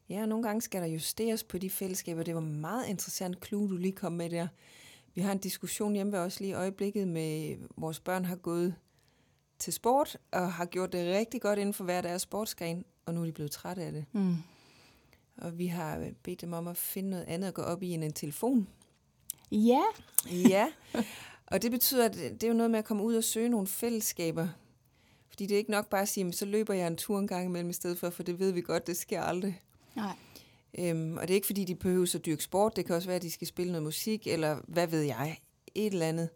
Ja, 0.10 0.22
og 0.22 0.30
nogle 0.30 0.44
gange 0.44 0.62
skal 0.62 0.82
der 0.82 0.88
justeres 0.88 1.44
på 1.44 1.58
de 1.58 1.70
fællesskaber. 1.70 2.24
Det 2.24 2.36
var 2.36 2.42
meget 2.42 2.88
interessant 2.88 3.46
clue, 3.46 3.70
du 3.70 3.78
lige 3.78 3.92
kom 3.92 4.12
med 4.12 4.30
der. 4.30 4.48
Vi 5.16 5.22
har 5.22 5.32
en 5.32 5.38
diskussion 5.38 5.94
hjemme 5.94 6.12
ved 6.12 6.20
os 6.20 6.40
lige 6.40 6.50
i 6.50 6.54
øjeblikket 6.54 7.08
med, 7.08 7.58
vores 7.78 8.00
børn 8.00 8.26
har 8.26 8.36
gået 8.36 8.76
til 9.60 9.74
sport, 9.74 10.18
og 10.32 10.54
har 10.54 10.66
gjort 10.66 10.94
det 10.94 11.16
rigtig 11.16 11.42
godt 11.42 11.60
inden 11.60 11.74
for 11.74 11.84
hver 11.84 12.02
deres 12.02 12.22
sportsgren, 12.22 12.86
og 13.06 13.14
nu 13.14 13.22
er 13.22 13.26
de 13.26 13.32
blevet 13.32 13.52
trætte 13.52 13.82
af 13.82 13.92
det. 13.92 14.06
Mm. 14.12 14.36
Og 15.38 15.58
vi 15.58 15.68
har 15.68 16.10
bedt 16.24 16.42
dem 16.42 16.54
om 16.54 16.68
at 16.68 16.78
finde 16.78 17.10
noget 17.10 17.26
andet 17.28 17.48
at 17.48 17.54
gå 17.54 17.62
op 17.62 17.84
i 17.84 17.90
end 17.90 18.04
en 18.04 18.14
telefon. 18.14 18.68
Ja. 19.52 19.82
ja, 20.32 20.68
og 21.48 21.62
det 21.62 21.72
betyder, 21.72 22.06
at 22.06 22.14
det 22.14 22.44
er 22.44 22.48
jo 22.48 22.54
noget 22.54 22.72
med 22.72 22.80
at 22.80 22.86
komme 22.86 23.04
ud 23.04 23.16
og 23.16 23.24
søge 23.24 23.50
nogle 23.50 23.68
fællesskaber. 23.68 24.48
Fordi 25.30 25.46
det 25.46 25.56
er 25.56 25.58
ikke 25.58 25.72
nok 25.72 25.90
bare 25.90 26.02
at 26.02 26.08
sige, 26.08 26.34
så 26.34 26.46
løber 26.46 26.74
jeg 26.74 26.88
en 26.88 26.98
tur 26.98 27.20
en 27.20 27.28
gang 27.28 27.46
imellem 27.46 27.70
i 27.70 27.74
stedet 27.74 28.00
for, 28.00 28.10
for 28.10 28.24
det 28.24 28.40
ved 28.40 28.52
vi 28.52 28.62
godt, 28.62 28.88
det 28.88 28.98
sker 28.98 29.22
aldrig. 29.22 29.62
Nej. 29.96 30.16
Øhm, 30.80 31.18
og 31.18 31.22
det 31.22 31.30
er 31.30 31.36
ikke, 31.36 31.48
fordi 31.48 31.64
de 31.64 31.76
behøver 31.76 32.16
at 32.16 32.26
dyrke 32.26 32.44
sport. 32.44 32.76
Det 32.76 32.86
kan 32.86 32.96
også 32.96 33.08
være, 33.08 33.16
at 33.16 33.22
de 33.22 33.32
skal 33.32 33.48
spille 33.48 33.72
noget 33.72 33.84
musik, 33.84 34.28
eller 34.28 34.58
hvad 34.68 34.88
ved 34.88 35.02
jeg, 35.02 35.38
et 35.76 35.94
eller 35.94 36.06
andet. 36.06 36.30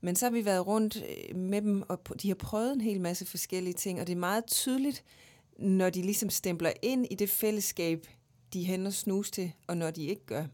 Men 0.00 0.16
så 0.16 0.26
har 0.26 0.30
vi 0.30 0.44
været 0.44 0.66
rundt 0.66 0.96
øh, 0.96 1.36
med 1.36 1.62
dem, 1.62 1.82
og 1.88 2.22
de 2.22 2.28
har 2.28 2.34
prøvet 2.34 2.72
en 2.72 2.80
hel 2.80 3.00
masse 3.00 3.26
forskellige 3.26 3.74
ting, 3.74 4.00
og 4.00 4.06
det 4.06 4.12
er 4.12 4.16
meget 4.18 4.46
tydeligt, 4.46 5.04
når 5.58 5.90
de 5.90 6.02
ligesom 6.02 6.30
stempler 6.30 6.72
ind 6.82 7.06
i 7.10 7.14
det 7.14 7.30
fællesskab, 7.30 8.06
de 8.52 8.66
hænder 8.66 8.90
snus 8.90 9.30
til, 9.30 9.52
og 9.66 9.76
når 9.76 9.90
de 9.90 10.06
ikke 10.06 10.26
gør. 10.26 10.44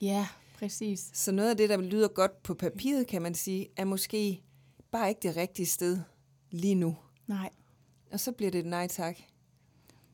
Ja, 0.00 0.26
præcis. 0.58 1.10
Så 1.14 1.32
noget 1.32 1.50
af 1.50 1.56
det, 1.56 1.68
der 1.68 1.80
lyder 1.80 2.08
godt 2.08 2.42
på 2.42 2.54
papiret, 2.54 3.06
kan 3.06 3.22
man 3.22 3.34
sige, 3.34 3.68
er 3.76 3.84
måske 3.84 4.42
bare 4.90 5.08
ikke 5.08 5.20
det 5.22 5.36
rigtige 5.36 5.66
sted 5.66 5.98
lige 6.50 6.74
nu. 6.74 6.96
Nej. 7.26 7.50
Og 8.12 8.20
så 8.20 8.32
bliver 8.32 8.50
det 8.50 8.58
et 8.58 8.66
nej 8.66 8.88
tak. 8.88 9.16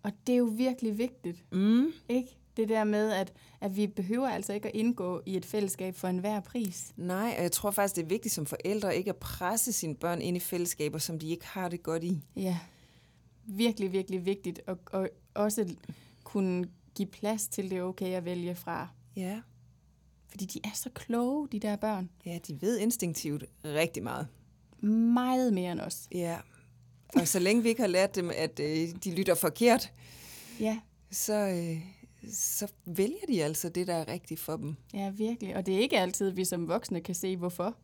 Og 0.02 0.12
det 0.26 0.32
er 0.32 0.36
jo 0.36 0.44
virkelig 0.44 0.98
vigtigt, 0.98 1.44
mm. 1.52 1.92
ikke? 2.08 2.38
Det 2.56 2.68
der 2.68 2.84
med, 2.84 3.12
at, 3.12 3.32
at 3.60 3.76
vi 3.76 3.86
behøver 3.86 4.28
altså 4.28 4.52
ikke 4.52 4.68
at 4.68 4.74
indgå 4.74 5.22
i 5.26 5.36
et 5.36 5.44
fællesskab 5.44 5.94
for 5.96 6.08
enhver 6.08 6.40
pris. 6.40 6.92
Nej, 6.96 7.34
og 7.36 7.42
jeg 7.42 7.52
tror 7.52 7.70
faktisk, 7.70 7.96
det 7.96 8.02
er 8.02 8.06
vigtigt 8.06 8.34
som 8.34 8.46
forældre 8.46 8.96
ikke 8.96 9.10
at 9.10 9.16
presse 9.16 9.72
sine 9.72 9.94
børn 9.94 10.20
ind 10.20 10.36
i 10.36 10.40
fællesskaber, 10.40 10.98
som 10.98 11.18
de 11.18 11.28
ikke 11.28 11.46
har 11.46 11.68
det 11.68 11.82
godt 11.82 12.04
i. 12.04 12.22
Ja, 12.36 12.58
virkelig, 13.44 13.92
virkelig 13.92 14.26
vigtigt. 14.26 14.60
Og, 14.66 14.78
og 14.86 15.08
også 15.34 15.74
kunne 16.24 16.68
give 16.94 17.08
plads 17.08 17.48
til 17.48 17.70
det 17.70 17.82
okay 17.82 18.14
at 18.14 18.24
vælge 18.24 18.54
fra. 18.54 18.88
Ja. 19.16 19.40
Fordi 20.28 20.44
de 20.44 20.60
er 20.64 20.74
så 20.74 20.90
kloge, 20.94 21.48
de 21.52 21.60
der 21.60 21.76
børn. 21.76 22.10
Ja, 22.26 22.38
de 22.48 22.62
ved 22.62 22.78
instinktivt 22.78 23.44
rigtig 23.64 24.02
meget. 24.02 24.26
Meget 25.14 25.52
mere 25.52 25.72
end 25.72 25.80
os. 25.80 26.08
Ja. 26.12 26.38
Og 27.16 27.28
så 27.28 27.38
længe 27.38 27.62
vi 27.62 27.68
ikke 27.68 27.80
har 27.80 27.88
lært 27.88 28.14
dem, 28.14 28.30
at 28.36 28.60
øh, 28.60 28.88
de 29.04 29.14
lytter 29.14 29.34
forkert, 29.34 29.92
Ja, 30.60 30.80
så, 31.10 31.34
øh, 31.34 31.80
så 32.32 32.72
vælger 32.84 33.26
de 33.28 33.44
altså 33.44 33.68
det, 33.68 33.86
der 33.86 33.94
er 33.94 34.08
rigtigt 34.08 34.40
for 34.40 34.56
dem. 34.56 34.76
ja, 34.94 35.10
virkelig. 35.10 35.56
Og 35.56 35.66
det 35.66 35.74
er 35.74 35.78
ikke 35.78 35.98
altid, 35.98 36.30
vi 36.30 36.44
som 36.44 36.68
voksne 36.68 37.00
kan 37.00 37.14
se, 37.14 37.36
hvorfor. 37.36 37.76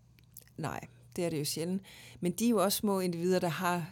Nej, 0.57 0.81
det 1.16 1.24
er 1.24 1.31
det 1.31 1.38
jo 1.38 1.44
sjældent. 1.44 1.83
Men 2.20 2.33
de 2.33 2.46
er 2.46 2.50
jo 2.50 2.64
også 2.64 2.79
små 2.79 3.00
individer, 3.00 3.38
der 3.38 3.48
har 3.48 3.90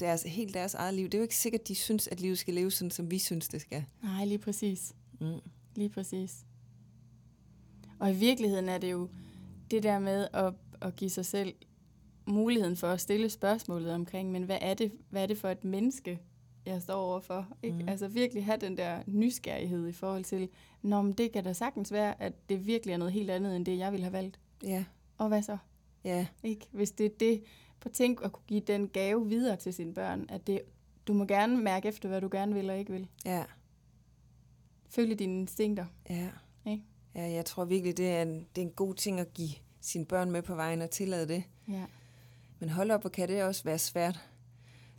deres, 0.00 0.22
helt 0.22 0.54
deres 0.54 0.74
eget 0.74 0.94
liv. 0.94 1.04
Det 1.04 1.14
er 1.14 1.18
jo 1.18 1.22
ikke 1.22 1.36
sikkert, 1.36 1.60
at 1.60 1.68
de 1.68 1.74
synes, 1.74 2.08
at 2.08 2.20
livet 2.20 2.38
skal 2.38 2.54
leve 2.54 2.70
sådan, 2.70 2.90
som 2.90 3.10
vi 3.10 3.18
synes, 3.18 3.48
det 3.48 3.60
skal. 3.60 3.84
Nej, 4.02 4.24
lige 4.24 4.38
præcis. 4.38 4.94
Mm. 5.20 5.40
Lige 5.76 5.88
præcis. 5.88 6.36
Og 7.98 8.10
i 8.10 8.14
virkeligheden 8.14 8.68
er 8.68 8.78
det 8.78 8.90
jo 8.90 9.08
det 9.70 9.82
der 9.82 9.98
med 9.98 10.28
at, 10.32 10.54
at 10.80 10.96
give 10.96 11.10
sig 11.10 11.26
selv 11.26 11.54
muligheden 12.26 12.76
for 12.76 12.88
at 12.88 13.00
stille 13.00 13.30
spørgsmålet 13.30 13.92
omkring, 13.92 14.32
men 14.32 14.42
hvad 14.42 14.58
er 14.60 14.74
det, 14.74 14.92
hvad 15.10 15.22
er 15.22 15.26
det 15.26 15.38
for 15.38 15.48
et 15.48 15.64
menneske, 15.64 16.18
jeg 16.66 16.82
står 16.82 16.94
overfor? 16.94 17.48
Ikke? 17.62 17.76
Mm. 17.82 17.88
Altså 17.88 18.08
virkelig 18.08 18.44
have 18.44 18.56
den 18.56 18.76
der 18.76 19.02
nysgerrighed 19.06 19.88
i 19.88 19.92
forhold 19.92 20.24
til, 20.24 20.48
Nå, 20.82 21.02
men 21.02 21.12
det 21.12 21.32
kan 21.32 21.44
da 21.44 21.52
sagtens 21.52 21.92
være, 21.92 22.22
at 22.22 22.48
det 22.48 22.66
virkelig 22.66 22.92
er 22.92 22.96
noget 22.96 23.12
helt 23.12 23.30
andet, 23.30 23.56
end 23.56 23.66
det, 23.66 23.78
jeg 23.78 23.92
ville 23.92 24.04
have 24.04 24.12
valgt. 24.12 24.40
Ja, 24.62 24.84
Og 25.18 25.28
hvad 25.28 25.42
så? 25.42 25.58
ja, 26.04 26.26
Ikke? 26.42 26.66
Hvis 26.72 26.90
det 26.90 27.06
er 27.06 27.10
det, 27.20 27.42
på 27.80 27.88
tænk 27.88 28.20
at 28.24 28.32
kunne 28.32 28.44
give 28.46 28.60
den 28.60 28.88
gave 28.88 29.28
videre 29.28 29.56
til 29.56 29.74
sine 29.74 29.94
børn, 29.94 30.26
at 30.28 30.46
det, 30.46 30.60
du 31.06 31.12
må 31.12 31.24
gerne 31.24 31.56
mærke 31.56 31.88
efter, 31.88 32.08
hvad 32.08 32.20
du 32.20 32.28
gerne 32.32 32.54
vil 32.54 32.70
og 32.70 32.78
ikke 32.78 32.92
vil. 32.92 33.08
ja, 33.24 33.44
Følge 34.88 35.14
dine 35.14 35.40
instinkter. 35.40 35.86
ja. 36.10 36.28
Ikke? 36.66 36.82
Ja, 37.14 37.30
jeg 37.30 37.44
tror 37.44 37.64
virkelig, 37.64 37.96
det 37.96 38.08
er, 38.10 38.22
en, 38.22 38.46
det 38.54 38.62
er 38.62 38.66
en 38.66 38.72
god 38.72 38.94
ting 38.94 39.20
at 39.20 39.34
give 39.34 39.50
sine 39.80 40.06
børn 40.06 40.30
med 40.30 40.42
på 40.42 40.54
vejen 40.54 40.82
og 40.82 40.90
tillade 40.90 41.28
det. 41.28 41.42
Ja. 41.68 41.84
Men 42.58 42.68
hold 42.68 42.90
op, 42.90 43.04
og 43.04 43.12
kan 43.12 43.28
det 43.28 43.42
også 43.42 43.64
være 43.64 43.78
svært? 43.78 44.20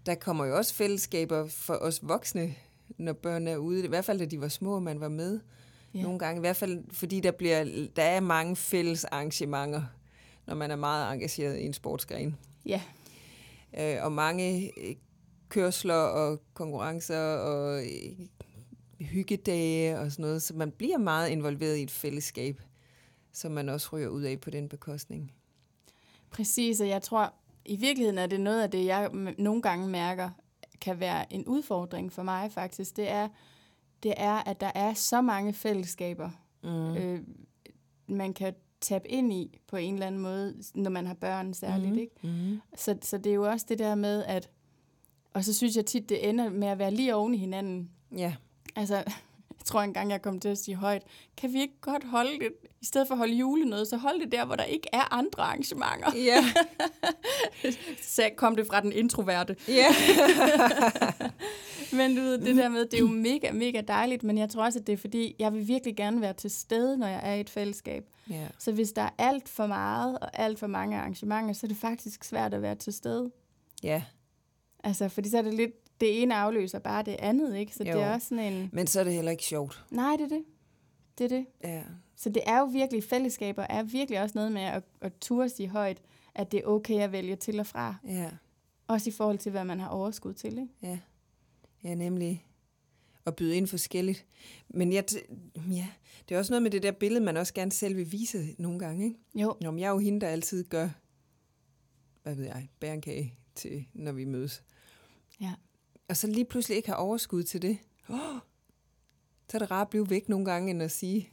Der 0.08 0.16
kommer 0.16 0.46
jo 0.46 0.58
også 0.58 0.74
fællesskaber 0.74 1.48
for 1.48 1.74
os 1.74 2.00
voksne, 2.04 2.56
når 2.98 3.14
børn 3.14 3.48
er 3.48 3.58
ude. 3.58 3.86
I 3.86 3.88
hvert 3.88 4.06
fald, 4.06 4.20
da 4.20 4.26
de 4.26 4.42
var 4.42 4.48
små, 4.48 4.76
og 4.76 4.84
man 4.84 5.00
var 5.00 5.10
med. 5.10 5.34
Ja. 5.34 6.00
Ja. 6.00 6.04
Nogle 6.04 6.20
gange. 6.20 6.40
I 6.40 6.40
hvert 6.40 6.56
fald, 6.56 6.84
fordi 6.92 7.20
der, 7.20 7.32
bliver, 7.32 7.88
der 7.96 8.04
er 8.04 8.20
mange 8.20 8.56
fælles 8.56 9.06
arrangementer, 9.06 9.84
når 10.46 10.56
man 10.56 10.72
er 10.72 10.76
meget 10.76 11.14
engageret 11.14 11.58
i 11.58 11.66
en 11.66 11.74
sportsgren. 11.74 12.38
Ja. 12.66 12.82
Øh, 13.80 14.04
og 14.04 14.12
mange 14.12 14.72
øh, 14.82 14.96
kørsler 15.50 15.94
og 15.94 16.42
konkurrencer 16.54 17.20
og 17.20 17.84
øh, 17.84 18.28
hyggedage 19.00 20.00
og 20.00 20.12
sådan 20.12 20.24
noget. 20.24 20.42
Så 20.42 20.54
man 20.56 20.72
bliver 20.72 20.98
meget 20.98 21.30
involveret 21.30 21.78
i 21.78 21.84
et 21.84 21.92
fællesskab, 21.92 22.62
som 23.32 23.52
man 23.52 23.70
også 23.70 23.90
ryger 23.94 24.08
ud 24.08 24.22
af 24.22 24.40
på 24.40 24.50
den 24.50 24.70
bekostning. 24.70 25.34
Præcis, 26.30 26.82
og 26.82 26.88
jeg 26.88 27.02
tror, 27.02 27.34
i 27.68 27.76
virkeligheden 27.76 28.18
er 28.18 28.26
det 28.28 28.40
noget 28.42 28.62
af 28.64 28.72
det, 28.72 28.86
jeg 28.86 29.10
nogle 29.38 29.62
gange 29.62 29.88
mærker, 29.88 30.30
kan 30.82 31.00
være 31.00 31.34
en 31.34 31.46
udfordring 31.46 32.14
for 32.14 32.24
mig 32.24 32.52
faktisk. 32.52 32.96
Det 32.96 33.12
er, 33.12 33.28
det 34.04 34.14
er 34.18 34.34
at 34.50 34.62
der 34.62 34.72
er 34.76 34.94
så 34.94 35.22
mange 35.22 35.54
fællesskaber, 35.54 36.30
Mm. 36.64 36.96
øh, 36.98 37.20
man 38.08 38.34
kan 38.34 38.54
tabe 38.82 39.08
ind 39.08 39.34
i 39.34 39.60
på 39.68 39.76
en 39.78 39.94
eller 39.94 40.08
anden 40.08 40.22
måde, 40.22 40.56
når 40.76 40.90
man 40.90 41.08
har 41.08 41.14
børn 41.14 41.54
særligt. 41.54 41.90
Mhm. 41.92 42.00
Ikke? 42.00 42.16
Mm. 42.24 42.62
Så, 42.76 42.98
så 43.02 43.18
det 43.18 43.30
er 43.30 43.34
jo 43.34 43.50
også 43.50 43.66
det 43.70 43.80
der 43.80 43.96
med, 43.96 44.24
at... 44.24 44.50
Og 45.34 45.44
så 45.44 45.54
synes 45.54 45.76
jeg 45.76 45.86
tit, 45.86 46.10
det 46.10 46.30
ender 46.30 46.50
med 46.50 46.68
at 46.68 46.80
være 46.80 46.92
lige 46.92 47.16
oven 47.16 47.34
i 47.34 47.38
hinanden. 47.38 47.90
Ja. 48.18 48.36
Altså, 48.76 49.04
jeg 49.60 49.66
tror 49.66 49.82
engang, 49.82 50.12
jeg 50.12 50.22
kom 50.22 50.40
til 50.40 50.50
at 50.50 50.58
sige 50.58 50.76
højt, 50.76 51.04
kan 51.38 51.54
vi 51.54 51.62
ikke 51.62 51.82
godt 51.82 52.04
holde 52.04 52.40
det, 52.40 52.52
i 52.82 52.86
stedet 52.86 53.08
for 53.08 53.16
at 53.16 53.18
holde 53.18 53.34
julenød, 53.34 53.86
så 53.86 53.98
hold 53.98 54.22
det 54.22 54.32
der, 54.32 54.46
hvor 54.46 54.56
der 54.56 54.64
ikke 54.64 54.90
er 54.94 55.14
andre 55.14 55.44
arrangementer. 55.44 56.12
Ja. 56.16 56.46
Så 58.02 58.30
kom 58.36 58.56
det 58.56 58.68
fra 58.68 58.82
den 58.82 58.92
introverte. 58.92 59.56
ja. 59.68 59.88
Men 61.92 62.16
du 62.16 62.22
ved, 62.22 62.38
det 62.38 62.56
der 62.56 62.70
med, 62.70 62.86
det 62.86 62.94
er 62.94 63.00
jo 63.00 63.08
mega, 63.08 63.52
mega 63.52 63.82
dejligt, 63.82 64.24
men 64.24 64.38
jeg 64.38 64.50
tror 64.50 64.64
også, 64.64 64.80
at 64.80 64.88
det 64.88 64.94
er 64.94 64.98
fordi, 64.98 65.36
jeg 65.40 65.54
vil 65.54 65.68
virkelig 65.68 65.96
gerne 65.96 66.22
være 66.22 66.34
til 66.34 66.50
stede, 66.50 66.98
når 66.98 67.08
jeg 67.08 67.22
er 67.24 67.34
i 67.34 67.40
et 67.40 67.50
fællesskab. 67.50 68.04
ja. 68.30 68.48
Så 68.60 68.72
hvis 68.72 68.92
der 68.92 69.02
er 69.02 69.10
alt 69.18 69.50
for 69.50 69.68
meget 69.68 70.20
og 70.20 70.40
alt 70.40 70.60
for 70.60 70.68
mange 70.68 70.98
arrangementer, 70.98 71.54
så 71.54 71.66
er 71.66 71.68
det 71.68 71.78
faktisk 71.78 72.24
svært 72.24 72.54
at 72.54 72.62
være 72.62 72.76
til 72.76 72.94
stede. 72.94 73.32
Ja. 73.84 74.04
Altså, 74.84 75.10
fordi 75.10 75.30
så 75.30 75.38
er 75.38 75.42
det 75.42 75.54
lidt, 75.54 75.72
det 76.02 76.22
ene 76.22 76.36
afløser 76.36 76.80
bare 76.80 77.04
det 77.04 77.16
andet, 77.20 77.56
ikke? 77.58 77.76
Så 77.76 77.84
Jo. 77.84 77.94
det 77.94 78.02
er 78.02 78.14
også 78.14 78.28
sådan 78.28 78.54
en, 78.54 78.70
Men 78.74 78.88
så 78.88 79.00
er 79.00 79.04
det 79.04 79.14
heller 79.14 79.32
ikke 79.32 79.44
sjovt. 79.44 79.86
nej, 79.92 80.16
det 80.16 80.24
er 80.24 80.28
det. 80.36 80.44
Det 81.18 81.24
er 81.24 81.28
det. 81.38 81.46
Ja. 81.64 81.84
Så 82.16 82.30
det 82.30 82.42
er 82.46 82.60
jo 82.60 82.66
virkelig, 82.66 83.04
fællesskaber 83.04 83.64
er 83.70 83.84
virkelig 83.84 84.22
også 84.22 84.38
noget 84.38 84.52
med 84.52 84.62
at, 84.62 84.84
at 85.02 85.14
turde 85.22 85.50
sige 85.50 85.70
højt, 85.70 86.02
at 86.36 86.52
det 86.52 86.58
er 86.60 86.66
okay 86.68 87.00
at 87.00 87.12
vælge 87.12 87.36
til 87.36 87.60
og 87.60 87.68
fra. 87.68 87.96
Ja. 88.08 88.30
Også 88.88 89.10
i 89.10 89.14
forhold 89.14 89.38
til, 89.38 89.52
hvad 89.52 89.66
man 89.66 89.80
har 89.80 89.88
overskud 89.88 90.34
til, 90.34 90.52
ikke? 90.60 90.74
Ja. 90.82 91.00
Ja, 91.84 91.96
nemlig 91.96 92.46
at 93.26 93.36
byde 93.36 93.56
ind 93.56 93.68
forskelligt. 93.68 94.26
Men 94.70 94.94
jeg, 94.94 95.04
ja, 95.72 95.88
det 96.30 96.36
er 96.36 96.40
også 96.40 96.52
noget 96.54 96.64
med 96.64 96.72
det 96.72 96.84
der 96.84 96.92
billede, 96.92 97.26
man 97.26 97.38
også 97.38 97.54
gerne 97.54 97.72
selv 97.72 97.98
vil 97.98 98.12
vise 98.12 98.56
nogle 98.60 98.80
gange. 98.80 99.06
Ikke? 99.06 99.18
Jo, 99.36 99.56
Nå, 99.62 99.72
men 99.72 99.80
jeg 99.80 99.86
er 99.88 99.92
jo 99.92 99.98
hende, 100.00 100.22
der 100.22 100.28
altid 100.28 100.64
gør, 100.64 100.90
hvad 102.24 102.36
ved 102.36 102.46
jeg, 102.46 102.68
bære 102.80 102.94
en 102.94 103.02
kage 103.02 103.34
til, 103.56 103.86
når 103.94 104.12
vi 104.12 104.26
mødes. 104.26 104.64
Ja. 105.42 105.54
Og 106.10 106.18
så 106.18 106.28
lige 106.28 106.46
pludselig 106.46 106.78
ikke 106.78 106.90
har 106.90 106.96
overskud 106.96 107.44
til 107.44 107.62
det. 107.62 107.78
Oh, 108.10 108.40
så 109.50 109.58
er 109.58 109.60
det 109.60 109.72
rart 109.72 109.86
at 109.86 109.90
blive 109.90 110.10
væk 110.10 110.30
nogle 110.30 110.46
gange, 110.46 110.72
end 110.72 110.84
at 110.84 110.92
sige, 110.92 111.30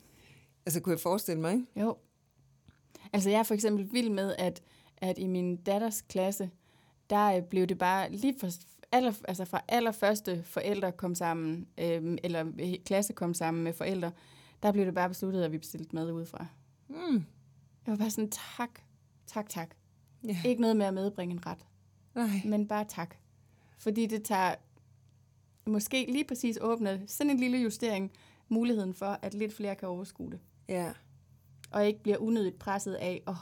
altså 0.67 0.81
kunne 0.81 0.93
jeg 0.93 1.01
forestille 1.01 1.41
mig, 1.41 1.53
ikke? 1.53 1.67
Jo. 1.77 1.97
Altså 3.13 3.31
jeg 3.31 3.39
er 3.39 3.43
for 3.43 3.55
eksempel 3.55 3.93
vild 3.93 4.11
med, 4.11 4.35
at, 4.39 4.63
at 4.97 5.19
i 5.19 5.27
min 5.27 5.57
datters 5.57 6.03
klasse, 6.03 6.51
der 7.11 7.37
øh, 7.37 7.43
blev 7.43 7.67
det 7.67 7.79
bare 7.79 8.13
lige 8.13 8.35
for, 8.41 8.49
aller, 8.93 9.13
altså 9.29 9.45
fra 9.45 9.63
allerførste 9.69 10.43
forældre 10.43 10.93
kom 10.93 11.15
sammen, 11.15 11.67
øh, 11.79 12.19
eller 12.25 12.45
klasse 12.87 13.13
kom 13.13 13.35
sammen 13.35 13.65
med 13.65 13.73
forældre, 13.73 14.13
der 14.63 14.73
blev 14.73 14.87
det 14.87 14.95
bare 14.95 15.09
besluttet, 15.09 15.43
at 15.43 15.53
vi 15.53 15.59
bestilte 15.59 15.95
mad 15.95 16.13
udefra. 16.13 16.47
Mm. 16.89 17.25
Jeg 17.87 17.93
var 17.93 17.97
bare 17.97 18.11
sådan, 18.11 18.31
tak, 18.57 18.81
tak, 19.27 19.49
tak. 19.49 19.75
Ja. 20.25 20.37
Ikke 20.45 20.61
noget 20.61 20.77
med 20.77 20.87
at 20.87 20.95
medbringe 20.95 21.33
en 21.33 21.47
ret, 21.47 21.67
Nej. 22.15 22.43
men 22.45 22.69
bare 22.69 22.85
tak. 22.89 23.15
Fordi 23.79 24.07
det 24.07 24.23
tager 24.23 24.55
måske 25.67 26.07
lige 26.09 26.25
præcis 26.25 26.59
åbne 26.61 27.03
sådan 27.07 27.31
en 27.31 27.39
lille 27.41 27.59
justering, 27.59 28.11
muligheden 28.49 28.95
for, 28.95 29.19
at 29.23 29.35
lidt 29.35 29.55
flere 29.55 29.75
kan 29.75 29.89
overskue 29.89 30.31
det. 30.31 30.39
Ja. 30.69 30.93
og 31.71 31.87
ikke 31.87 32.03
bliver 32.03 32.19
unødigt 32.19 32.59
presset 32.59 32.95
af, 32.95 33.23
åh, 33.27 33.35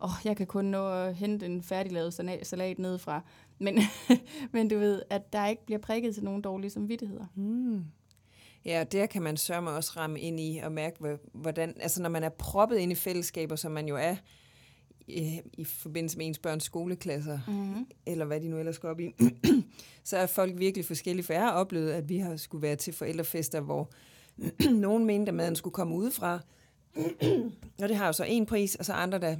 oh, 0.00 0.10
oh, 0.10 0.10
jeg 0.24 0.36
kan 0.36 0.46
kun 0.46 0.64
nå 0.64 0.88
at 0.88 1.14
hente 1.14 1.46
en 1.46 1.62
færdiglavet 1.62 2.14
sala- 2.20 2.44
salat 2.44 2.78
nedefra. 2.78 3.20
Men, 3.58 3.78
men 4.52 4.68
du 4.68 4.78
ved, 4.78 5.02
at 5.10 5.32
der 5.32 5.46
ikke 5.46 5.66
bliver 5.66 5.78
prikket 5.78 6.14
til 6.14 6.24
nogen 6.24 6.42
dårlige 6.42 6.70
samvittigheder. 6.70 7.26
Mm. 7.34 7.84
Ja, 8.64 8.80
og 8.80 8.92
der 8.92 9.06
kan 9.06 9.22
man 9.22 9.36
sørge 9.36 9.70
også 9.70 9.92
ramme 9.96 10.20
ind 10.20 10.40
i 10.40 10.60
og 10.64 10.72
mærke, 10.72 10.96
hvor- 11.00 11.18
hvordan, 11.32 11.74
altså 11.80 12.02
når 12.02 12.08
man 12.08 12.24
er 12.24 12.28
proppet 12.28 12.76
ind 12.76 12.92
i 12.92 12.94
fællesskaber, 12.94 13.56
som 13.56 13.72
man 13.72 13.88
jo 13.88 13.96
er 13.96 14.16
i, 15.12 15.40
i 15.52 15.64
forbindelse 15.64 16.18
med 16.18 16.26
ens 16.26 16.38
børns 16.38 16.64
skoleklasser, 16.64 17.38
Mm-hmm. 17.46 17.86
eller 18.06 18.24
hvad 18.24 18.40
de 18.40 18.48
nu 18.48 18.58
ellers 18.58 18.78
går 18.78 18.88
op 18.88 19.00
i, 19.00 19.14
så 20.04 20.16
er 20.16 20.26
folk 20.26 20.58
virkelig 20.58 20.84
forskellige. 20.84 21.24
For 21.24 21.32
jeg 21.32 21.42
har 21.42 21.52
oplevet, 21.52 21.92
at 21.92 22.08
vi 22.08 22.18
har 22.18 22.36
skulle 22.36 22.62
være 22.62 22.76
til 22.76 22.92
forældrefester, 22.92 23.60
hvor 23.60 23.90
nogen 24.70 25.04
mente, 25.04 25.30
at 25.30 25.34
maden 25.34 25.56
skulle 25.56 25.74
komme 25.74 25.94
udefra. 25.94 26.40
og 27.82 27.88
det 27.88 27.96
har 27.96 28.06
jo 28.06 28.12
så 28.12 28.24
en 28.24 28.46
pris, 28.46 28.74
og 28.74 28.84
så 28.84 28.92
andre, 28.92 29.18
der 29.18 29.36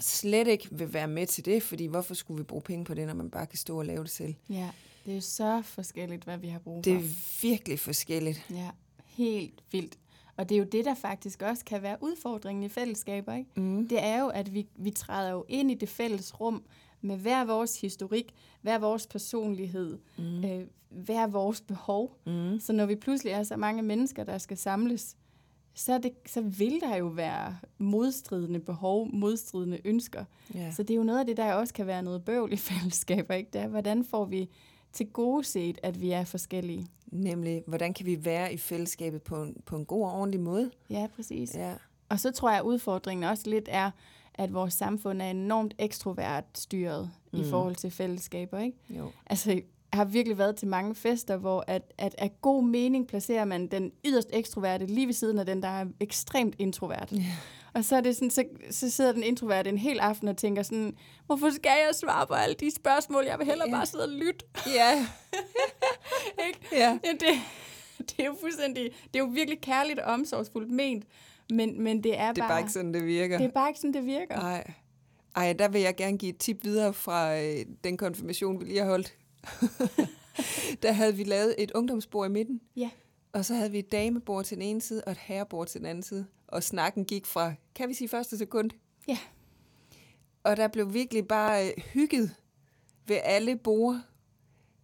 slet 0.00 0.48
ikke 0.48 0.68
vil 0.70 0.92
være 0.94 1.08
med 1.08 1.26
til 1.26 1.44
det, 1.44 1.62
fordi 1.62 1.86
hvorfor 1.86 2.14
skulle 2.14 2.38
vi 2.38 2.44
bruge 2.44 2.62
penge 2.62 2.84
på 2.84 2.94
det, 2.94 3.06
når 3.06 3.14
man 3.14 3.30
bare 3.30 3.46
kan 3.46 3.58
stå 3.58 3.78
og 3.78 3.86
lave 3.86 4.02
det 4.02 4.10
selv? 4.10 4.34
Ja, 4.50 4.70
det 5.04 5.10
er 5.10 5.14
jo 5.14 5.20
så 5.20 5.62
forskelligt, 5.64 6.24
hvad 6.24 6.38
vi 6.38 6.48
har 6.48 6.58
brug 6.58 6.76
for. 6.76 6.82
Det 6.82 6.92
er 6.92 7.08
virkelig 7.42 7.80
forskelligt. 7.80 8.46
Ja, 8.50 8.70
helt 9.06 9.54
vildt. 9.72 9.98
Og 10.36 10.48
det 10.48 10.54
er 10.54 10.58
jo 10.58 10.64
det, 10.72 10.84
der 10.84 10.94
faktisk 10.94 11.42
også 11.42 11.64
kan 11.64 11.82
være 11.82 11.96
udfordringen 12.00 12.62
i 12.62 12.68
fællesskaber, 12.68 13.34
ikke? 13.34 13.50
Mm. 13.60 13.88
Det 13.88 14.04
er 14.04 14.20
jo, 14.20 14.28
at 14.28 14.54
vi, 14.54 14.66
vi 14.76 14.90
træder 14.90 15.30
jo 15.32 15.44
ind 15.48 15.70
i 15.70 15.74
det 15.74 15.88
fælles 15.88 16.40
rum 16.40 16.62
med 17.00 17.16
hver 17.16 17.44
vores 17.44 17.80
historik, 17.80 18.34
hver 18.62 18.78
vores 18.78 19.06
personlighed, 19.06 19.98
Mm. 20.18 20.44
øh, 20.44 20.66
hver 20.90 21.26
vores 21.26 21.60
behov. 21.60 22.16
Mm. 22.26 22.60
Så 22.60 22.72
når 22.72 22.86
vi 22.86 22.94
pludselig 22.94 23.30
er 23.32 23.42
så 23.42 23.56
mange 23.56 23.82
mennesker, 23.82 24.24
der 24.24 24.38
skal 24.38 24.56
samles, 24.56 25.16
så, 25.74 25.98
det, 25.98 26.12
så 26.26 26.40
vil 26.40 26.80
der 26.80 26.96
jo 26.96 27.06
være 27.06 27.56
modstridende 27.78 28.60
behov, 28.60 29.08
modstridende 29.12 29.78
ønsker. 29.84 30.24
Ja. 30.54 30.72
Så 30.72 30.82
det 30.82 30.94
er 30.94 30.98
jo 30.98 31.02
noget 31.04 31.20
af 31.20 31.26
det, 31.26 31.36
der 31.36 31.52
også 31.52 31.74
kan 31.74 31.86
være 31.86 32.02
noget 32.02 32.24
bøvl 32.24 32.52
i 32.52 32.56
fællesskaber. 32.70 33.34
Ikke? 33.34 33.50
Det 33.52 33.60
er, 33.60 33.68
hvordan 33.68 34.04
får 34.04 34.24
vi 34.24 34.48
til 34.92 35.06
gode 35.06 35.44
set, 35.44 35.78
at 35.82 36.00
vi 36.00 36.10
er 36.10 36.24
forskellige? 36.24 36.86
Nemlig, 37.06 37.62
hvordan 37.66 37.94
kan 37.94 38.06
vi 38.06 38.24
være 38.24 38.52
i 38.54 38.56
fællesskabet 38.56 39.22
på 39.22 39.42
en, 39.42 39.56
på 39.66 39.76
en 39.76 39.84
god 39.84 40.04
og 40.04 40.12
ordentlig 40.12 40.40
måde? 40.40 40.70
Ja, 40.90 41.06
præcis. 41.16 41.54
Ja. 41.54 41.72
Og 42.08 42.20
så 42.20 42.30
tror 42.30 42.50
jeg, 42.50 42.58
at 42.58 42.64
udfordringen 42.64 43.24
også 43.24 43.50
lidt 43.50 43.68
er, 43.72 43.90
at 44.34 44.54
vores 44.54 44.74
samfund 44.74 45.22
er 45.22 45.30
enormt 45.30 45.74
ekstrovert 45.78 46.44
styret 46.54 47.10
mm. 47.32 47.40
i 47.40 47.44
forhold 47.50 47.76
til 47.76 47.90
fællesskaber, 47.90 48.58
ikke? 48.58 48.78
Jo. 48.90 49.10
Altså, 49.26 49.50
jeg 49.52 49.62
har 49.98 50.04
virkelig 50.04 50.38
været 50.38 50.56
til 50.56 50.68
mange 50.68 50.94
fester, 50.94 51.36
hvor 51.36 51.64
at, 51.66 51.82
at 51.98 52.14
af 52.18 52.30
god 52.40 52.64
mening 52.64 53.06
placerer 53.06 53.44
man 53.44 53.66
den 53.66 53.92
yderst 54.04 54.28
ekstroverte 54.32 54.86
lige 54.86 55.06
ved 55.06 55.14
siden 55.14 55.38
af 55.38 55.46
den, 55.46 55.62
der 55.62 55.68
er 55.68 55.86
ekstremt 56.00 56.54
introvert. 56.58 57.12
Ja. 57.12 57.24
Og 57.74 57.84
så, 57.84 57.96
er 57.96 58.00
det 58.00 58.14
sådan, 58.16 58.30
så, 58.30 58.44
så 58.70 58.90
sidder 58.90 59.12
den 59.12 59.22
introverte 59.22 59.70
en 59.70 59.78
hel 59.78 59.98
aften 60.00 60.28
og 60.28 60.36
tænker 60.36 60.62
sådan, 60.62 60.96
hvorfor 61.26 61.50
skal 61.50 61.70
jeg 61.86 61.94
svare 61.94 62.26
på 62.26 62.34
alle 62.34 62.54
de 62.54 62.70
spørgsmål? 62.74 63.24
Jeg 63.24 63.38
vil 63.38 63.46
hellere 63.46 63.68
Ja. 63.68 63.74
bare 63.74 63.86
sidde 63.86 64.04
og 64.04 64.10
lytte. 64.10 64.44
Ja. 64.66 65.06
Ikke? 66.48 66.60
ja. 66.72 66.98
Ja, 67.04 67.12
det, 67.12 67.28
det 67.98 68.14
er 68.18 68.24
jo 68.24 68.36
fuldstændig, 68.40 68.84
det 68.84 69.20
er 69.20 69.24
jo 69.24 69.30
virkelig 69.32 69.60
kærligt 69.60 69.98
og 69.98 70.12
omsorgsfuldt 70.12 70.70
ment, 70.70 71.04
men, 71.50 71.82
men 71.82 72.02
det 72.02 72.18
er 72.18 72.32
Det 72.32 72.38
er 72.38 72.42
bare, 72.42 72.48
bare 72.48 72.60
ikke 72.60 72.72
sådan, 72.72 72.94
det 72.94 73.06
virker. 73.06 73.38
det 73.38 73.46
er 73.46 73.50
bare 73.50 73.68
ikke 73.68 73.80
sådan, 73.80 73.94
det 73.94 74.04
virker. 74.06 74.36
Nej. 74.36 74.72
Ej, 75.36 75.52
der 75.52 75.68
vil 75.68 75.80
jeg 75.80 75.96
gerne 75.96 76.18
give 76.18 76.28
et 76.32 76.38
tip 76.38 76.64
videre 76.64 76.92
fra 76.92 77.40
øh, 77.40 77.66
den 77.84 77.96
konfirmation, 77.96 78.60
vi 78.60 78.64
lige 78.64 78.78
har 78.78 78.86
holdt. 78.86 79.14
der 80.82 80.92
havde 80.92 81.14
vi 81.16 81.24
lavet 81.24 81.54
et 81.58 81.70
ungdomsbord 81.74 82.28
i 82.28 82.32
midten. 82.32 82.60
Ja. 82.76 82.90
Og 83.32 83.44
så 83.44 83.54
havde 83.54 83.70
vi 83.70 83.78
et 83.78 83.92
damebord 83.92 84.44
til 84.44 84.56
den 84.56 84.62
ene 84.62 84.80
side, 84.80 85.02
og 85.04 85.12
et 85.12 85.18
herrebord 85.18 85.66
til 85.66 85.80
den 85.80 85.86
anden 85.86 86.02
side. 86.02 86.26
Og 86.48 86.62
snakken 86.62 87.04
gik 87.04 87.26
fra, 87.26 87.52
kan 87.74 87.88
vi 87.88 87.94
sige 87.94 88.08
første 88.08 88.38
sekund? 88.38 88.70
Ja. 89.08 89.18
Og 90.42 90.56
der 90.56 90.68
blev 90.68 90.94
virkelig 90.94 91.28
bare 91.28 91.66
øh, 91.66 91.72
hygget 91.92 92.34
ved 93.06 93.18
alle 93.24 93.56
bord. 93.56 94.00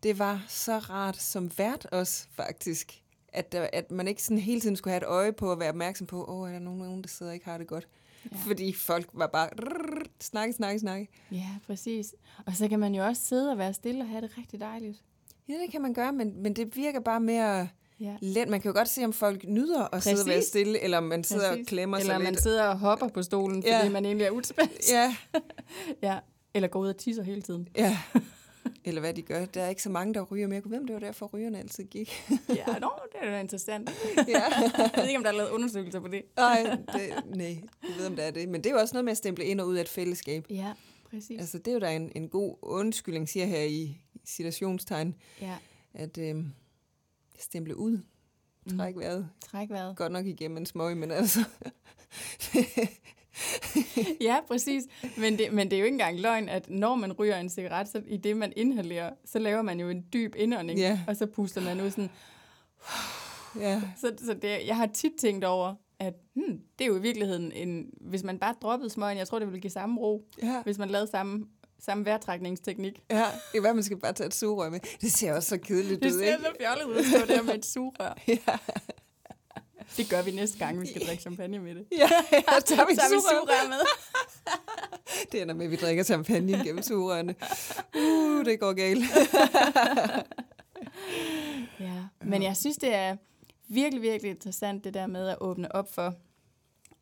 Det 0.03 0.19
var 0.19 0.45
så 0.49 0.79
rart 0.79 1.17
som 1.17 1.51
vært 1.59 1.87
også, 1.93 2.27
faktisk. 2.33 3.03
At, 3.33 3.53
der, 3.53 3.69
at 3.73 3.91
man 3.91 4.09
ikke 4.09 4.23
sådan 4.23 4.39
hele 4.39 4.61
tiden 4.61 4.77
skulle 4.77 4.93
have 4.93 5.03
et 5.03 5.07
øje 5.07 5.33
på 5.33 5.53
at 5.53 5.61
være 5.61 5.69
opmærksom 5.69 6.07
på, 6.07 6.25
åh, 6.29 6.49
er 6.49 6.53
der 6.53 6.59
nogen, 6.61 6.79
nogen 6.79 7.03
der 7.03 7.09
sidder 7.09 7.31
og 7.31 7.35
ikke 7.35 7.47
har 7.47 7.59
det 7.59 7.67
godt? 7.67 7.89
Ja. 8.33 8.37
Fordi 8.47 8.73
folk 8.73 9.09
var 9.13 9.27
bare 9.27 9.49
snakke, 10.21 10.53
snakke, 10.53 10.79
snakke. 10.81 11.09
Ja, 11.33 11.47
præcis. 11.67 12.15
Og 12.47 12.57
så 12.57 12.69
kan 12.69 12.81
man 12.81 12.95
jo 12.95 13.05
også 13.07 13.23
sidde 13.25 13.51
og 13.51 13.59
være 13.59 13.75
stille 13.75 14.01
og 14.05 14.09
have 14.09 14.21
det 14.23 14.31
rigtig 14.39 14.61
dejligt. 14.61 15.03
Ja, 15.49 15.55
det 15.55 15.71
kan 15.71 15.83
man 15.83 15.95
gøre, 15.95 16.13
men, 16.13 16.43
men 16.43 16.57
det 16.57 16.77
virker 16.77 17.01
bare 17.01 17.21
mere 17.21 17.69
Ja. 18.01 18.17
let. 18.21 18.49
Man 18.49 18.61
kan 18.61 18.69
jo 18.71 18.77
godt 18.77 18.89
se, 18.89 19.05
om 19.05 19.13
folk 19.13 19.45
nyder 19.49 19.95
at 19.95 20.03
sidde 20.03 20.23
og 20.23 20.27
være 20.27 20.37
Præcis. 20.37 20.49
stille, 20.49 20.81
eller 20.81 20.99
om 20.99 21.05
man 21.05 21.25
sidder 21.25 21.49
Præcis. 21.51 21.65
og 21.65 21.69
klemmer 21.69 21.97
Eller 21.99 22.15
sig 22.15 22.23
man 22.23 22.33
lidt. 22.33 22.43
sidder 22.43 22.65
og 22.69 22.79
hopper 22.79 23.09
på 23.09 23.23
stolen, 23.23 23.63
fordi 23.63 23.69
Ja. 23.75 23.89
man 23.89 24.05
egentlig 24.07 24.25
er 24.27 24.31
utilpas. 24.31 24.91
Ja, 24.93 25.17
ja. 26.03 26.19
Eller 26.55 26.69
går 26.69 26.81
ud 26.81 26.89
og 26.89 26.97
tisser 26.97 27.23
hele 27.23 27.43
tiden. 27.43 27.69
ja. 27.77 27.99
Eller 28.85 29.01
hvad 29.01 29.15
de 29.15 29.23
gør. 29.23 29.45
Der 29.45 29.63
er 29.63 29.69
ikke 29.69 29.83
så 29.83 29.91
mange, 29.91 30.15
der 30.15 30.23
ryger 30.23 30.47
mere. 30.47 30.55
Jeg 30.55 30.63
kunne 30.63 30.71
vide, 30.71 30.81
om 30.81 30.87
det 30.87 30.95
var 30.95 31.01
derfor, 31.01 31.27
rygerne 31.27 31.59
altid 31.59 31.85
gik. 31.85 32.13
Ja, 32.49 32.79
nå, 32.79 32.91
det 33.13 33.19
er 33.21 33.31
da 33.31 33.41
interessant. 33.41 33.91
ja. 34.29 34.43
Jeg 34.79 34.91
ved 34.97 35.07
ikke, 35.07 35.17
om 35.19 35.23
der 35.25 35.31
er 35.31 35.37
lavet 35.37 35.51
undersøgelser 35.51 36.01
på 36.01 36.09
det. 36.09 36.23
Ej, 36.37 36.77
det, 36.93 37.37
nej, 37.37 37.47
jeg 37.83 37.97
ved, 37.99 38.07
om 38.07 38.17
det 38.17 38.27
er 38.27 38.31
det. 38.31 38.49
Men 38.49 38.65
det 38.65 38.71
er 38.71 38.75
jo 38.75 38.81
også 38.81 38.95
noget 38.95 39.05
med 39.05 39.11
at 39.11 39.17
stemple 39.17 39.45
ind 39.45 39.61
og 39.61 39.67
ud 39.67 39.77
af 39.77 39.81
et 39.81 39.89
fællesskab. 39.89 40.47
Ja, 40.51 40.73
præcis. 41.11 41.41
Altså, 41.41 41.59
det 41.59 41.69
er 41.69 41.73
jo 41.73 41.79
da 41.79 41.97
en, 41.97 42.13
en 42.15 42.29
god 42.29 42.57
undskyldning, 42.63 43.29
siger 43.29 43.47
her 43.47 43.63
i 43.63 44.01
citationstegn, 44.27 45.15
Ja, 45.41 45.57
at 45.95 46.19
øh, 46.19 46.45
stemple 47.39 47.77
ud. 47.77 47.99
Træk 48.77 48.97
vejret. 48.97 49.29
træk 49.45 49.71
vejret. 49.71 49.97
Godt 49.97 50.13
nok 50.13 50.27
igennem 50.27 50.57
en 50.57 50.67
smøg, 50.67 50.97
men 50.97 51.11
altså... 51.11 51.41
Ja, 54.21 54.37
præcis. 54.49 54.85
Men 55.17 55.39
det, 55.39 55.53
men 55.53 55.71
det 55.71 55.77
er 55.77 55.81
jo 55.81 55.85
ikke 55.85 55.95
engang 55.95 56.21
løgn, 56.21 56.49
at 56.49 56.71
når 56.71 56.95
man 56.95 57.13
ryger 57.13 57.37
en 57.37 57.49
cigaret, 57.51 57.89
så 57.89 58.03
i 58.07 58.17
det, 58.17 58.37
man 58.37 58.53
inhalerer, 58.57 59.11
så 59.25 59.39
laver 59.39 59.63
man 59.63 59.81
jo 59.81 59.89
en 59.89 60.05
dyb 60.13 60.35
indånding, 60.37 60.79
Ja. 60.79 61.01
og 61.09 61.17
så 61.17 61.27
puster 61.27 61.61
man 61.61 61.81
ud 61.81 61.91
sådan. 61.91 62.11
ja, 63.61 63.83
Så, 63.97 64.13
så 64.25 64.35
det, 64.35 64.59
jeg 64.67 64.77
har 64.77 64.87
tit 64.87 65.13
tænkt 65.21 65.45
over, 65.45 65.75
at 65.99 66.15
hmm, 66.35 66.61
det 66.79 66.85
er 66.85 66.89
jo 66.89 66.97
i 66.97 67.01
virkeligheden, 67.01 67.53
en, 67.53 67.87
hvis 68.01 68.23
man 68.23 68.39
bare 68.39 68.55
droppede 68.63 68.91
smøgen, 68.91 69.19
jeg 69.19 69.29
tror, 69.29 69.39
det 69.39 69.49
ville 69.49 69.61
give 69.61 69.71
samme 69.71 70.01
ro, 70.01 70.25
ja. 70.43 70.63
hvis 70.63 70.79
man 70.79 70.89
lavede 70.91 71.11
samme, 71.11 71.47
samme 71.81 72.05
vejrtrækningsteknik. 72.05 73.03
Ja, 73.11 73.17
det 73.53 73.57
er 73.57 73.61
hvad, 73.61 73.75
man 73.75 73.83
skal 73.83 73.97
bare 74.01 74.13
tage 74.13 74.27
et 74.27 74.35
sugerør 74.35 74.71
med. 74.71 74.81
Det 75.01 75.13
ser 75.13 75.33
også 75.35 75.49
så 75.49 75.59
kedeligt 75.59 76.03
Det 76.03 76.13
ud, 76.13 76.19
ser 76.19 76.27
ikke? 76.27 76.45
så 76.45 76.53
fjollet 76.61 76.85
ud 76.85 76.97
at 76.97 77.05
stå 77.05 77.35
der 77.35 77.43
med 77.43 77.55
et 77.55 77.67
sugerør. 77.67 78.15
Ja, 78.29 78.37
Det 79.97 80.11
gør 80.11 80.23
vi 80.23 80.31
næste 80.31 80.59
gang, 80.59 80.81
vi 80.81 80.87
skal 80.87 81.07
drikke 81.07 81.21
champagne 81.21 81.59
med 81.59 81.75
det. 81.75 81.87
ja, 81.99 82.09
ja 82.33 82.61
tager 82.67 82.87
vi 82.87 82.95
Så 82.95 83.01
har 83.01 83.15
vi 83.15 83.21
sugerør. 83.31 83.69
med. 83.69 83.79
Det 85.33 85.43
ender 85.43 85.55
med, 85.55 85.65
at 85.65 85.71
vi 85.71 85.77
drikker 85.77 86.03
champagne 86.05 86.65
gennem 86.65 86.83
sugerørene. 86.83 87.35
Uh, 87.97 88.45
det 88.45 88.61
går 88.61 88.73
galt. 88.73 89.05
Ja, 91.81 92.05
men 92.23 92.43
jeg 92.43 92.57
synes, 92.57 92.77
det 92.77 92.95
er 92.95 93.17
virkelig, 93.69 94.03
virkelig 94.03 94.31
interessant, 94.31 94.85
det 94.85 94.95
der 94.95 95.07
med 95.07 95.29
at 95.29 95.37
åbne 95.41 95.75
op 95.75 95.95
for 95.95 96.15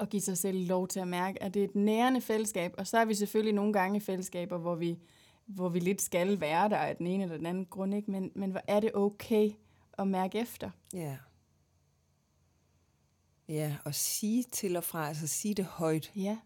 at 0.01 0.09
give 0.11 0.23
sig 0.23 0.39
selv 0.39 0.67
lov 0.67 0.89
til 0.89 1.01
at 1.01 1.09
mærke, 1.09 1.43
at 1.43 1.55
det 1.55 1.61
er 1.61 1.65
et 1.65 1.75
nærende 1.75 2.21
fællesskab, 2.21 2.75
og 2.79 2.87
så 2.87 2.99
er 2.99 3.05
vi 3.05 3.15
selvfølgelig 3.15 3.55
nogle 3.55 3.73
gange 3.73 3.97
i 3.97 4.01
fællesskaber, 4.01 4.59
hvor 4.59 4.75
vi, 4.75 4.99
hvor 5.47 5.69
vi 5.69 5.79
lidt 5.79 6.03
skal 6.03 6.41
være 6.41 6.69
der 6.69 6.77
af 6.77 6.97
den 6.97 7.07
ene 7.07 7.23
eller 7.23 7.37
den 7.37 7.47
anden 7.47 7.67
grund, 7.67 7.95
ikke? 7.95 8.11
Men, 8.11 8.31
men 8.35 8.51
hvor 8.51 8.61
er 8.69 8.81
det 8.81 8.91
okay 8.95 9.51
at 9.99 10.09
mærke 10.09 10.39
efter? 10.39 10.71
Ja. 10.95 11.17
Ja, 13.49 13.75
og 13.85 13.95
sige 13.95 14.45
til 14.53 14.77
og 14.77 14.85
fra, 14.85 15.09
altså 15.09 15.27
sige 15.27 15.55
det 15.55 15.65
højt. 15.65 16.11
Ja, 16.17 16.37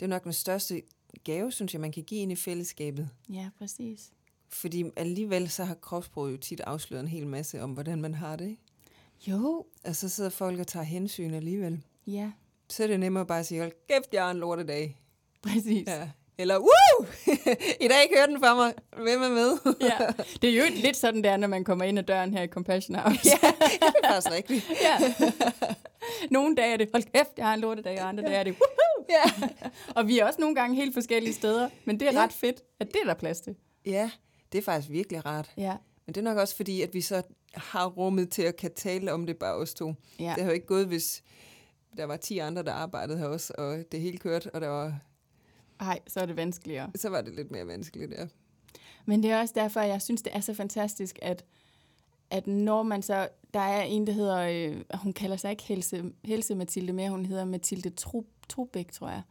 Det 0.00 0.06
er 0.06 0.10
nok 0.10 0.24
den 0.24 0.32
største 0.32 0.82
gave, 1.24 1.52
synes 1.52 1.72
jeg, 1.74 1.80
man 1.80 1.92
kan 1.92 2.02
give 2.02 2.20
ind 2.20 2.32
i 2.32 2.36
fællesskabet. 2.36 3.08
ja, 3.32 3.48
præcis. 3.58 4.10
Fordi 4.48 4.84
alligevel 4.96 5.50
så 5.50 5.64
har 5.64 5.74
kropsproget 5.74 6.32
jo 6.32 6.36
tit 6.36 6.60
afsløret 6.60 7.02
en 7.02 7.08
hel 7.08 7.26
masse 7.26 7.62
om, 7.62 7.70
hvordan 7.72 8.00
man 8.00 8.14
har 8.14 8.36
det. 8.36 8.44
Ikke? 8.48 8.62
Jo, 9.26 9.66
Og 9.84 9.96
så 9.96 10.08
sidder 10.08 10.30
folk 10.30 10.60
og 10.60 10.66
tager 10.66 10.84
hensyn 10.84 11.34
alligevel. 11.34 11.82
ja, 12.06 12.30
Så 12.68 12.82
er 12.82 12.86
det 12.86 13.00
nemmere 13.00 13.26
bare 13.26 13.38
at 13.40 13.46
sige, 13.46 13.60
hold 13.60 13.72
kæft, 13.88 14.08
jeg 14.14 14.22
har 14.24 14.30
en 14.30 14.36
lortedag. 14.36 15.00
præcis. 15.42 15.88
Ja. 15.88 16.08
Eller, 16.38 16.58
woo! 16.58 17.06
I 17.84 17.88
dag 17.88 18.08
kører 18.14 18.26
den 18.26 18.38
for 18.38 18.54
mig. 18.56 18.74
Hvem 18.96 19.22
er 19.22 19.28
med? 19.28 19.74
Ja. 19.80 19.98
Det 20.42 20.50
er 20.50 20.58
jo 20.64 20.74
lidt 20.82 20.96
sådan 20.96 21.24
der, 21.24 21.36
når 21.36 21.48
man 21.48 21.64
kommer 21.64 21.84
ind 21.84 21.98
ad 21.98 22.04
døren 22.04 22.34
her 22.34 22.42
i 22.42 22.46
Compassion 22.48 22.96
House. 22.96 23.20
ja, 23.24 23.48
det 23.50 23.80
er 24.02 24.08
faktisk 24.12 24.30
rigtigt. 24.30 24.66
ja. 24.82 25.14
Nogle 26.30 26.56
dage 26.56 26.72
er 26.72 26.76
det, 26.76 26.88
hold 26.92 27.02
kæft, 27.02 27.30
jeg 27.36 27.46
har 27.46 27.54
en 27.54 27.60
lortedag, 27.60 28.02
og 28.02 28.08
andre 28.08 28.22
dage 28.22 28.34
er 28.36 28.42
det, 28.44 28.50
woohoo! 28.52 29.06
Ja. 29.10 29.48
Og 29.96 30.08
vi 30.08 30.18
er 30.18 30.24
også 30.26 30.40
nogle 30.40 30.54
gange 30.56 30.76
helt 30.76 30.94
forskellige 30.94 31.34
steder, 31.34 31.68
men 31.84 32.00
det 32.00 32.08
er 32.08 32.12
Ja. 32.12 32.18
ret 32.22 32.32
fedt, 32.32 32.62
at 32.80 32.86
det 32.88 32.96
er 33.02 33.06
der 33.06 33.14
plads 33.14 33.40
til. 33.40 33.56
ja, 33.86 34.10
det 34.52 34.58
er 34.58 34.62
faktisk 34.62 34.90
virkelig 34.90 35.26
rart. 35.26 35.50
Ja, 35.56 35.76
Men 36.06 36.14
det 36.14 36.20
er 36.20 36.24
nok 36.24 36.38
også 36.38 36.56
fordi, 36.56 36.82
at 36.82 36.94
vi 36.94 37.00
så 37.00 37.22
har 37.54 37.86
rummet 37.86 38.30
til 38.30 38.42
at 38.42 38.56
kan 38.56 38.74
tale 38.74 39.12
om 39.12 39.26
det 39.26 39.36
bare 39.38 39.54
os 39.54 39.74
to. 39.74 39.94
ja. 40.18 40.32
Det 40.34 40.42
har 40.42 40.50
jo 40.50 40.54
ikke 40.54 40.66
gået, 40.66 40.86
hvis 40.86 41.22
der 41.96 42.04
var 42.04 42.16
10 42.16 42.38
andre, 42.38 42.62
der 42.62 42.72
arbejdede 42.72 43.18
her 43.18 43.26
også, 43.26 43.52
og 43.58 43.84
det 43.92 44.00
hele 44.00 44.18
kørte, 44.18 44.50
og 44.54 44.60
der 44.60 44.68
var, 44.68 44.94
Ej, 45.80 45.98
så 46.06 46.20
er 46.20 46.26
det 46.26 46.36
vanskeligere. 46.36 46.90
så 46.96 47.08
var 47.08 47.20
det 47.20 47.34
lidt 47.34 47.50
mere 47.50 47.66
vanskeligt. 47.66 48.12
Ja. 48.12 48.26
Men 49.06 49.22
det 49.22 49.30
er 49.30 49.40
også 49.40 49.54
derfor, 49.56 49.80
jeg 49.80 50.02
synes, 50.02 50.22
det 50.22 50.36
er 50.36 50.40
så 50.40 50.54
fantastisk, 50.54 51.18
at, 51.22 51.44
at 52.30 52.46
når 52.46 52.82
man 52.82 53.02
så... 53.02 53.28
Der 53.54 53.60
er 53.60 53.82
en, 53.82 54.06
der 54.06 54.12
hedder... 54.12 54.38
Øh, 54.38 54.82
hun 54.94 55.12
kalder 55.12 55.36
sig 55.36 55.50
ikke 55.50 55.62
Helse, 55.62 56.12
Helse 56.24 56.54
Mathilde 56.54 56.92
mere, 56.92 57.10
hun 57.10 57.26
hedder 57.26 57.44
Mathilde 57.44 57.90
Trubæk, 58.48 58.92
tror 58.92 59.08
jeg. 59.08 59.22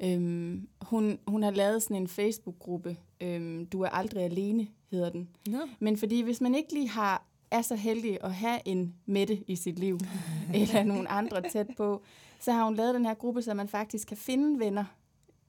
Øhm, 0.00 0.68
hun, 0.82 1.18
hun 1.26 1.42
har 1.42 1.50
lavet 1.50 1.82
sådan 1.82 1.96
en 1.96 2.08
Facebook-gruppe. 2.08 2.96
Øhm, 3.20 3.66
du 3.66 3.82
er 3.82 3.88
aldrig 3.88 4.24
alene, 4.24 4.68
hedder 4.90 5.10
den. 5.10 5.28
Nå. 5.46 5.58
Men 5.78 5.96
fordi 5.96 6.20
hvis 6.22 6.40
man 6.40 6.54
ikke 6.54 6.72
lige 6.72 6.88
har 6.88 7.26
er 7.50 7.62
så 7.62 7.74
heldig 7.74 8.18
at 8.24 8.34
have 8.34 8.60
en 8.64 8.94
Mette 9.06 9.44
i 9.46 9.56
sit 9.56 9.78
liv, 9.78 9.98
eller 10.54 10.82
nogle 10.82 11.08
andre 11.08 11.42
tæt 11.50 11.66
på, 11.76 12.02
så 12.40 12.52
har 12.52 12.64
hun 12.64 12.74
lavet 12.74 12.94
den 12.94 13.06
her 13.06 13.14
gruppe, 13.14 13.42
så 13.42 13.54
man 13.54 13.68
faktisk 13.68 14.08
kan 14.08 14.16
finde 14.16 14.58
venner 14.58 14.84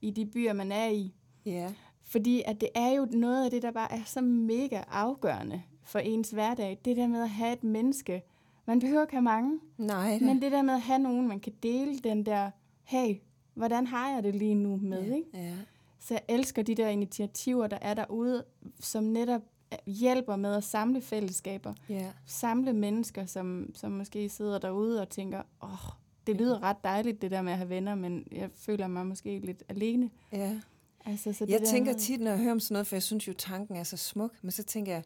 i 0.02 0.12
de 0.12 0.26
byer, 0.26 0.54
man 0.54 0.72
er 0.72 0.88
i. 0.88 1.14
Ja. 1.46 1.74
Fordi 2.04 2.44
at 2.46 2.62
det 2.62 2.70
er 2.76 2.90
jo 2.90 3.08
noget 3.12 3.46
af 3.46 3.52
det, 3.52 3.62
der 3.62 3.72
bare 3.72 3.92
er 3.92 4.04
så 4.06 4.22
mega 4.22 4.82
afgørende 4.92 5.62
for 5.86 6.00
ens 6.00 6.30
hverdag. 6.32 6.80
Det 6.86 6.98
der 6.98 7.08
med 7.08 7.22
at 7.22 7.30
have 7.30 7.54
et 7.54 7.64
menneske. 7.64 8.24
Man 8.66 8.80
behøver 8.80 9.02
ikke 9.02 9.14
have 9.14 9.22
mange, 9.22 9.60
Nej, 9.78 10.20
men 10.22 10.42
det 10.42 10.52
der 10.52 10.62
med 10.62 10.74
at 10.74 10.82
have 10.82 11.00
nogen, 11.00 11.28
man 11.28 11.40
kan 11.40 11.54
dele 11.64 12.00
den 12.00 12.26
der, 12.26 12.52
hey, 12.84 13.16
hvordan 13.54 13.88
har 13.88 14.10
jeg 14.14 14.24
det 14.24 14.36
lige 14.36 14.56
nu 14.56 14.78
med, 14.78 15.04
ja. 15.04 15.16
ikke? 15.16 15.28
Ja. 15.34 15.54
Så 16.00 16.14
jeg 16.14 16.22
elsker 16.30 16.62
de 16.62 16.76
der 16.76 16.88
initiativer, 16.88 17.68
der 17.68 17.78
er 17.82 17.94
derude, 17.94 18.44
som 18.80 19.04
netop 19.04 19.42
hjælper 19.88 20.36
med 20.36 20.54
at 20.56 20.64
samle 20.64 21.02
fællesskaber. 21.02 21.74
Ja. 21.90 22.12
Samle 22.26 22.74
mennesker, 22.74 23.26
som, 23.26 23.72
som 23.74 23.92
måske 23.92 24.30
sidder 24.30 24.60
derude 24.60 25.02
og 25.02 25.10
tænker, 25.10 25.42
åh, 25.64 25.70
oh, 25.74 25.92
det 26.28 26.36
lyder 26.38 26.64
ret 26.64 26.84
dejligt, 26.84 27.22
det 27.22 27.32
der 27.32 27.42
med 27.42 27.52
at 27.52 27.58
have 27.58 27.70
venner, 27.70 27.96
men 27.96 28.28
jeg 28.32 28.50
føler 28.56 28.88
mig 28.88 29.06
måske 29.08 29.40
lidt 29.40 29.64
alene. 29.70 30.10
ja. 30.32 30.60
Altså, 31.08 31.34
så 31.34 31.46
det 31.46 31.52
Jeg 31.52 31.60
der 31.60 31.66
tænker 31.66 31.92
med- 31.92 32.00
tit, 32.00 32.22
når 32.22 32.32
jeg 32.32 32.40
hører 32.40 32.52
om 32.52 32.60
sådan 32.60 32.74
noget, 32.74 32.88
for 32.88 32.96
jeg 32.96 33.04
synes 33.04 33.28
jo, 33.28 33.34
tanken 33.34 33.76
er 33.76 33.84
så 33.84 33.98
smuk, 33.98 34.32
men 34.42 34.52
så 34.52 34.64
tænker 34.64 34.92
jeg, 34.94 35.04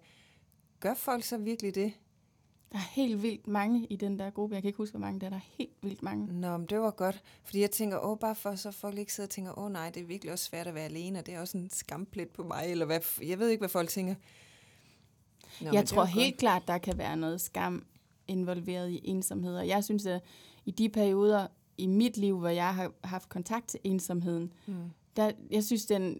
gør 0.79 0.93
folk 0.93 1.23
så 1.23 1.37
virkelig 1.37 1.75
det? 1.75 1.93
Der 2.71 2.77
er 2.77 2.91
helt 2.91 3.23
vildt 3.23 3.47
mange 3.47 3.87
i 3.89 3.95
den 3.95 4.19
der 4.19 4.29
gruppe. 4.29 4.55
Jeg 4.55 4.61
kan 4.63 4.69
ikke 4.69 4.77
huske, 4.77 4.91
hvor 4.91 4.99
mange 4.99 5.19
der 5.19 5.25
er. 5.25 5.29
Der 5.29 5.37
er 5.37 5.49
helt 5.57 5.77
vildt 5.81 6.03
mange. 6.03 6.39
Nå, 6.39 6.57
men 6.57 6.67
det 6.67 6.79
var 6.79 6.91
godt. 6.91 7.23
Fordi 7.43 7.61
jeg 7.61 7.71
tænker, 7.71 7.99
åh, 8.05 8.19
bare 8.19 8.35
for 8.35 8.55
så 8.55 8.71
folk 8.71 8.97
ikke 8.97 9.13
sidder 9.13 9.27
og 9.27 9.31
tænker, 9.31 9.59
åh 9.59 9.71
nej, 9.71 9.89
det 9.89 10.01
er 10.01 10.05
virkelig 10.05 10.33
også 10.33 10.45
svært 10.45 10.67
at 10.67 10.75
være 10.75 10.85
alene, 10.85 11.19
og 11.19 11.25
det 11.25 11.33
er 11.33 11.39
også 11.39 11.57
en 11.57 11.69
skamplet 11.69 12.29
på 12.29 12.43
mig, 12.43 12.65
eller 12.67 12.85
hvad, 12.85 12.99
jeg 13.21 13.39
ved 13.39 13.49
ikke, 13.49 13.61
hvad 13.61 13.69
folk 13.69 13.89
tænker. 13.89 14.15
Nå, 15.61 15.69
jeg 15.73 15.85
tror 15.85 16.05
helt 16.05 16.33
godt. 16.33 16.39
klart, 16.39 16.67
der 16.67 16.77
kan 16.77 16.97
være 16.97 17.17
noget 17.17 17.41
skam 17.41 17.85
involveret 18.27 18.89
i 18.89 19.01
ensomhed. 19.03 19.57
Og 19.57 19.67
jeg 19.67 19.83
synes, 19.83 20.05
at 20.05 20.21
i 20.65 20.71
de 20.71 20.89
perioder 20.89 21.47
i 21.77 21.87
mit 21.87 22.17
liv, 22.17 22.39
hvor 22.39 22.49
jeg 22.49 22.75
har 22.75 22.91
haft 23.03 23.29
kontakt 23.29 23.67
til 23.67 23.79
ensomheden, 23.83 24.53
mm. 24.65 24.75
der, 25.15 25.31
jeg 25.51 25.63
synes, 25.63 25.85
den, 25.85 26.19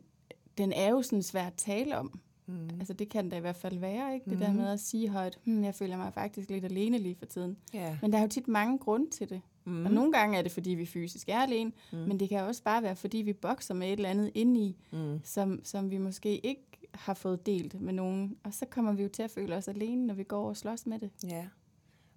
den 0.58 0.74
er 0.74 0.90
jo 0.90 1.02
sådan 1.02 1.24
svær 1.24 1.48
at 1.48 1.54
tale 1.54 1.98
om. 1.98 2.20
Mm. 2.50 2.80
Altså 2.80 2.94
det 2.94 3.10
kan 3.10 3.32
det 3.32 3.38
i 3.38 3.40
hvert 3.40 3.56
fald 3.56 3.80
være, 3.80 4.14
ikke? 4.14 4.30
Det 4.30 4.34
mm. 4.34 4.46
der 4.46 4.54
med 4.54 4.68
at 4.68 4.80
sige 4.80 5.10
højt, 5.10 5.40
hm, 5.44 5.64
jeg 5.64 5.76
føler 5.76 5.98
mig 5.98 6.14
faktisk 6.14 6.50
lidt 6.50 6.66
alene 6.66 6.98
lige 6.98 7.16
for 7.16 7.26
tiden. 7.26 7.58
Yeah. 7.76 7.98
Men 8.02 8.12
der 8.12 8.18
er 8.18 8.22
jo 8.22 8.28
tit 8.28 8.48
mange 8.48 8.78
grunde 8.78 9.10
til 9.10 9.30
det. 9.30 9.42
Mm. 9.66 9.86
Og 9.86 9.92
nogle 9.92 10.12
gange 10.12 10.38
er 10.38 10.42
det, 10.42 10.52
fordi 10.52 10.70
vi 10.70 10.86
fysisk 10.86 11.30
er 11.30 11.40
alene, 11.40 11.72
mm. 11.92 11.98
men 11.98 12.20
det 12.20 12.30
kan 12.30 12.44
også 12.44 12.64
bare 12.64 12.84
være, 12.84 12.96
fordi 12.96 13.18
vi 13.18 13.34
bokser 13.34 13.74
med 13.74 13.88
et 13.88 13.94
eller 13.94 14.10
andet 14.10 14.32
indeni, 14.34 14.78
mm. 14.92 15.20
som, 15.24 15.60
som 15.64 15.92
vi 15.92 15.98
måske 15.98 16.46
ikke 16.46 16.62
har 16.94 17.14
fået 17.14 17.46
delt 17.46 17.82
med 17.82 17.94
nogen. 17.94 18.38
Og 18.44 18.54
så 18.54 18.66
kommer 18.66 18.94
vi 18.94 19.04
jo 19.04 19.10
til 19.10 19.24
at 19.24 19.32
føle 19.32 19.56
os 19.56 19.68
alene, 19.68 20.08
når 20.08 20.14
vi 20.14 20.24
går 20.24 20.50
og 20.50 20.58
slås 20.58 20.86
med 20.86 21.00
det. 21.00 21.10
Ja, 21.24 21.46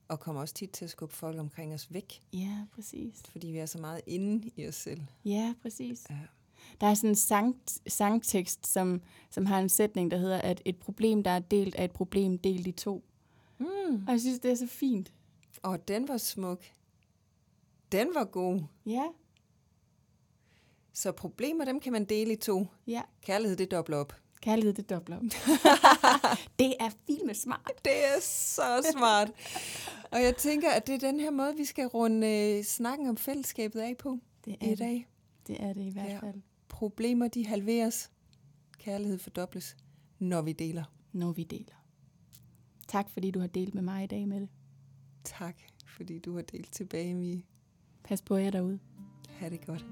og 0.09 0.21
kommer 0.21 0.41
også 0.41 0.55
tit 0.55 0.71
til 0.71 0.85
at 0.85 0.91
skubbe 0.91 1.15
folk 1.15 1.39
omkring 1.39 1.75
os 1.75 1.93
væk. 1.93 2.21
Ja, 2.33 2.67
præcis. 2.75 3.23
Fordi 3.29 3.47
vi 3.47 3.59
er 3.59 3.67
så 3.67 3.79
meget 3.79 4.01
inde 4.07 4.51
i 4.57 4.69
os 4.69 4.75
selv. 4.75 5.01
Ja, 5.25 5.55
præcis. 5.63 6.07
Ja. 6.11 6.17
Der 6.81 6.87
er 6.87 6.95
sådan 6.95 7.11
en 7.11 7.17
sang, 7.17 7.57
sangtekst, 7.87 8.67
som, 8.67 9.01
som 9.31 9.47
har 9.47 9.59
en 9.59 9.69
sætning, 9.69 10.11
der 10.11 10.17
hedder, 10.17 10.39
at 10.39 10.63
et 10.65 10.77
problem, 10.77 11.23
der 11.23 11.31
er 11.31 11.39
delt, 11.39 11.75
er 11.79 11.85
et 11.85 11.93
problem 11.93 12.39
delt 12.39 12.67
i 12.67 12.73
to. 12.73 13.05
Mm. 13.59 14.05
Og 14.07 14.13
jeg 14.13 14.21
synes, 14.21 14.39
det 14.39 14.51
er 14.51 14.55
så 14.55 14.67
fint. 14.67 15.13
Og 15.63 15.89
den 15.89 16.09
var 16.09 16.17
smuk. 16.17 16.65
Den 17.93 18.09
var 18.15 18.25
god. 18.25 18.61
Ja. 18.87 19.05
Så 20.93 21.13
problemer, 21.13 21.65
dem 21.65 21.81
kan 21.81 21.93
man 21.93 22.05
dele 22.05 22.33
i 22.33 22.37
to. 22.37 22.67
Ja. 22.87 23.03
Kærlighed, 23.23 23.57
det 23.57 23.71
dobler 23.71 23.97
op. 23.97 24.15
Kærlighed, 24.41 24.75
det 24.75 24.91
dobler 24.91 25.17
op. 25.17 25.23
det 26.59 26.75
er 26.81 26.91
fint 27.07 27.37
smart. 27.37 27.73
Det 27.85 28.05
er 28.05 28.21
så 28.21 28.93
smart. 28.93 29.33
Og 30.11 30.23
jeg 30.23 30.37
tænker, 30.37 30.71
at 30.71 30.87
det 30.87 30.95
er 30.95 30.99
den 30.99 31.21
her 31.21 31.31
måde, 31.31 31.57
vi 31.57 31.65
skal 31.65 31.87
runde 31.87 32.27
øh, 32.27 32.65
snakken 32.65 33.09
om 33.09 33.17
fællesskabet 33.17 33.81
af 33.81 33.97
på 33.99 34.19
det 34.45 34.57
er 34.61 34.73
i 34.73 34.75
dag. 34.75 35.09
Det. 35.47 35.57
det 35.57 35.65
er 35.65 35.73
det 35.73 35.83
i 35.83 35.91
hvert 35.91 36.21
fald. 36.21 36.35
Ja. 36.35 36.52
Problemer, 36.83 37.29
de 37.29 37.47
halveres. 37.47 38.11
Kærlighed 38.79 39.19
fordobles, 39.19 39.77
når 40.19 40.43
vi 40.43 40.53
deler. 40.53 40.85
Når 41.13 41.33
vi 41.33 41.45
deler. 41.45 41.85
Tak, 42.89 43.11
fordi 43.11 43.31
du 43.31 43.41
har 43.41 43.47
delt 43.47 43.75
med 43.75 43.83
mig 43.83 44.05
i 44.05 44.07
dag 44.07 44.29
med 44.29 44.41
det. 44.41 44.49
Tak, 45.25 45.57
fordi 45.87 46.19
du 46.19 46.35
har 46.35 46.43
delt 46.43 46.73
tilbage, 46.73 47.15
Mie. 47.15 47.43
Pas 48.05 48.23
på 48.23 48.37
jer 48.37 48.51
derude. 48.51 48.79
Ha' 49.29 49.49
det 49.49 49.67
godt. 49.67 49.87